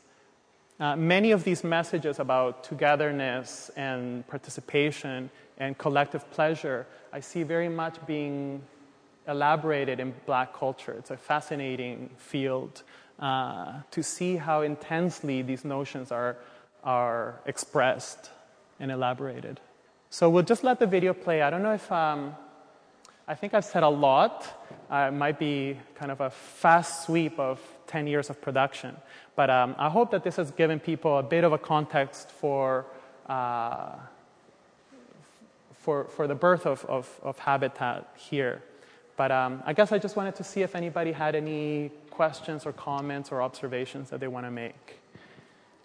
Uh, 0.78 0.94
many 0.96 1.30
of 1.30 1.44
these 1.44 1.64
messages 1.64 2.18
about 2.18 2.62
togetherness 2.62 3.70
and 3.74 4.26
participation 4.28 5.30
and 5.56 5.78
collective 5.78 6.30
pleasure, 6.30 6.86
I 7.10 7.20
see 7.20 7.42
very 7.42 7.70
much 7.70 8.04
being 8.06 8.60
elaborated 9.28 9.98
in 9.98 10.12
black 10.26 10.52
culture. 10.52 10.92
It's 10.92 11.10
a 11.10 11.16
fascinating 11.16 12.10
field 12.18 12.82
uh, 13.20 13.80
to 13.90 14.02
see 14.02 14.36
how 14.36 14.62
intensely 14.62 15.42
these 15.42 15.64
notions 15.64 16.10
are, 16.10 16.36
are 16.82 17.40
expressed 17.46 18.30
and 18.78 18.90
elaborated. 18.90 19.60
So 20.08 20.28
we'll 20.30 20.42
just 20.42 20.64
let 20.64 20.80
the 20.80 20.86
video 20.86 21.12
play. 21.12 21.42
I 21.42 21.50
don't 21.50 21.62
know 21.62 21.74
if 21.74 21.92
um, 21.92 22.34
I 23.28 23.34
think 23.34 23.54
I've 23.54 23.64
said 23.64 23.82
a 23.82 23.88
lot. 23.88 24.66
Uh, 24.90 25.08
it 25.08 25.14
might 25.14 25.38
be 25.38 25.78
kind 25.94 26.10
of 26.10 26.20
a 26.20 26.30
fast 26.30 27.06
sweep 27.06 27.38
of 27.38 27.60
10 27.86 28.06
years 28.06 28.30
of 28.30 28.40
production. 28.40 28.96
But 29.36 29.50
um, 29.50 29.76
I 29.78 29.88
hope 29.88 30.10
that 30.10 30.24
this 30.24 30.36
has 30.36 30.50
given 30.50 30.80
people 30.80 31.18
a 31.18 31.22
bit 31.22 31.44
of 31.44 31.52
a 31.52 31.58
context 31.58 32.30
for, 32.30 32.86
uh, 33.28 33.96
for, 35.74 36.04
for 36.04 36.26
the 36.26 36.34
birth 36.34 36.66
of, 36.66 36.84
of, 36.86 37.20
of 37.22 37.38
Habitat 37.38 38.08
here. 38.16 38.62
But 39.20 39.32
um, 39.32 39.62
I 39.66 39.74
guess 39.74 39.92
I 39.92 39.98
just 39.98 40.16
wanted 40.16 40.34
to 40.36 40.44
see 40.44 40.62
if 40.62 40.74
anybody 40.74 41.12
had 41.12 41.34
any 41.34 41.90
questions 42.08 42.64
or 42.64 42.72
comments 42.72 43.30
or 43.30 43.42
observations 43.42 44.08
that 44.08 44.18
they 44.18 44.28
want 44.28 44.46
to 44.46 44.50
make. 44.50 44.98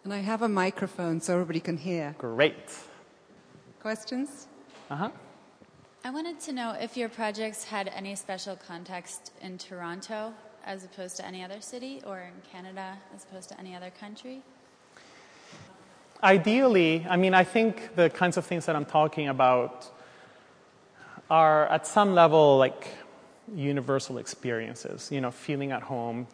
And 0.05 0.13
I 0.13 0.19
have 0.19 0.41
a 0.41 0.47
microphone 0.47 1.19
so 1.19 1.33
everybody 1.33 1.59
can 1.59 1.75
hear. 1.75 2.15
Great. 2.17 2.71
Questions? 3.81 4.47
Uh 4.89 4.95
huh. 4.95 5.09
I 6.05 6.11
wanted 6.11 6.39
to 6.47 6.53
know 6.53 6.77
if 6.79 6.95
your 6.95 7.09
projects 7.09 7.65
had 7.65 7.89
any 7.89 8.15
special 8.15 8.55
context 8.55 9.33
in 9.41 9.57
Toronto 9.57 10.33
as 10.65 10.85
opposed 10.85 11.17
to 11.17 11.25
any 11.25 11.43
other 11.43 11.59
city 11.59 12.01
or 12.07 12.19
in 12.19 12.41
Canada 12.49 12.97
as 13.13 13.25
opposed 13.25 13.49
to 13.49 13.59
any 13.59 13.75
other 13.75 13.91
country. 13.99 14.43
Ideally, 16.23 17.05
I 17.09 17.17
mean, 17.17 17.33
I 17.33 17.43
think 17.43 17.97
the 17.97 18.09
kinds 18.09 18.37
of 18.37 18.45
things 18.45 18.65
that 18.67 18.77
I'm 18.77 18.85
talking 18.85 19.27
about 19.27 19.91
are 21.29 21.67
at 21.67 21.85
some 21.85 22.13
level 22.13 22.57
like 22.57 22.87
universal 23.53 24.17
experiences, 24.17 25.11
you 25.11 25.21
know, 25.21 25.31
feeling 25.31 25.71
at 25.71 25.83
home, 25.83 26.27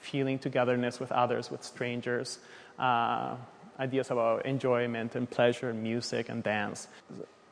feeling 0.00 0.38
togetherness 0.38 1.00
with 1.00 1.12
others, 1.12 1.50
with 1.50 1.62
strangers, 1.62 2.38
uh, 2.78 3.36
ideas 3.78 4.10
about 4.10 4.46
enjoyment 4.46 5.14
and 5.14 5.30
pleasure, 5.30 5.70
and 5.70 5.82
music 5.82 6.28
and 6.28 6.42
dance. 6.42 6.88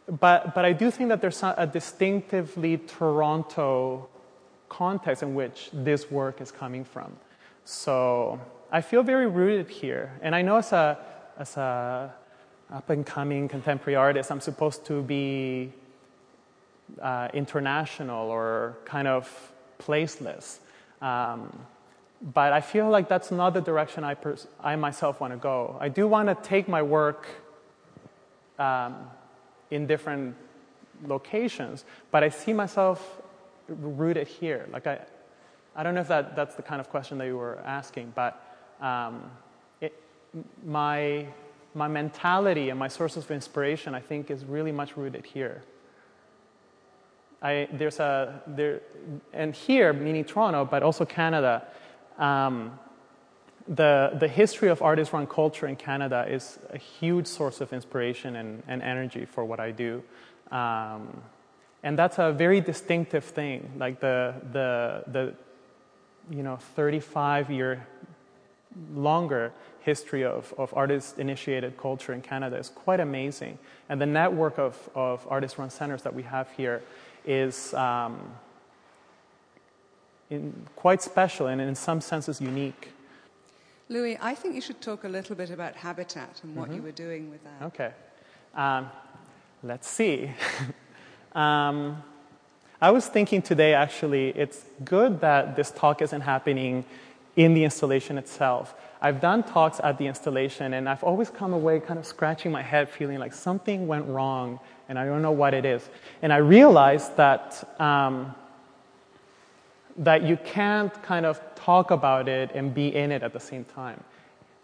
But, 0.09 0.55
but 0.55 0.65
I 0.65 0.73
do 0.73 0.91
think 0.91 1.09
that 1.09 1.21
there's 1.21 1.43
a 1.43 1.69
distinctively 1.71 2.79
Toronto 2.79 4.09
context 4.69 5.23
in 5.23 5.35
which 5.35 5.71
this 5.73 6.11
work 6.11 6.41
is 6.41 6.51
coming 6.51 6.85
from. 6.85 7.17
So 7.65 8.41
I 8.71 8.81
feel 8.81 9.03
very 9.03 9.27
rooted 9.27 9.71
here. 9.71 10.13
And 10.21 10.35
I 10.35 10.43
know 10.43 10.57
as 10.57 10.73
a, 10.73 10.99
as 11.39 11.57
a 11.57 12.13
up 12.73 12.91
and 12.91 13.07
coming 13.07 13.49
contemporary 13.49 13.97
artist, 13.97 14.31
I'm 14.31 14.41
supposed 14.41 14.85
to 14.87 15.03
be 15.03 15.73
uh, 17.01 17.29
international 17.33 18.31
or 18.31 18.77
kind 18.85 19.09
of 19.09 19.53
placeless. 19.79 20.59
Um, 21.01 21.67
but 22.33 22.53
I 22.53 22.61
feel 22.61 22.89
like 22.89 23.09
that's 23.09 23.31
not 23.31 23.53
the 23.55 23.61
direction 23.61 24.05
I, 24.05 24.15
pers- 24.15 24.47
I 24.63 24.77
myself 24.77 25.21
want 25.21 25.33
to 25.33 25.37
go. 25.37 25.77
I 25.81 25.89
do 25.89 26.09
want 26.09 26.29
to 26.29 26.49
take 26.49 26.69
my 26.69 26.83
work 26.83 27.27
um, 28.59 28.95
in 29.71 29.87
different 29.87 30.37
locations, 31.07 31.85
but 32.11 32.23
I 32.23 32.31
see 32.31 32.53
myself 32.53 33.21
rooted 33.69 34.27
here. 34.27 34.67
Like 34.73 34.87
I, 34.87 35.01
I 35.77 35.83
don't 35.83 35.95
know 35.95 36.01
if 36.01 36.09
that, 36.09 36.37
that's 36.37 36.55
the 36.55 36.63
kind 36.63 36.81
of 36.81 36.89
question 36.89 37.19
that 37.19 37.27
you 37.27 37.37
were 37.37 37.59
asking, 37.65 38.13
but 38.15 38.41
um, 38.81 39.31
it, 39.81 39.93
my, 40.65 41.27
my 41.75 41.89
mentality 41.89 42.71
and 42.71 42.79
my 42.79 42.89
sources 42.89 43.25
of 43.25 43.31
inspiration, 43.31 43.95
I 43.95 44.01
think, 44.01 44.31
is 44.31 44.45
really 44.45 44.73
much 44.73 44.97
rooted 44.97 45.27
here. 45.27 45.63
I, 47.43 47.69
there's 47.73 48.01
a, 48.01 48.43
there, 48.47 48.81
and 49.33 49.55
here, 49.55 49.93
meaning 49.93 50.25
Toronto, 50.25 50.65
but 50.65 50.83
also 50.83 51.05
Canada, 51.05 51.67
um, 52.19 52.79
the, 53.67 54.17
the 54.19 54.29
history 54.29 54.69
of 54.69 54.83
artist 54.83 55.13
run 55.13 55.27
culture 55.27 55.67
in 55.67 55.77
Canada 55.77 56.27
is 56.29 56.59
a 56.71 56.79
huge 56.79 57.27
source 57.27 57.61
of 57.61 57.73
inspiration 57.73 58.37
and, 58.37 58.63
and 58.69 58.83
energy 58.83 59.25
for 59.25 59.45
what 59.45 59.61
I 59.61 59.71
do. 59.71 60.03
Um, 60.51 61.23
and 61.83 61.99
that's 61.99 62.19
a 62.19 62.33
very 62.33 62.61
distinctive 62.61 63.25
thing. 63.25 63.73
Like 63.79 64.01
the, 64.01 64.35
the, 64.53 65.05
the 65.07 65.35
you 66.35 66.43
know, 66.43 66.57
35 66.57 67.51
year 67.51 67.87
longer 68.95 69.53
history 69.81 70.25
of, 70.25 70.53
of 70.59 70.73
artist 70.75 71.19
initiated 71.19 71.77
culture 71.77 72.13
in 72.13 72.23
Canada 72.23 72.57
is 72.57 72.71
quite 72.71 73.01
amazing. 73.01 73.59
And 73.89 74.01
the 74.01 74.07
network 74.07 74.59
of, 74.59 74.89
of 74.95 75.27
artist 75.29 75.59
run 75.59 75.71
centers 75.71 76.03
that 76.03 76.15
we 76.15 76.23
have 76.23 76.51
here 76.57 76.83
is 77.25 77.75
um, 77.75 78.19
in, 80.31 80.67
quite 80.77 81.03
special 81.03 81.47
and 81.47 81.61
in 81.61 81.75
some 81.75 82.01
senses 82.01 82.41
unique. 82.41 82.91
Louis, 83.89 84.17
I 84.21 84.35
think 84.35 84.55
you 84.55 84.61
should 84.61 84.81
talk 84.81 85.05
a 85.05 85.09
little 85.09 85.37
bit 85.37 85.51
about 85.51 85.75
Habitat 85.77 86.41
and 86.43 86.57
what 86.57 86.67
mm-hmm. 86.67 86.77
you 86.77 86.83
were 86.83 86.93
doing 86.93 87.31
with 87.31 87.45
that. 87.45 87.67
Okay. 87.67 87.93
Um, 88.55 88.91
let's 89.63 89.89
see. 89.89 90.31
um, 91.35 92.03
I 92.81 92.91
was 92.91 93.07
thinking 93.07 93.43
today, 93.43 93.75
actually, 93.75 94.31
it's 94.31 94.65
good 94.85 95.21
that 95.21 95.57
this 95.57 95.71
talk 95.71 96.03
isn't 96.03 96.21
happening 96.23 96.85
in 97.37 97.55
the 97.55 97.65
installation 97.65 98.19
itself. 98.19 98.75
I've 99.05 99.21
done 99.21 99.43
talks 99.43 99.81
at 99.85 99.99
the 99.99 100.07
installation, 100.07 100.73
and 100.73 100.89
I've 100.89 101.05
always 101.05 101.29
come 101.29 101.53
away 101.53 101.79
kind 101.79 101.99
of 101.99 102.07
scratching 102.07 102.51
my 102.51 102.63
head, 102.63 102.89
feeling 102.89 103.19
like 103.19 103.35
something 103.35 103.87
went 103.87 104.07
wrong, 104.07 104.59
and 104.89 104.99
I 104.99 105.05
don't 105.05 105.21
know 105.21 105.31
what 105.31 105.53
it 105.53 105.67
is. 105.67 105.91
And 106.23 106.33
I 106.33 106.39
realized 106.39 107.15
that 107.19 107.77
um, 107.79 108.35
that 109.99 110.23
you 110.23 110.39
can't 110.39 111.03
kind 111.03 111.27
of 111.27 111.39
talk 111.55 111.91
about 111.91 112.29
it 112.29 112.51
and 112.55 112.75
be 112.75 112.95
in 112.95 113.13
it 113.13 113.23
at 113.23 113.35
the 113.35 113.41
same 113.41 113.65
time. 113.65 114.03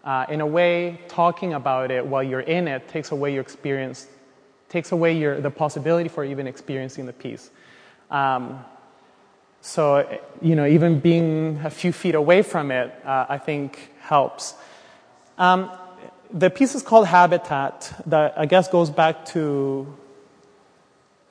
Uh, 0.05 0.25
in 0.31 0.41
a 0.41 0.47
way, 0.47 0.99
talking 1.07 1.53
about 1.53 1.91
it 1.91 2.05
while 2.05 2.23
you're 2.23 2.41
in 2.41 2.67
it 2.67 2.89
takes 2.89 3.13
away 3.13 3.35
your 3.35 3.43
experience, 3.43 4.09
takes 4.71 4.93
away 4.93 5.13
your, 5.17 5.39
the 5.41 5.51
possibility 5.51 6.09
for 6.09 6.25
even 6.25 6.47
experiencing 6.47 7.05
the 7.05 7.13
piece. 7.13 7.51
Um, 8.11 8.65
so, 9.63 10.21
you 10.41 10.55
know, 10.55 10.67
even 10.67 11.01
being 11.01 11.61
a 11.65 11.71
few 11.71 11.93
feet 11.93 12.15
away 12.15 12.43
from 12.43 12.71
it, 12.71 12.95
uh, 13.05 13.27
I 13.29 13.39
think 13.39 13.93
helps. 14.01 14.55
Um, 15.37 15.71
the 16.33 16.49
piece 16.49 16.75
is 16.75 16.83
called 16.83 17.07
Habitat, 17.07 17.93
that 18.07 18.35
I 18.39 18.47
guess 18.47 18.69
goes 18.69 18.89
back 18.89 19.27
to, 19.27 19.87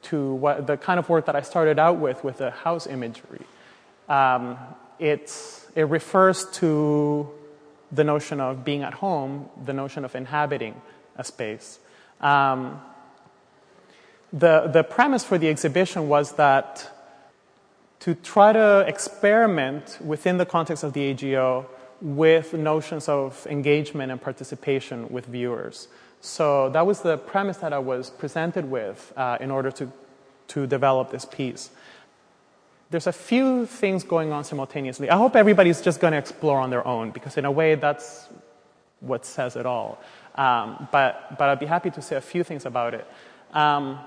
to 0.03 0.33
what, 0.35 0.67
the 0.67 0.77
kind 0.77 0.99
of 0.99 1.09
work 1.09 1.25
that 1.25 1.35
I 1.35 1.41
started 1.41 1.79
out 1.79 1.97
with, 1.97 2.23
with 2.23 2.37
the 2.37 2.51
house 2.51 2.85
imagery. 2.85 3.41
Um, 4.07 4.57
it's, 4.99 5.65
it 5.75 5.83
refers 5.83 6.45
to 6.51 7.29
the 7.91 8.03
notion 8.03 8.39
of 8.39 8.63
being 8.63 8.83
at 8.83 8.93
home, 8.93 9.49
the 9.65 9.73
notion 9.73 10.05
of 10.05 10.15
inhabiting 10.15 10.79
a 11.15 11.23
space. 11.23 11.79
Um, 12.21 12.81
the, 14.31 14.69
the 14.71 14.83
premise 14.83 15.23
for 15.23 15.39
the 15.39 15.49
exhibition 15.49 16.07
was 16.07 16.33
that 16.33 16.91
to 17.99 18.15
try 18.15 18.53
to 18.53 18.85
experiment 18.87 19.97
within 20.03 20.37
the 20.37 20.45
context 20.45 20.83
of 20.83 20.93
the 20.93 21.11
AGO 21.11 21.65
with 22.01 22.53
notions 22.53 23.09
of 23.09 23.45
engagement 23.49 24.11
and 24.11 24.21
participation 24.21 25.09
with 25.09 25.25
viewers. 25.25 25.89
So 26.21 26.69
that 26.69 26.85
was 26.85 27.01
the 27.01 27.17
premise 27.17 27.57
that 27.57 27.73
I 27.73 27.79
was 27.79 28.09
presented 28.09 28.65
with 28.69 29.13
uh, 29.17 29.37
in 29.41 29.51
order 29.51 29.71
to, 29.71 29.91
to 30.49 30.67
develop 30.67 31.11
this 31.11 31.25
piece 31.25 31.71
there's 32.89 33.07
a 33.07 33.13
few 33.13 33.65
things 33.65 34.03
going 34.03 34.31
on 34.31 34.43
simultaneously. 34.43 35.09
I 35.09 35.17
hope 35.17 35.35
everybody's 35.35 35.81
just 35.81 35.99
going 35.99 36.13
to 36.13 36.17
explore 36.17 36.59
on 36.59 36.69
their 36.69 36.85
own 36.87 37.11
because, 37.11 37.37
in 37.37 37.45
a 37.45 37.51
way, 37.51 37.75
that's 37.75 38.27
what 38.99 39.25
says 39.25 39.55
it 39.55 39.65
all. 39.65 40.01
Um, 40.35 40.87
but, 40.91 41.37
but 41.37 41.49
I'd 41.49 41.59
be 41.59 41.65
happy 41.65 41.91
to 41.91 42.01
say 42.01 42.15
a 42.15 42.21
few 42.21 42.43
things 42.43 42.65
about 42.65 42.93
it. 42.93 43.07
Um, 43.53 43.99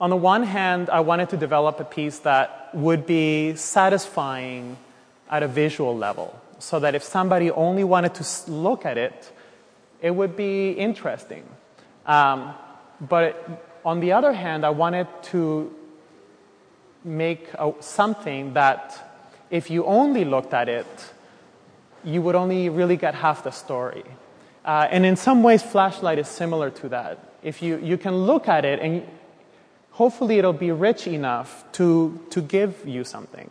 on 0.00 0.10
the 0.10 0.16
one 0.16 0.42
hand, 0.42 0.88
I 0.88 1.00
wanted 1.00 1.28
to 1.30 1.36
develop 1.36 1.78
a 1.78 1.84
piece 1.84 2.20
that 2.20 2.70
would 2.72 3.06
be 3.06 3.54
satisfying 3.56 4.78
at 5.30 5.42
a 5.42 5.48
visual 5.48 5.96
level, 5.96 6.40
so 6.58 6.80
that 6.80 6.94
if 6.94 7.02
somebody 7.02 7.50
only 7.50 7.84
wanted 7.84 8.14
to 8.14 8.50
look 8.50 8.86
at 8.86 8.96
it, 8.96 9.30
it 10.00 10.10
would 10.10 10.36
be 10.36 10.70
interesting. 10.72 11.44
Um, 12.06 12.54
but 13.00 13.66
on 13.84 14.00
the 14.00 14.12
other 14.12 14.32
hand, 14.32 14.64
I 14.64 14.70
wanted 14.70 15.06
to 15.24 15.74
make 17.04 17.48
a, 17.54 17.72
something 17.80 18.54
that 18.54 19.14
if 19.50 19.70
you 19.70 19.84
only 19.84 20.24
looked 20.24 20.54
at 20.54 20.68
it, 20.68 20.86
you 22.04 22.22
would 22.22 22.34
only 22.34 22.68
really 22.68 22.96
get 22.96 23.14
half 23.14 23.44
the 23.44 23.50
story. 23.50 24.04
Uh, 24.64 24.88
and 24.90 25.04
in 25.04 25.16
some 25.16 25.42
ways, 25.42 25.62
Flashlight 25.62 26.18
is 26.18 26.28
similar 26.28 26.70
to 26.70 26.88
that. 26.88 27.18
If 27.42 27.62
you, 27.62 27.78
you 27.78 27.96
can 27.96 28.14
look 28.14 28.48
at 28.48 28.64
it 28.64 28.80
and 28.80 29.06
hopefully 29.92 30.38
it'll 30.38 30.52
be 30.52 30.72
rich 30.72 31.06
enough 31.06 31.64
to, 31.72 32.20
to 32.30 32.40
give 32.40 32.86
you 32.86 33.04
something. 33.04 33.50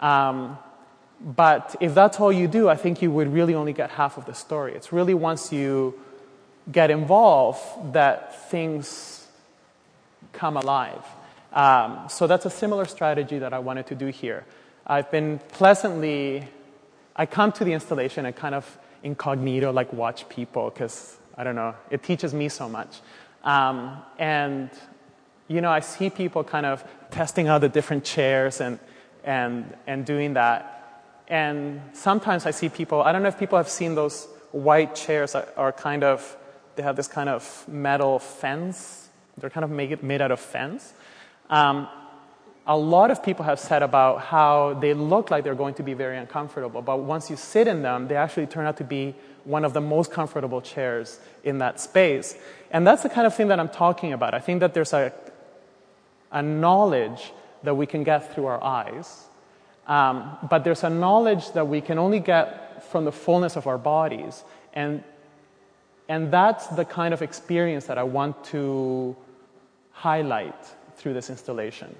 Um, 0.00 0.58
but 1.20 1.76
if 1.80 1.94
that's 1.94 2.18
all 2.18 2.32
you 2.32 2.48
do, 2.48 2.68
I 2.68 2.76
think 2.76 3.02
you 3.02 3.10
would 3.10 3.32
really 3.32 3.54
only 3.54 3.72
get 3.72 3.90
half 3.90 4.16
of 4.16 4.24
the 4.24 4.34
story. 4.34 4.74
It's 4.74 4.92
really 4.92 5.14
once 5.14 5.52
you 5.52 5.98
get 6.70 6.90
involved 6.90 7.92
that 7.92 8.50
things 8.50 9.26
come 10.32 10.56
alive. 10.56 11.04
Um, 11.52 12.06
so 12.08 12.26
that's 12.26 12.46
a 12.46 12.50
similar 12.50 12.84
strategy 12.84 13.38
that 13.38 13.52
I 13.52 13.58
wanted 13.58 13.86
to 13.88 13.94
do 13.94 14.06
here. 14.06 14.44
I've 14.86 15.10
been 15.10 15.40
pleasantly, 15.48 16.48
I 17.14 17.26
come 17.26 17.52
to 17.52 17.64
the 17.64 17.72
installation 17.72 18.24
and 18.24 18.34
kind 18.34 18.54
of 18.54 18.78
incognito, 19.02 19.72
like 19.72 19.92
watch 19.92 20.28
people, 20.28 20.70
because 20.70 21.18
I 21.36 21.44
don't 21.44 21.56
know, 21.56 21.74
it 21.90 22.02
teaches 22.02 22.32
me 22.32 22.48
so 22.48 22.68
much. 22.68 23.00
Um, 23.44 24.02
and, 24.18 24.70
you 25.50 25.60
know, 25.60 25.70
I 25.70 25.80
see 25.80 26.10
people 26.10 26.44
kind 26.44 26.64
of 26.64 26.84
testing 27.10 27.48
out 27.48 27.60
the 27.60 27.68
different 27.68 28.04
chairs 28.04 28.60
and, 28.60 28.78
and, 29.24 29.76
and 29.84 30.06
doing 30.06 30.34
that. 30.34 31.02
And 31.26 31.82
sometimes 31.92 32.46
I 32.46 32.52
see 32.52 32.68
people, 32.68 33.02
I 33.02 33.10
don't 33.10 33.24
know 33.24 33.28
if 33.28 33.38
people 33.38 33.58
have 33.58 33.68
seen 33.68 33.96
those 33.96 34.28
white 34.52 34.94
chairs 34.94 35.32
that 35.32 35.52
are 35.56 35.72
kind 35.72 36.04
of, 36.04 36.36
they 36.76 36.84
have 36.84 36.94
this 36.94 37.08
kind 37.08 37.28
of 37.28 37.64
metal 37.66 38.20
fence. 38.20 39.08
They're 39.38 39.50
kind 39.50 39.64
of 39.64 39.70
made, 39.70 40.04
made 40.04 40.22
out 40.22 40.30
of 40.30 40.38
fence. 40.38 40.92
Um, 41.48 41.88
a 42.64 42.76
lot 42.76 43.10
of 43.10 43.20
people 43.20 43.44
have 43.44 43.58
said 43.58 43.82
about 43.82 44.20
how 44.20 44.74
they 44.74 44.94
look 44.94 45.32
like 45.32 45.42
they're 45.42 45.56
going 45.56 45.74
to 45.74 45.82
be 45.82 45.94
very 45.94 46.16
uncomfortable, 46.16 46.80
but 46.80 47.00
once 47.00 47.28
you 47.28 47.34
sit 47.34 47.66
in 47.66 47.82
them, 47.82 48.06
they 48.06 48.14
actually 48.14 48.46
turn 48.46 48.66
out 48.66 48.76
to 48.76 48.84
be 48.84 49.16
one 49.42 49.64
of 49.64 49.72
the 49.72 49.80
most 49.80 50.12
comfortable 50.12 50.60
chairs 50.60 51.18
in 51.42 51.58
that 51.58 51.80
space. 51.80 52.36
And 52.70 52.86
that's 52.86 53.02
the 53.02 53.08
kind 53.08 53.26
of 53.26 53.34
thing 53.34 53.48
that 53.48 53.58
I'm 53.58 53.70
talking 53.70 54.12
about. 54.12 54.34
I 54.34 54.38
think 54.38 54.60
that 54.60 54.74
there's 54.74 54.92
a, 54.92 55.12
a 56.30 56.42
knowledge 56.42 57.32
that 57.62 57.74
we 57.74 57.86
can 57.86 58.04
get 58.04 58.34
through 58.34 58.46
our 58.46 58.62
eyes, 58.62 59.24
um, 59.86 60.38
but 60.48 60.64
there's 60.64 60.84
a 60.84 60.90
knowledge 60.90 61.52
that 61.52 61.66
we 61.66 61.80
can 61.80 61.98
only 61.98 62.20
get 62.20 62.84
from 62.90 63.04
the 63.04 63.12
fullness 63.12 63.56
of 63.56 63.66
our 63.66 63.78
bodies. 63.78 64.44
And, 64.72 65.02
and 66.08 66.32
that's 66.32 66.66
the 66.68 66.84
kind 66.84 67.12
of 67.12 67.22
experience 67.22 67.86
that 67.86 67.98
I 67.98 68.04
want 68.04 68.44
to 68.46 69.16
highlight 69.92 70.54
through 70.96 71.14
this 71.14 71.28
installation. 71.28 71.94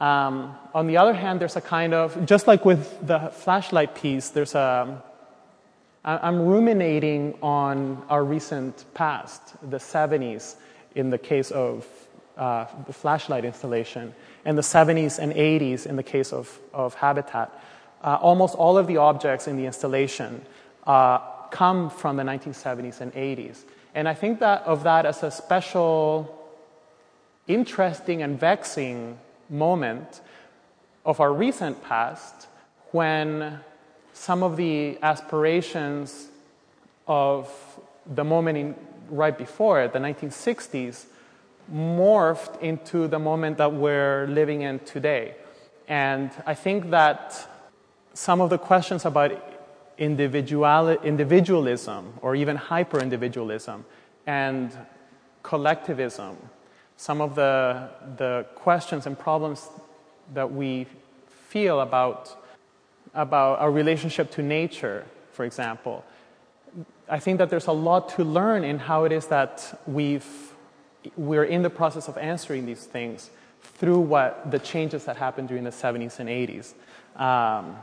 Um, 0.00 0.56
on 0.72 0.86
the 0.86 0.96
other 0.96 1.12
hand, 1.12 1.40
there's 1.40 1.56
a 1.56 1.60
kind 1.60 1.92
of, 1.92 2.24
just 2.24 2.46
like 2.46 2.64
with 2.64 3.06
the 3.06 3.18
flashlight 3.28 3.94
piece, 3.94 4.30
there's 4.30 4.54
a, 4.54 5.02
I'm 6.02 6.46
ruminating 6.46 7.36
on 7.42 8.02
our 8.08 8.24
recent 8.24 8.86
past, 8.94 9.42
the 9.70 9.76
70s, 9.76 10.56
in 10.94 11.10
the 11.10 11.18
case 11.18 11.50
of 11.50 11.86
uh, 12.40 12.66
the 12.86 12.92
flashlight 12.92 13.44
installation, 13.44 14.14
in 14.46 14.56
the 14.56 14.62
70s 14.62 15.18
and 15.18 15.32
80s 15.34 15.86
in 15.86 15.96
the 15.96 16.02
case 16.02 16.32
of, 16.32 16.58
of 16.72 16.94
Habitat. 16.94 17.52
Uh, 18.02 18.18
almost 18.22 18.54
all 18.54 18.78
of 18.78 18.86
the 18.86 18.96
objects 18.96 19.46
in 19.46 19.58
the 19.58 19.66
installation 19.66 20.42
uh, 20.86 21.18
come 21.50 21.90
from 21.90 22.16
the 22.16 22.22
1970s 22.22 23.02
and 23.02 23.12
80s. 23.12 23.64
And 23.94 24.08
I 24.08 24.14
think 24.14 24.40
that 24.40 24.62
of 24.62 24.84
that 24.84 25.04
as 25.04 25.22
a 25.22 25.30
special, 25.30 26.48
interesting, 27.46 28.22
and 28.22 28.40
vexing 28.40 29.18
moment 29.50 30.22
of 31.04 31.20
our 31.20 31.32
recent 31.32 31.82
past 31.84 32.48
when 32.92 33.60
some 34.14 34.42
of 34.42 34.56
the 34.56 34.96
aspirations 35.02 36.28
of 37.06 37.50
the 38.06 38.24
moment 38.24 38.56
in, 38.56 38.74
right 39.10 39.36
before 39.36 39.82
it, 39.82 39.92
the 39.92 39.98
1960s, 39.98 41.04
morphed 41.72 42.60
into 42.60 43.08
the 43.08 43.18
moment 43.18 43.58
that 43.58 43.72
we're 43.72 44.26
living 44.26 44.62
in 44.62 44.78
today. 44.80 45.34
And 45.88 46.30
I 46.46 46.54
think 46.54 46.90
that 46.90 47.48
some 48.14 48.40
of 48.40 48.50
the 48.50 48.58
questions 48.58 49.04
about 49.04 49.32
individual, 49.98 50.90
individualism 51.02 52.14
or 52.22 52.34
even 52.34 52.56
hyper 52.56 53.00
individualism 53.00 53.84
and 54.26 54.76
collectivism 55.42 56.36
some 57.00 57.22
of 57.22 57.34
the, 57.34 57.88
the 58.18 58.44
questions 58.54 59.06
and 59.06 59.18
problems 59.18 59.70
that 60.34 60.52
we 60.52 60.86
feel 61.48 61.80
about, 61.80 62.36
about 63.14 63.58
our 63.58 63.70
relationship 63.70 64.30
to 64.32 64.42
nature, 64.42 65.06
for 65.32 65.46
example. 65.46 66.04
I 67.08 67.18
think 67.18 67.38
that 67.38 67.48
there's 67.48 67.68
a 67.68 67.72
lot 67.72 68.10
to 68.16 68.22
learn 68.22 68.64
in 68.64 68.78
how 68.78 69.04
it 69.04 69.12
is 69.12 69.28
that 69.28 69.80
we've, 69.86 70.49
we're 71.16 71.44
in 71.44 71.62
the 71.62 71.70
process 71.70 72.08
of 72.08 72.18
answering 72.18 72.66
these 72.66 72.84
things 72.84 73.30
through 73.62 74.00
what 74.00 74.50
the 74.50 74.58
changes 74.58 75.04
that 75.04 75.16
happened 75.16 75.48
during 75.48 75.64
the 75.64 75.70
70s 75.70 76.18
and 76.18 76.28
80s. 76.28 76.74
Um, 77.20 77.76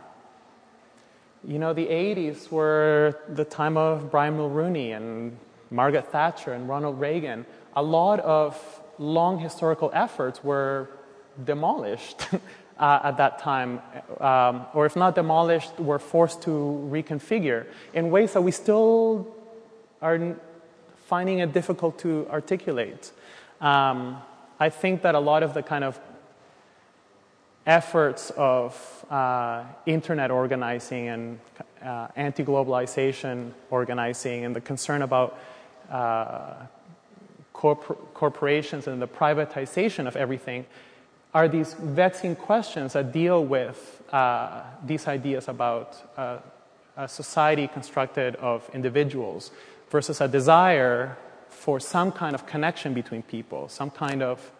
you 1.44 1.60
know, 1.60 1.74
the 1.74 1.86
80s 1.86 2.52
were 2.52 3.20
the 3.30 3.46
time 3.46 3.78
of 3.78 4.12
Brian 4.12 4.38
Mulroney 4.38 4.96
and 4.96 5.38
Margaret 5.70 6.12
Thatcher 6.12 6.54
and 6.54 6.68
Ronald 6.68 7.00
Reagan. 7.00 7.46
A 7.76 7.84
lot 7.84 8.20
of 8.22 8.82
long 8.98 9.40
historical 9.40 9.92
efforts 9.94 10.44
were 10.44 10.90
demolished 11.44 12.28
uh, 12.80 13.00
at 13.04 13.18
that 13.18 13.40
time, 13.40 13.82
um, 14.20 14.66
or 14.74 14.86
if 14.86 14.96
not 14.96 15.16
demolished, 15.16 15.80
were 15.80 16.00
forced 16.00 16.42
to 16.44 16.50
reconfigure 16.92 17.66
in 17.94 18.10
ways 18.10 18.34
that 18.34 18.42
we 18.42 18.52
still 18.52 19.28
are 20.02 20.36
finding 21.08 21.40
it 21.40 21.54
difficult 21.54 21.98
to 22.00 22.28
articulate. 22.30 23.12
Um, 23.62 24.18
I 24.60 24.70
think 24.70 25.02
that 25.04 25.16
a 25.16 25.20
lot 25.20 25.42
of 25.42 25.54
the 25.54 25.64
kind 25.64 25.84
of 25.86 26.00
efforts 27.66 28.30
of 28.32 29.06
uh, 29.10 29.64
internet 29.86 30.32
organizing 30.32 31.08
and 31.08 31.40
uh, 31.84 32.08
anti 32.16 32.44
globalization 32.44 33.52
organizing 33.70 34.46
and 34.46 34.54
the 34.56 34.62
concern 34.62 35.02
about 35.02 35.40
uh, 35.90 36.56
corpor- 37.54 37.98
corporations 38.14 38.88
and 38.88 39.02
the 39.02 39.08
privatization 39.08 40.08
of 40.08 40.16
everything 40.18 40.66
are 41.34 41.48
these 41.48 41.74
vexing 41.74 42.36
questions 42.36 42.94
that 42.94 43.14
deal 43.14 43.46
with 43.46 44.02
uh, 44.12 44.62
these 44.86 45.08
ideas 45.08 45.48
about 45.48 45.96
uh, 46.18 46.40
a 46.98 47.08
society 47.08 47.68
constructed 47.68 48.36
of 48.38 48.70
individuals 48.74 49.52
versus 49.90 50.22
a 50.22 50.28
desire 50.28 51.18
for 51.50 51.80
some 51.80 52.12
kind 52.12 52.36
of 52.36 52.46
connection 52.46 52.94
between 52.94 53.24
people, 53.24 53.70
some 53.70 53.90
kind 53.90 54.22
of 54.22 54.52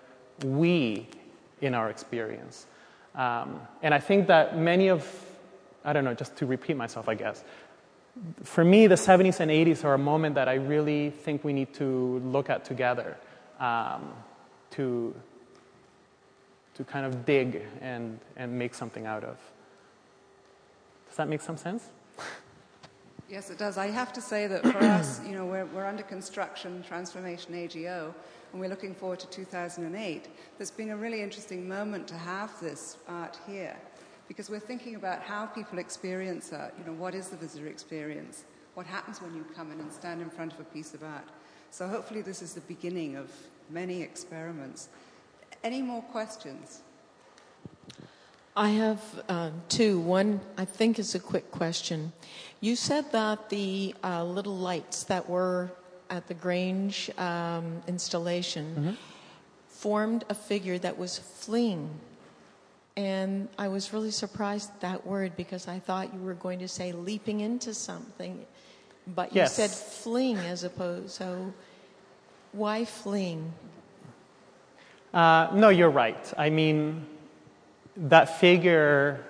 we 0.44 1.08
in 1.62 1.74
our 1.74 1.90
experience. 1.90 2.66
Um, 3.16 3.62
and 3.82 3.94
I 3.94 4.00
think 4.00 4.28
that 4.28 4.58
many 4.58 4.90
of, 4.90 5.08
I 5.84 5.94
don't 5.94 6.04
know, 6.04 6.14
just 6.14 6.36
to 6.38 6.46
repeat 6.46 6.78
myself, 6.78 7.10
I 7.10 7.16
guess, 7.16 7.44
for 8.44 8.64
me, 8.64 8.88
the 8.88 8.96
70s 8.96 9.40
and 9.40 9.52
80s 9.52 9.84
are 9.84 9.94
a 9.94 9.98
moment 10.00 10.36
that 10.36 10.48
I 10.48 10.56
really 10.56 11.12
think 11.12 11.44
we 11.44 11.54
need 11.54 11.74
to 11.76 12.20
look 12.20 12.50
at 12.50 12.66
together 12.66 13.18
um, 13.60 14.14
to, 14.72 15.14
to 16.76 16.84
kind 16.84 17.06
of 17.06 17.26
dig 17.26 17.62
and, 17.82 18.20
and 18.36 18.58
make 18.58 18.74
something 18.74 19.06
out 19.06 19.24
of. 19.24 19.38
Does 21.08 21.18
that 21.18 21.28
make 21.28 21.42
some 21.42 21.58
sense? 21.58 21.84
Yes, 23.30 23.50
it 23.50 23.58
does. 23.58 23.78
I 23.78 23.88
have 23.88 24.14
to 24.14 24.22
say 24.22 24.48
that 24.48 24.64
for 24.64 24.78
us, 24.78 25.20
you 25.28 25.34
know, 25.34 25.46
we're, 25.46 25.66
we're 25.66 25.86
under 25.86 26.04
construction, 26.04 26.82
transformation 26.88 27.54
AGO, 27.54 28.16
and 28.52 28.62
we're 28.62 28.70
looking 28.70 28.96
forward 28.96 29.20
to 29.20 29.28
2008. 29.28 30.30
There's 30.58 30.72
been 30.72 30.92
a 30.92 30.98
really 30.98 31.22
interesting 31.22 31.68
moment 31.68 32.08
to 32.08 32.16
have 32.16 32.58
this 32.62 32.98
art 33.06 33.38
here 33.46 33.76
because 34.30 34.50
we're 34.50 34.60
thinking 34.60 34.96
about 34.96 35.22
how 35.22 35.46
people 35.46 35.78
experience 35.78 36.54
art. 36.54 36.74
You 36.80 36.86
know, 36.86 36.98
what 36.98 37.14
is 37.14 37.28
the 37.28 37.36
visitor 37.36 37.68
experience? 37.68 38.46
What 38.76 38.86
happens 38.86 39.22
when 39.22 39.36
you 39.36 39.46
come 39.54 39.74
in 39.74 39.80
and 39.82 39.92
stand 39.92 40.22
in 40.22 40.30
front 40.30 40.54
of 40.54 40.62
a 40.62 40.66
piece 40.66 40.94
of 40.94 41.04
art? 41.04 41.28
So 41.70 41.86
hopefully 41.86 42.22
this 42.22 42.42
is 42.42 42.54
the 42.54 42.62
beginning 42.62 43.18
of 43.18 43.30
many 43.70 44.02
experiments. 44.02 44.88
Any 45.66 45.82
more 45.82 46.02
questions? 46.02 46.82
I 48.58 48.70
have 48.70 49.24
uh, 49.30 49.52
two. 49.70 50.00
One, 50.00 50.42
I 50.58 50.66
think, 50.66 50.98
is 50.98 51.14
a 51.14 51.20
quick 51.20 51.52
question. 51.52 52.12
You 52.60 52.76
said 52.76 53.12
that 53.12 53.50
the 53.50 53.94
uh, 54.04 54.24
little 54.24 54.58
lights 54.58 55.04
that 55.04 55.30
were 55.30 55.70
at 56.10 56.28
the 56.28 56.34
Grange 56.34 57.12
um, 57.20 57.84
installation, 57.88 58.66
mm-hmm. 58.76 58.92
formed 59.68 60.26
a 60.30 60.34
figure 60.34 60.80
that 60.80 60.98
was 60.98 61.20
fleeing. 61.20 61.88
And 62.96 63.48
I 63.60 63.68
was 63.68 63.94
really 63.94 64.10
surprised 64.10 64.72
at 64.72 64.82
that 64.82 65.06
word 65.06 65.38
because 65.38 65.68
I 65.68 65.78
thought 65.78 66.12
you 66.12 66.20
were 66.20 66.34
going 66.34 66.58
to 66.60 66.68
say 66.68 66.92
leaping 66.94 67.42
into 67.42 67.76
something, 67.76 68.44
but 69.06 69.36
you 69.36 69.42
Yes. 69.42 69.54
said 69.54 69.70
fleeing 69.70 70.38
as 70.38 70.64
opposed. 70.64 71.12
So, 71.12 71.54
why 72.54 72.86
fleeing? 72.86 73.54
Uh, 75.14 75.50
no, 75.54 75.70
you're 75.70 75.92
right. 75.92 76.34
I 76.40 76.50
mean, 76.50 77.06
that 77.98 78.40
figure 78.40 79.24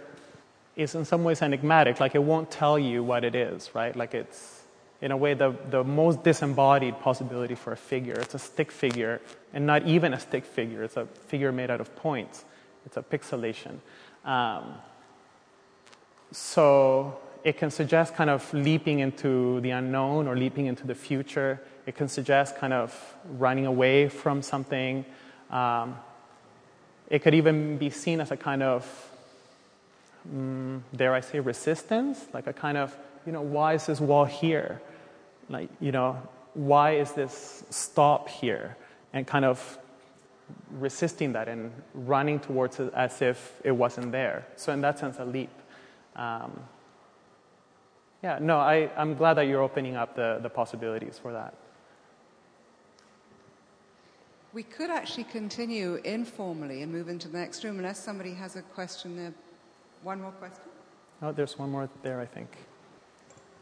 is 0.76 0.94
in 0.94 1.06
some 1.06 1.24
ways 1.24 1.42
enigmatic. 1.42 2.00
Like, 2.00 2.16
it 2.16 2.24
won't 2.24 2.52
tell 2.52 2.78
you 2.78 3.04
what 3.04 3.24
it 3.24 3.36
is, 3.36 3.74
right? 3.74 3.96
Like, 3.96 4.14
it's, 4.14 4.62
in 5.02 5.12
a 5.12 5.18
way, 5.18 5.34
the, 5.34 5.56
the 5.70 5.84
most 5.84 6.24
disembodied 6.24 7.00
possibility 7.00 7.56
for 7.56 7.72
a 7.72 7.78
figure. 7.78 8.14
It's 8.14 8.36
a 8.36 8.40
stick 8.40 8.72
figure, 8.72 9.22
and 9.54 9.66
not 9.66 9.88
even 9.88 10.14
a 10.14 10.20
stick 10.20 10.46
figure. 10.46 10.84
It's 10.84 10.98
a 10.98 11.06
figure 11.28 11.52
made 11.52 11.72
out 11.72 11.82
of 11.82 11.96
points, 11.96 12.46
it's 12.86 12.98
a 12.98 13.02
pixelation. 13.02 13.80
Um, 14.26 14.76
so, 16.32 17.18
it 17.44 17.58
can 17.58 17.72
suggest 17.72 18.14
kind 18.16 18.30
of 18.30 18.54
leaping 18.54 19.00
into 19.00 19.62
the 19.62 19.70
unknown 19.70 20.28
or 20.28 20.36
leaping 20.36 20.66
into 20.66 20.86
the 20.86 20.96
future. 20.96 21.62
It 21.86 21.96
can 21.96 22.10
suggest 22.10 22.58
kind 22.58 22.74
of 22.74 23.16
running 23.38 23.66
away 23.66 24.10
from 24.10 24.42
something. 24.42 25.06
Um, 25.50 25.96
it 27.10 27.20
could 27.20 27.34
even 27.34 27.78
be 27.78 27.90
seen 27.90 28.20
as 28.20 28.32
a 28.32 28.38
kind 28.38 28.64
of, 28.64 29.10
mm, 30.30 30.82
dare 30.96 31.14
I 31.14 31.22
say, 31.22 31.40
resistance, 31.40 32.26
like 32.34 32.48
a 32.48 32.54
kind 32.54 32.78
of, 32.78 32.96
you 33.26 33.32
know, 33.32 33.42
why 33.42 33.74
is 33.74 33.86
this 33.86 34.00
wall 34.00 34.26
here? 34.26 34.82
Like, 35.50 35.70
you 35.80 35.92
know, 35.92 36.22
why 36.54 36.96
is 36.96 37.14
this 37.14 37.64
stop 37.70 38.28
here? 38.28 38.76
And 39.14 39.26
kind 39.26 39.46
of 39.46 39.78
resisting 40.72 41.34
that 41.34 41.48
and 41.48 41.72
running 41.94 42.40
towards 42.40 42.80
it 42.80 42.94
as 42.94 43.22
if 43.22 43.54
it 43.64 43.72
wasn't 43.72 44.12
there. 44.12 44.46
So, 44.56 44.74
in 44.74 44.82
that 44.82 45.00
sense, 45.00 45.18
a 45.20 45.26
leap. 45.26 45.50
Um, 46.16 46.60
yeah, 48.24 48.40
no, 48.42 48.58
I, 48.58 48.90
I'm 48.98 49.16
glad 49.16 49.36
that 49.36 49.44
you're 49.44 49.62
opening 49.62 49.96
up 49.96 50.16
the, 50.16 50.40
the 50.42 50.50
possibilities 50.50 51.20
for 51.22 51.34
that. 51.34 51.54
We 54.58 54.64
could 54.64 54.90
actually 54.90 55.26
continue 55.26 56.02
informally 56.04 56.82
and 56.82 56.92
move 56.92 57.10
into 57.10 57.28
the 57.28 57.38
next 57.38 57.64
room 57.64 57.78
unless 57.78 58.04
somebody 58.04 58.34
has 58.34 58.56
a 58.56 58.64
question 58.64 59.16
there. 59.16 59.32
One 60.02 60.20
more 60.20 60.32
question? 60.32 60.64
Oh, 61.22 61.32
there's 61.32 61.60
one 61.60 61.70
more 61.70 61.88
there, 62.02 62.20
I 62.20 62.26
think. 62.26 62.50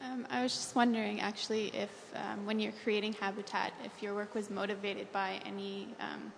Um, 0.01 0.25
I 0.29 0.41
was 0.41 0.53
just 0.53 0.73
wondering, 0.73 1.19
actually, 1.19 1.67
if 1.75 1.89
um, 2.15 2.45
when 2.45 2.61
you're 2.61 2.71
creating 2.85 3.11
habitat, 3.11 3.73
if 3.83 4.01
your 4.01 4.15
work 4.15 4.33
was 4.33 4.49
motivated 4.49 5.11
by 5.11 5.41
any 5.45 5.89
um, 5.99 6.31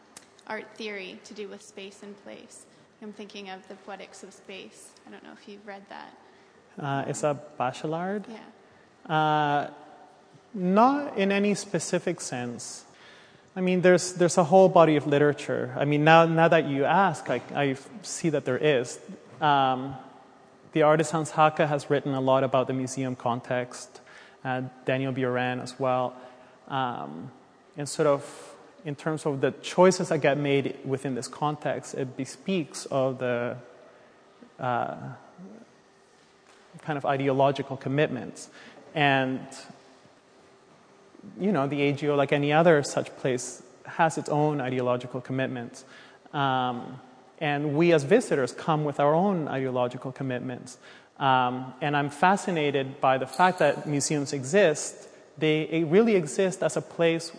art 0.48 0.66
theory 0.74 1.20
to 1.26 1.36
do 1.36 1.48
with 1.48 1.62
space 1.62 2.00
and 2.02 2.20
place. 2.24 2.66
I'm 3.04 3.14
thinking 3.14 3.52
of 3.52 3.60
the 3.68 3.76
Poetics 3.76 4.24
of 4.24 4.34
Space. 4.34 4.90
I 5.06 5.12
don't 5.12 5.24
know 5.24 5.34
if 5.40 5.48
you've 5.48 5.68
read 5.68 5.84
that. 5.90 6.84
Uh, 6.84 7.06
it's 7.08 7.22
a 7.22 7.40
Bachelard. 7.60 8.24
Yeah. 8.28 9.16
Uh, 9.16 9.70
not 10.56 11.16
in 11.16 11.32
any 11.32 11.54
specific 11.54 12.20
sense. 12.20 12.86
I 13.58 13.62
mean, 13.62 13.82
there's, 13.82 14.14
there's 14.14 14.38
a 14.38 14.44
whole 14.44 14.70
body 14.70 14.98
of 14.98 15.08
literature. 15.08 15.74
I 15.76 15.86
mean, 15.86 16.04
now, 16.04 16.26
now 16.26 16.48
that 16.48 16.68
you 16.68 16.86
ask, 16.86 17.28
I, 17.28 17.42
I 17.56 17.76
see 18.04 18.30
that 18.30 18.46
there 18.46 18.60
is. 18.60 19.00
Um, 19.42 19.96
the 20.74 20.84
artist 20.84 21.12
Hans 21.12 21.32
Haacke 21.32 21.68
has 21.68 21.90
written 21.90 22.14
a 22.14 22.22
lot 22.22 22.44
about 22.44 22.68
the 22.68 22.74
museum 22.74 23.16
context, 23.16 24.00
uh, 24.46 24.62
Daniel 24.86 25.12
Buren 25.12 25.60
as 25.60 25.80
well. 25.80 26.16
Um, 26.68 27.32
and 27.76 27.90
sort 27.90 28.08
of, 28.08 28.54
in 28.86 28.94
terms 28.94 29.26
of 29.26 29.42
the 29.42 29.50
choices 29.64 30.10
that 30.10 30.20
get 30.20 30.38
made 30.38 30.78
within 30.86 31.16
this 31.16 31.28
context, 31.28 31.96
it 31.96 32.16
bespeaks 32.16 32.86
of 32.92 33.18
the 33.18 33.58
uh, 34.60 34.98
kind 36.84 36.98
of 36.98 37.08
ideological 37.08 37.76
commitments. 37.76 38.50
And 38.94 39.40
you 41.40 41.52
know, 41.52 41.68
the 41.68 41.82
AGO, 41.82 42.16
like 42.16 42.32
any 42.32 42.54
other 42.54 42.84
such 42.84 43.16
place, 43.18 43.64
has 43.86 44.18
its 44.18 44.30
own 44.30 44.62
ideological 44.62 45.22
commitments. 45.22 45.86
Um, 46.34 47.00
and 47.40 47.76
we 47.76 47.94
as 47.94 48.04
visitors 48.04 48.52
come 48.52 48.84
with 48.84 49.00
our 49.00 49.14
own 49.14 49.48
ideological 49.48 50.12
commitments. 50.12 50.78
Um, 51.20 51.74
and 51.82 51.96
I'm 51.96 52.10
fascinated 52.10 53.00
by 53.00 53.18
the 53.18 53.28
fact 53.28 53.60
that 53.60 53.88
museums 53.88 54.34
exist. 54.34 55.08
They 55.38 55.84
really 55.88 56.16
exist 56.16 56.64
as 56.64 56.78
a 56.78 56.82
place 56.82 57.32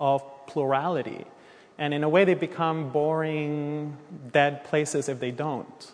of 0.00 0.22
plurality. 0.46 1.24
And 1.78 1.94
in 1.94 2.02
a 2.02 2.08
way, 2.08 2.24
they 2.24 2.34
become 2.34 2.90
boring, 2.90 3.96
dead 4.32 4.64
places 4.64 5.08
if 5.08 5.20
they 5.20 5.30
don't. 5.30 5.92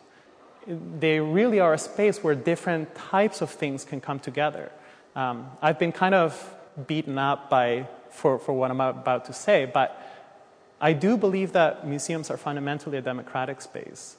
They 0.67 1.21
really 1.21 1.61
are 1.61 1.75
a 1.75 1.79
space 1.79 2.25
where 2.25 2.35
different 2.35 2.95
types 2.95 3.43
of 3.43 3.51
things 3.51 3.85
can 3.85 4.01
come 4.01 4.19
together. 4.19 4.73
Um, 5.15 5.51
I've 5.61 5.79
been 5.79 5.93
kind 5.93 6.15
of 6.15 6.54
beaten 6.87 7.19
up 7.19 7.51
by, 7.51 7.89
for, 8.11 8.39
for 8.39 8.53
what 8.53 8.71
I'm 8.71 8.81
about 8.81 9.27
to 9.27 9.33
say, 9.33 9.65
but 9.67 10.01
I 10.81 10.93
do 10.93 11.17
believe 11.17 11.53
that 11.53 11.87
museums 11.87 12.31
are 12.31 12.37
fundamentally 12.37 12.99
a 12.99 13.01
democratic 13.01 13.61
space. 13.63 14.17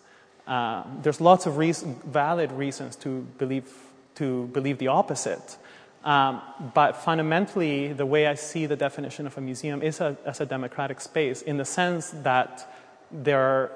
Uh, 0.48 0.84
there's 1.02 1.20
lots 1.20 1.46
of 1.46 1.58
reason, 1.58 2.00
valid 2.06 2.52
reasons 2.52 2.96
to 2.98 3.22
believe, 3.38 3.72
to 4.16 4.48
believe 4.48 4.78
the 4.78 4.88
opposite. 4.88 5.58
Um, 6.04 6.42
but 6.76 6.98
fundamentally, 6.98 7.92
the 7.92 8.06
way 8.06 8.28
I 8.28 8.36
see 8.36 8.68
the 8.68 8.76
definition 8.76 9.26
of 9.26 9.38
a 9.38 9.42
museum 9.42 9.82
is 9.82 10.02
a, 10.02 10.16
as 10.24 10.40
a 10.40 10.46
democratic 10.46 11.02
space 11.02 11.42
in 11.42 11.58
the 11.58 11.66
sense 11.66 12.12
that 12.24 12.72
there 13.12 13.40
are, 13.40 13.72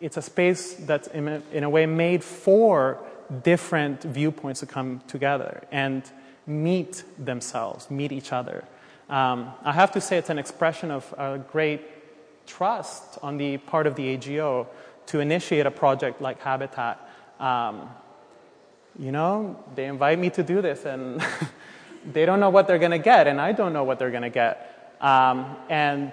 it's 0.00 0.18
a 0.18 0.22
space 0.22 0.74
that's 0.74 1.08
in 1.08 1.28
a, 1.28 1.42
in 1.52 1.64
a 1.64 1.70
way 1.70 1.86
made 1.86 2.22
for 2.22 2.98
different 3.42 4.02
viewpoints 4.02 4.60
to 4.60 4.66
come 4.66 5.00
together 5.08 5.64
and 5.72 6.02
meet 6.46 7.02
themselves, 7.18 7.90
meet 7.90 8.12
each 8.12 8.32
other. 8.32 8.64
Um, 9.08 9.52
I 9.62 9.72
have 9.72 9.92
to 9.92 10.00
say, 10.00 10.18
it's 10.18 10.30
an 10.30 10.38
expression 10.38 10.90
of 10.90 11.14
a 11.16 11.38
great 11.38 11.82
trust 12.46 13.18
on 13.22 13.36
the 13.36 13.58
part 13.58 13.86
of 13.86 13.94
the 13.96 14.08
AGO 14.14 14.68
to 15.06 15.20
initiate 15.20 15.66
a 15.66 15.70
project 15.70 16.20
like 16.20 16.40
Habitat. 16.40 17.08
Um, 17.38 17.88
you 18.98 19.12
know, 19.12 19.62
they 19.74 19.86
invite 19.86 20.18
me 20.18 20.30
to 20.30 20.42
do 20.42 20.62
this, 20.62 20.84
and 20.84 21.22
they 22.12 22.24
don't 22.24 22.40
know 22.40 22.50
what 22.50 22.66
they're 22.66 22.78
going 22.78 22.92
to 22.92 22.98
get, 22.98 23.26
and 23.26 23.40
I 23.40 23.52
don't 23.52 23.72
know 23.72 23.84
what 23.84 23.98
they're 23.98 24.10
going 24.10 24.22
to 24.22 24.30
get. 24.30 24.96
Um, 25.00 25.56
and 25.68 26.12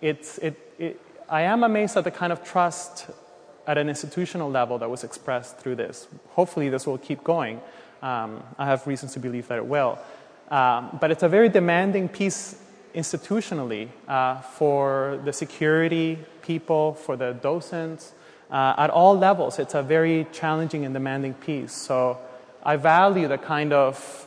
it's, 0.00 0.38
it, 0.38 0.56
it, 0.78 1.00
I 1.28 1.42
am 1.42 1.62
amazed 1.62 1.96
at 1.96 2.04
the 2.04 2.10
kind 2.10 2.32
of 2.32 2.42
trust 2.42 3.06
at 3.66 3.76
an 3.76 3.88
institutional 3.88 4.50
level 4.50 4.78
that 4.78 4.88
was 4.88 5.04
expressed 5.04 5.58
through 5.58 5.76
this. 5.76 6.08
Hopefully, 6.30 6.70
this 6.70 6.86
will 6.86 6.98
keep 6.98 7.22
going. 7.22 7.60
Um, 8.02 8.42
I 8.58 8.66
have 8.66 8.86
reasons 8.86 9.12
to 9.14 9.20
believe 9.20 9.48
that 9.48 9.58
it 9.58 9.66
will. 9.66 9.98
Um, 10.50 10.98
but 11.00 11.10
it's 11.10 11.22
a 11.22 11.28
very 11.28 11.48
demanding 11.48 12.08
piece 12.08 12.56
institutionally 12.94 13.88
uh, 14.06 14.40
for 14.40 15.20
the 15.24 15.32
security 15.32 16.18
people, 16.42 16.94
for 16.94 17.16
the 17.16 17.32
docents, 17.32 18.12
uh, 18.50 18.74
at 18.78 18.90
all 18.90 19.16
levels. 19.16 19.58
It's 19.58 19.74
a 19.74 19.82
very 19.82 20.26
challenging 20.32 20.84
and 20.84 20.94
demanding 20.94 21.34
piece. 21.34 21.72
So 21.72 22.18
I 22.62 22.76
value 22.76 23.28
the 23.28 23.38
kind 23.38 23.72
of 23.72 24.26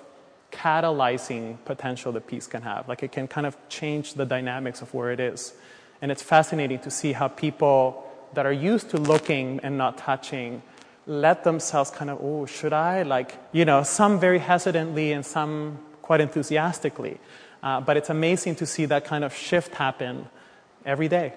catalyzing 0.51 1.57
potential 1.65 2.11
the 2.11 2.21
piece 2.21 2.47
can 2.47 2.61
have. 2.61 2.87
Like 2.87 3.03
it 3.03 3.11
can 3.11 3.27
kind 3.27 3.47
of 3.47 3.57
change 3.69 4.13
the 4.13 4.25
dynamics 4.25 4.81
of 4.81 4.93
where 4.93 5.11
it 5.11 5.19
is. 5.19 5.53
And 6.01 6.11
it's 6.11 6.21
fascinating 6.21 6.79
to 6.79 6.91
see 6.91 7.13
how 7.13 7.27
people 7.27 8.07
that 8.33 8.45
are 8.45 8.53
used 8.53 8.89
to 8.91 8.97
looking 8.97 9.59
and 9.63 9.77
not 9.77 9.97
touching 9.97 10.61
let 11.07 11.43
themselves 11.43 11.89
kind 11.89 12.09
of, 12.09 12.19
oh, 12.21 12.45
should 12.45 12.73
I? 12.73 13.03
Like, 13.03 13.37
you 13.51 13.65
know, 13.65 13.83
some 13.83 14.19
very 14.19 14.39
hesitantly 14.39 15.11
and 15.11 15.25
some 15.25 15.79
quite 16.01 16.21
enthusiastically. 16.21 17.19
Uh, 17.63 17.79
but 17.81 17.97
it's 17.97 18.09
amazing 18.09 18.55
to 18.55 18.65
see 18.65 18.85
that 18.85 19.05
kind 19.05 19.23
of 19.23 19.33
shift 19.35 19.75
happen 19.75 20.27
every 20.85 21.07
day. 21.07 21.33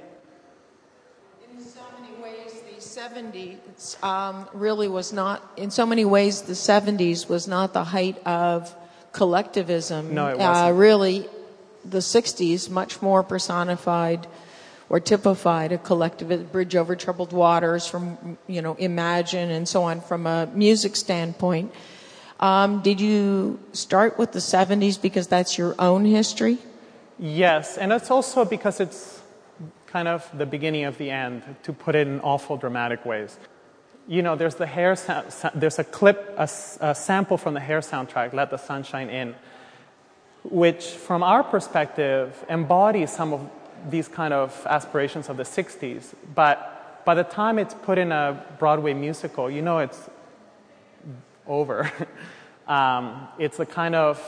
In 1.52 1.62
so 1.62 1.80
many 2.00 2.22
ways, 2.22 2.52
the 2.62 2.80
70s 2.80 4.02
um, 4.02 4.48
really 4.54 4.88
was 4.88 5.12
not, 5.12 5.42
in 5.56 5.70
so 5.70 5.84
many 5.86 6.04
ways, 6.04 6.42
the 6.42 6.54
70s 6.54 7.28
was 7.28 7.46
not 7.46 7.72
the 7.72 7.84
height 7.84 8.16
of 8.26 8.74
collectivism. 9.12 10.14
No, 10.14 10.28
it 10.28 10.34
Uh, 10.40 10.48
wasn't. 10.48 10.78
really, 10.78 11.28
the 11.84 11.98
60s, 11.98 12.70
much 12.70 13.02
more 13.02 13.22
personified 13.22 14.26
or 14.94 15.00
typified 15.00 15.72
a 15.72 15.78
collective 15.78 16.52
bridge 16.52 16.76
over 16.76 16.94
troubled 16.94 17.32
waters 17.32 17.84
from, 17.84 18.38
you 18.46 18.62
know, 18.62 18.76
Imagine 18.76 19.50
and 19.50 19.68
so 19.68 19.82
on 19.82 20.00
from 20.00 20.24
a 20.24 20.46
music 20.54 20.94
standpoint. 20.94 21.72
Um, 22.38 22.80
did 22.80 23.00
you 23.00 23.58
start 23.72 24.20
with 24.20 24.30
the 24.30 24.38
70s 24.38 25.02
because 25.02 25.26
that's 25.26 25.58
your 25.58 25.74
own 25.80 26.04
history? 26.04 26.58
Yes, 27.18 27.76
and 27.76 27.92
it's 27.92 28.08
also 28.08 28.44
because 28.44 28.78
it's 28.78 29.20
kind 29.86 30.06
of 30.06 30.30
the 30.32 30.46
beginning 30.46 30.84
of 30.84 30.96
the 30.96 31.10
end, 31.10 31.42
to 31.64 31.72
put 31.72 31.96
it 31.96 32.06
in 32.06 32.20
awful 32.20 32.56
dramatic 32.56 33.04
ways. 33.04 33.36
You 34.06 34.22
know, 34.22 34.36
there's 34.36 34.54
the 34.54 34.66
hair, 34.66 34.94
sa- 34.94 35.28
sa- 35.28 35.50
there's 35.56 35.80
a 35.80 35.84
clip, 35.84 36.36
a, 36.38 36.46
sample 36.46 37.36
from 37.36 37.54
the 37.54 37.64
hair 37.68 37.80
soundtrack, 37.80 38.32
Let 38.32 38.50
the 38.50 38.58
Sunshine 38.58 39.10
In, 39.10 39.34
which, 40.44 40.84
from 40.84 41.24
our 41.24 41.42
perspective, 41.42 42.44
embodies 42.48 43.10
some 43.10 43.32
of 43.32 43.50
these 43.88 44.08
kind 44.08 44.32
of 44.32 44.66
aspirations 44.68 45.28
of 45.28 45.36
the 45.36 45.42
60s, 45.42 46.14
but 46.34 47.04
by 47.04 47.14
the 47.14 47.24
time 47.24 47.58
it's 47.58 47.74
put 47.74 47.98
in 47.98 48.12
a 48.12 48.44
Broadway 48.58 48.94
musical, 48.94 49.50
you 49.50 49.62
know 49.62 49.78
it's 49.78 50.08
over. 51.46 51.90
um, 52.66 53.28
it's 53.38 53.60
a 53.60 53.66
kind 53.66 53.94
of, 53.94 54.18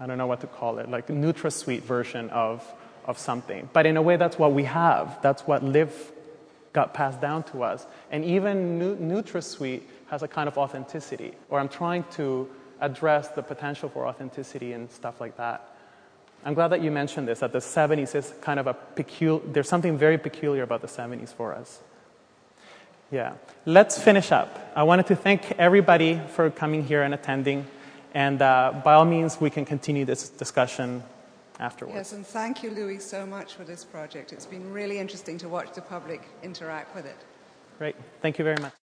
I 0.00 0.06
don't 0.06 0.18
know 0.18 0.26
what 0.26 0.40
to 0.40 0.46
call 0.46 0.78
it, 0.78 0.88
like 0.88 1.06
NutraSweet 1.06 1.82
version 1.82 2.30
of, 2.30 2.64
of 3.06 3.18
something. 3.18 3.68
But 3.72 3.86
in 3.86 3.96
a 3.96 4.02
way, 4.02 4.16
that's 4.16 4.38
what 4.38 4.52
we 4.52 4.64
have. 4.64 5.18
That's 5.22 5.42
what 5.42 5.62
Live 5.62 6.12
got 6.72 6.94
passed 6.94 7.20
down 7.20 7.42
to 7.44 7.62
us. 7.62 7.86
And 8.10 8.24
even 8.24 8.80
NutraSweet 8.80 9.82
has 10.08 10.22
a 10.22 10.28
kind 10.28 10.48
of 10.48 10.58
authenticity, 10.58 11.32
or 11.48 11.60
I'm 11.60 11.68
trying 11.68 12.04
to 12.12 12.48
address 12.80 13.28
the 13.28 13.42
potential 13.42 13.88
for 13.88 14.06
authenticity 14.06 14.72
and 14.72 14.90
stuff 14.90 15.20
like 15.20 15.36
that. 15.36 15.71
I'm 16.44 16.54
glad 16.54 16.68
that 16.68 16.82
you 16.82 16.90
mentioned 16.90 17.28
this, 17.28 17.40
that 17.40 17.52
the 17.52 17.60
70s 17.60 18.14
is 18.14 18.34
kind 18.40 18.58
of 18.58 18.66
a 18.66 18.74
peculiar, 18.74 19.42
there's 19.46 19.68
something 19.68 19.96
very 19.96 20.18
peculiar 20.18 20.62
about 20.62 20.80
the 20.80 20.88
70s 20.88 21.32
for 21.32 21.54
us. 21.54 21.80
Yeah. 23.10 23.34
Let's 23.66 24.00
finish 24.02 24.32
up. 24.32 24.72
I 24.74 24.82
wanted 24.82 25.06
to 25.06 25.16
thank 25.16 25.52
everybody 25.52 26.20
for 26.30 26.50
coming 26.50 26.84
here 26.84 27.02
and 27.02 27.14
attending. 27.14 27.66
And 28.14 28.42
uh, 28.42 28.80
by 28.84 28.94
all 28.94 29.04
means, 29.04 29.40
we 29.40 29.50
can 29.50 29.64
continue 29.64 30.04
this 30.04 30.28
discussion 30.30 31.02
afterwards. 31.60 31.96
Yes, 31.96 32.12
and 32.12 32.26
thank 32.26 32.62
you, 32.62 32.70
Louis, 32.70 32.98
so 32.98 33.24
much 33.24 33.54
for 33.54 33.64
this 33.64 33.84
project. 33.84 34.32
It's 34.32 34.46
been 34.46 34.72
really 34.72 34.98
interesting 34.98 35.38
to 35.38 35.48
watch 35.48 35.72
the 35.74 35.82
public 35.82 36.22
interact 36.42 36.94
with 36.94 37.06
it. 37.06 37.16
Great. 37.78 37.96
Thank 38.20 38.38
you 38.38 38.44
very 38.44 38.60
much. 38.60 38.70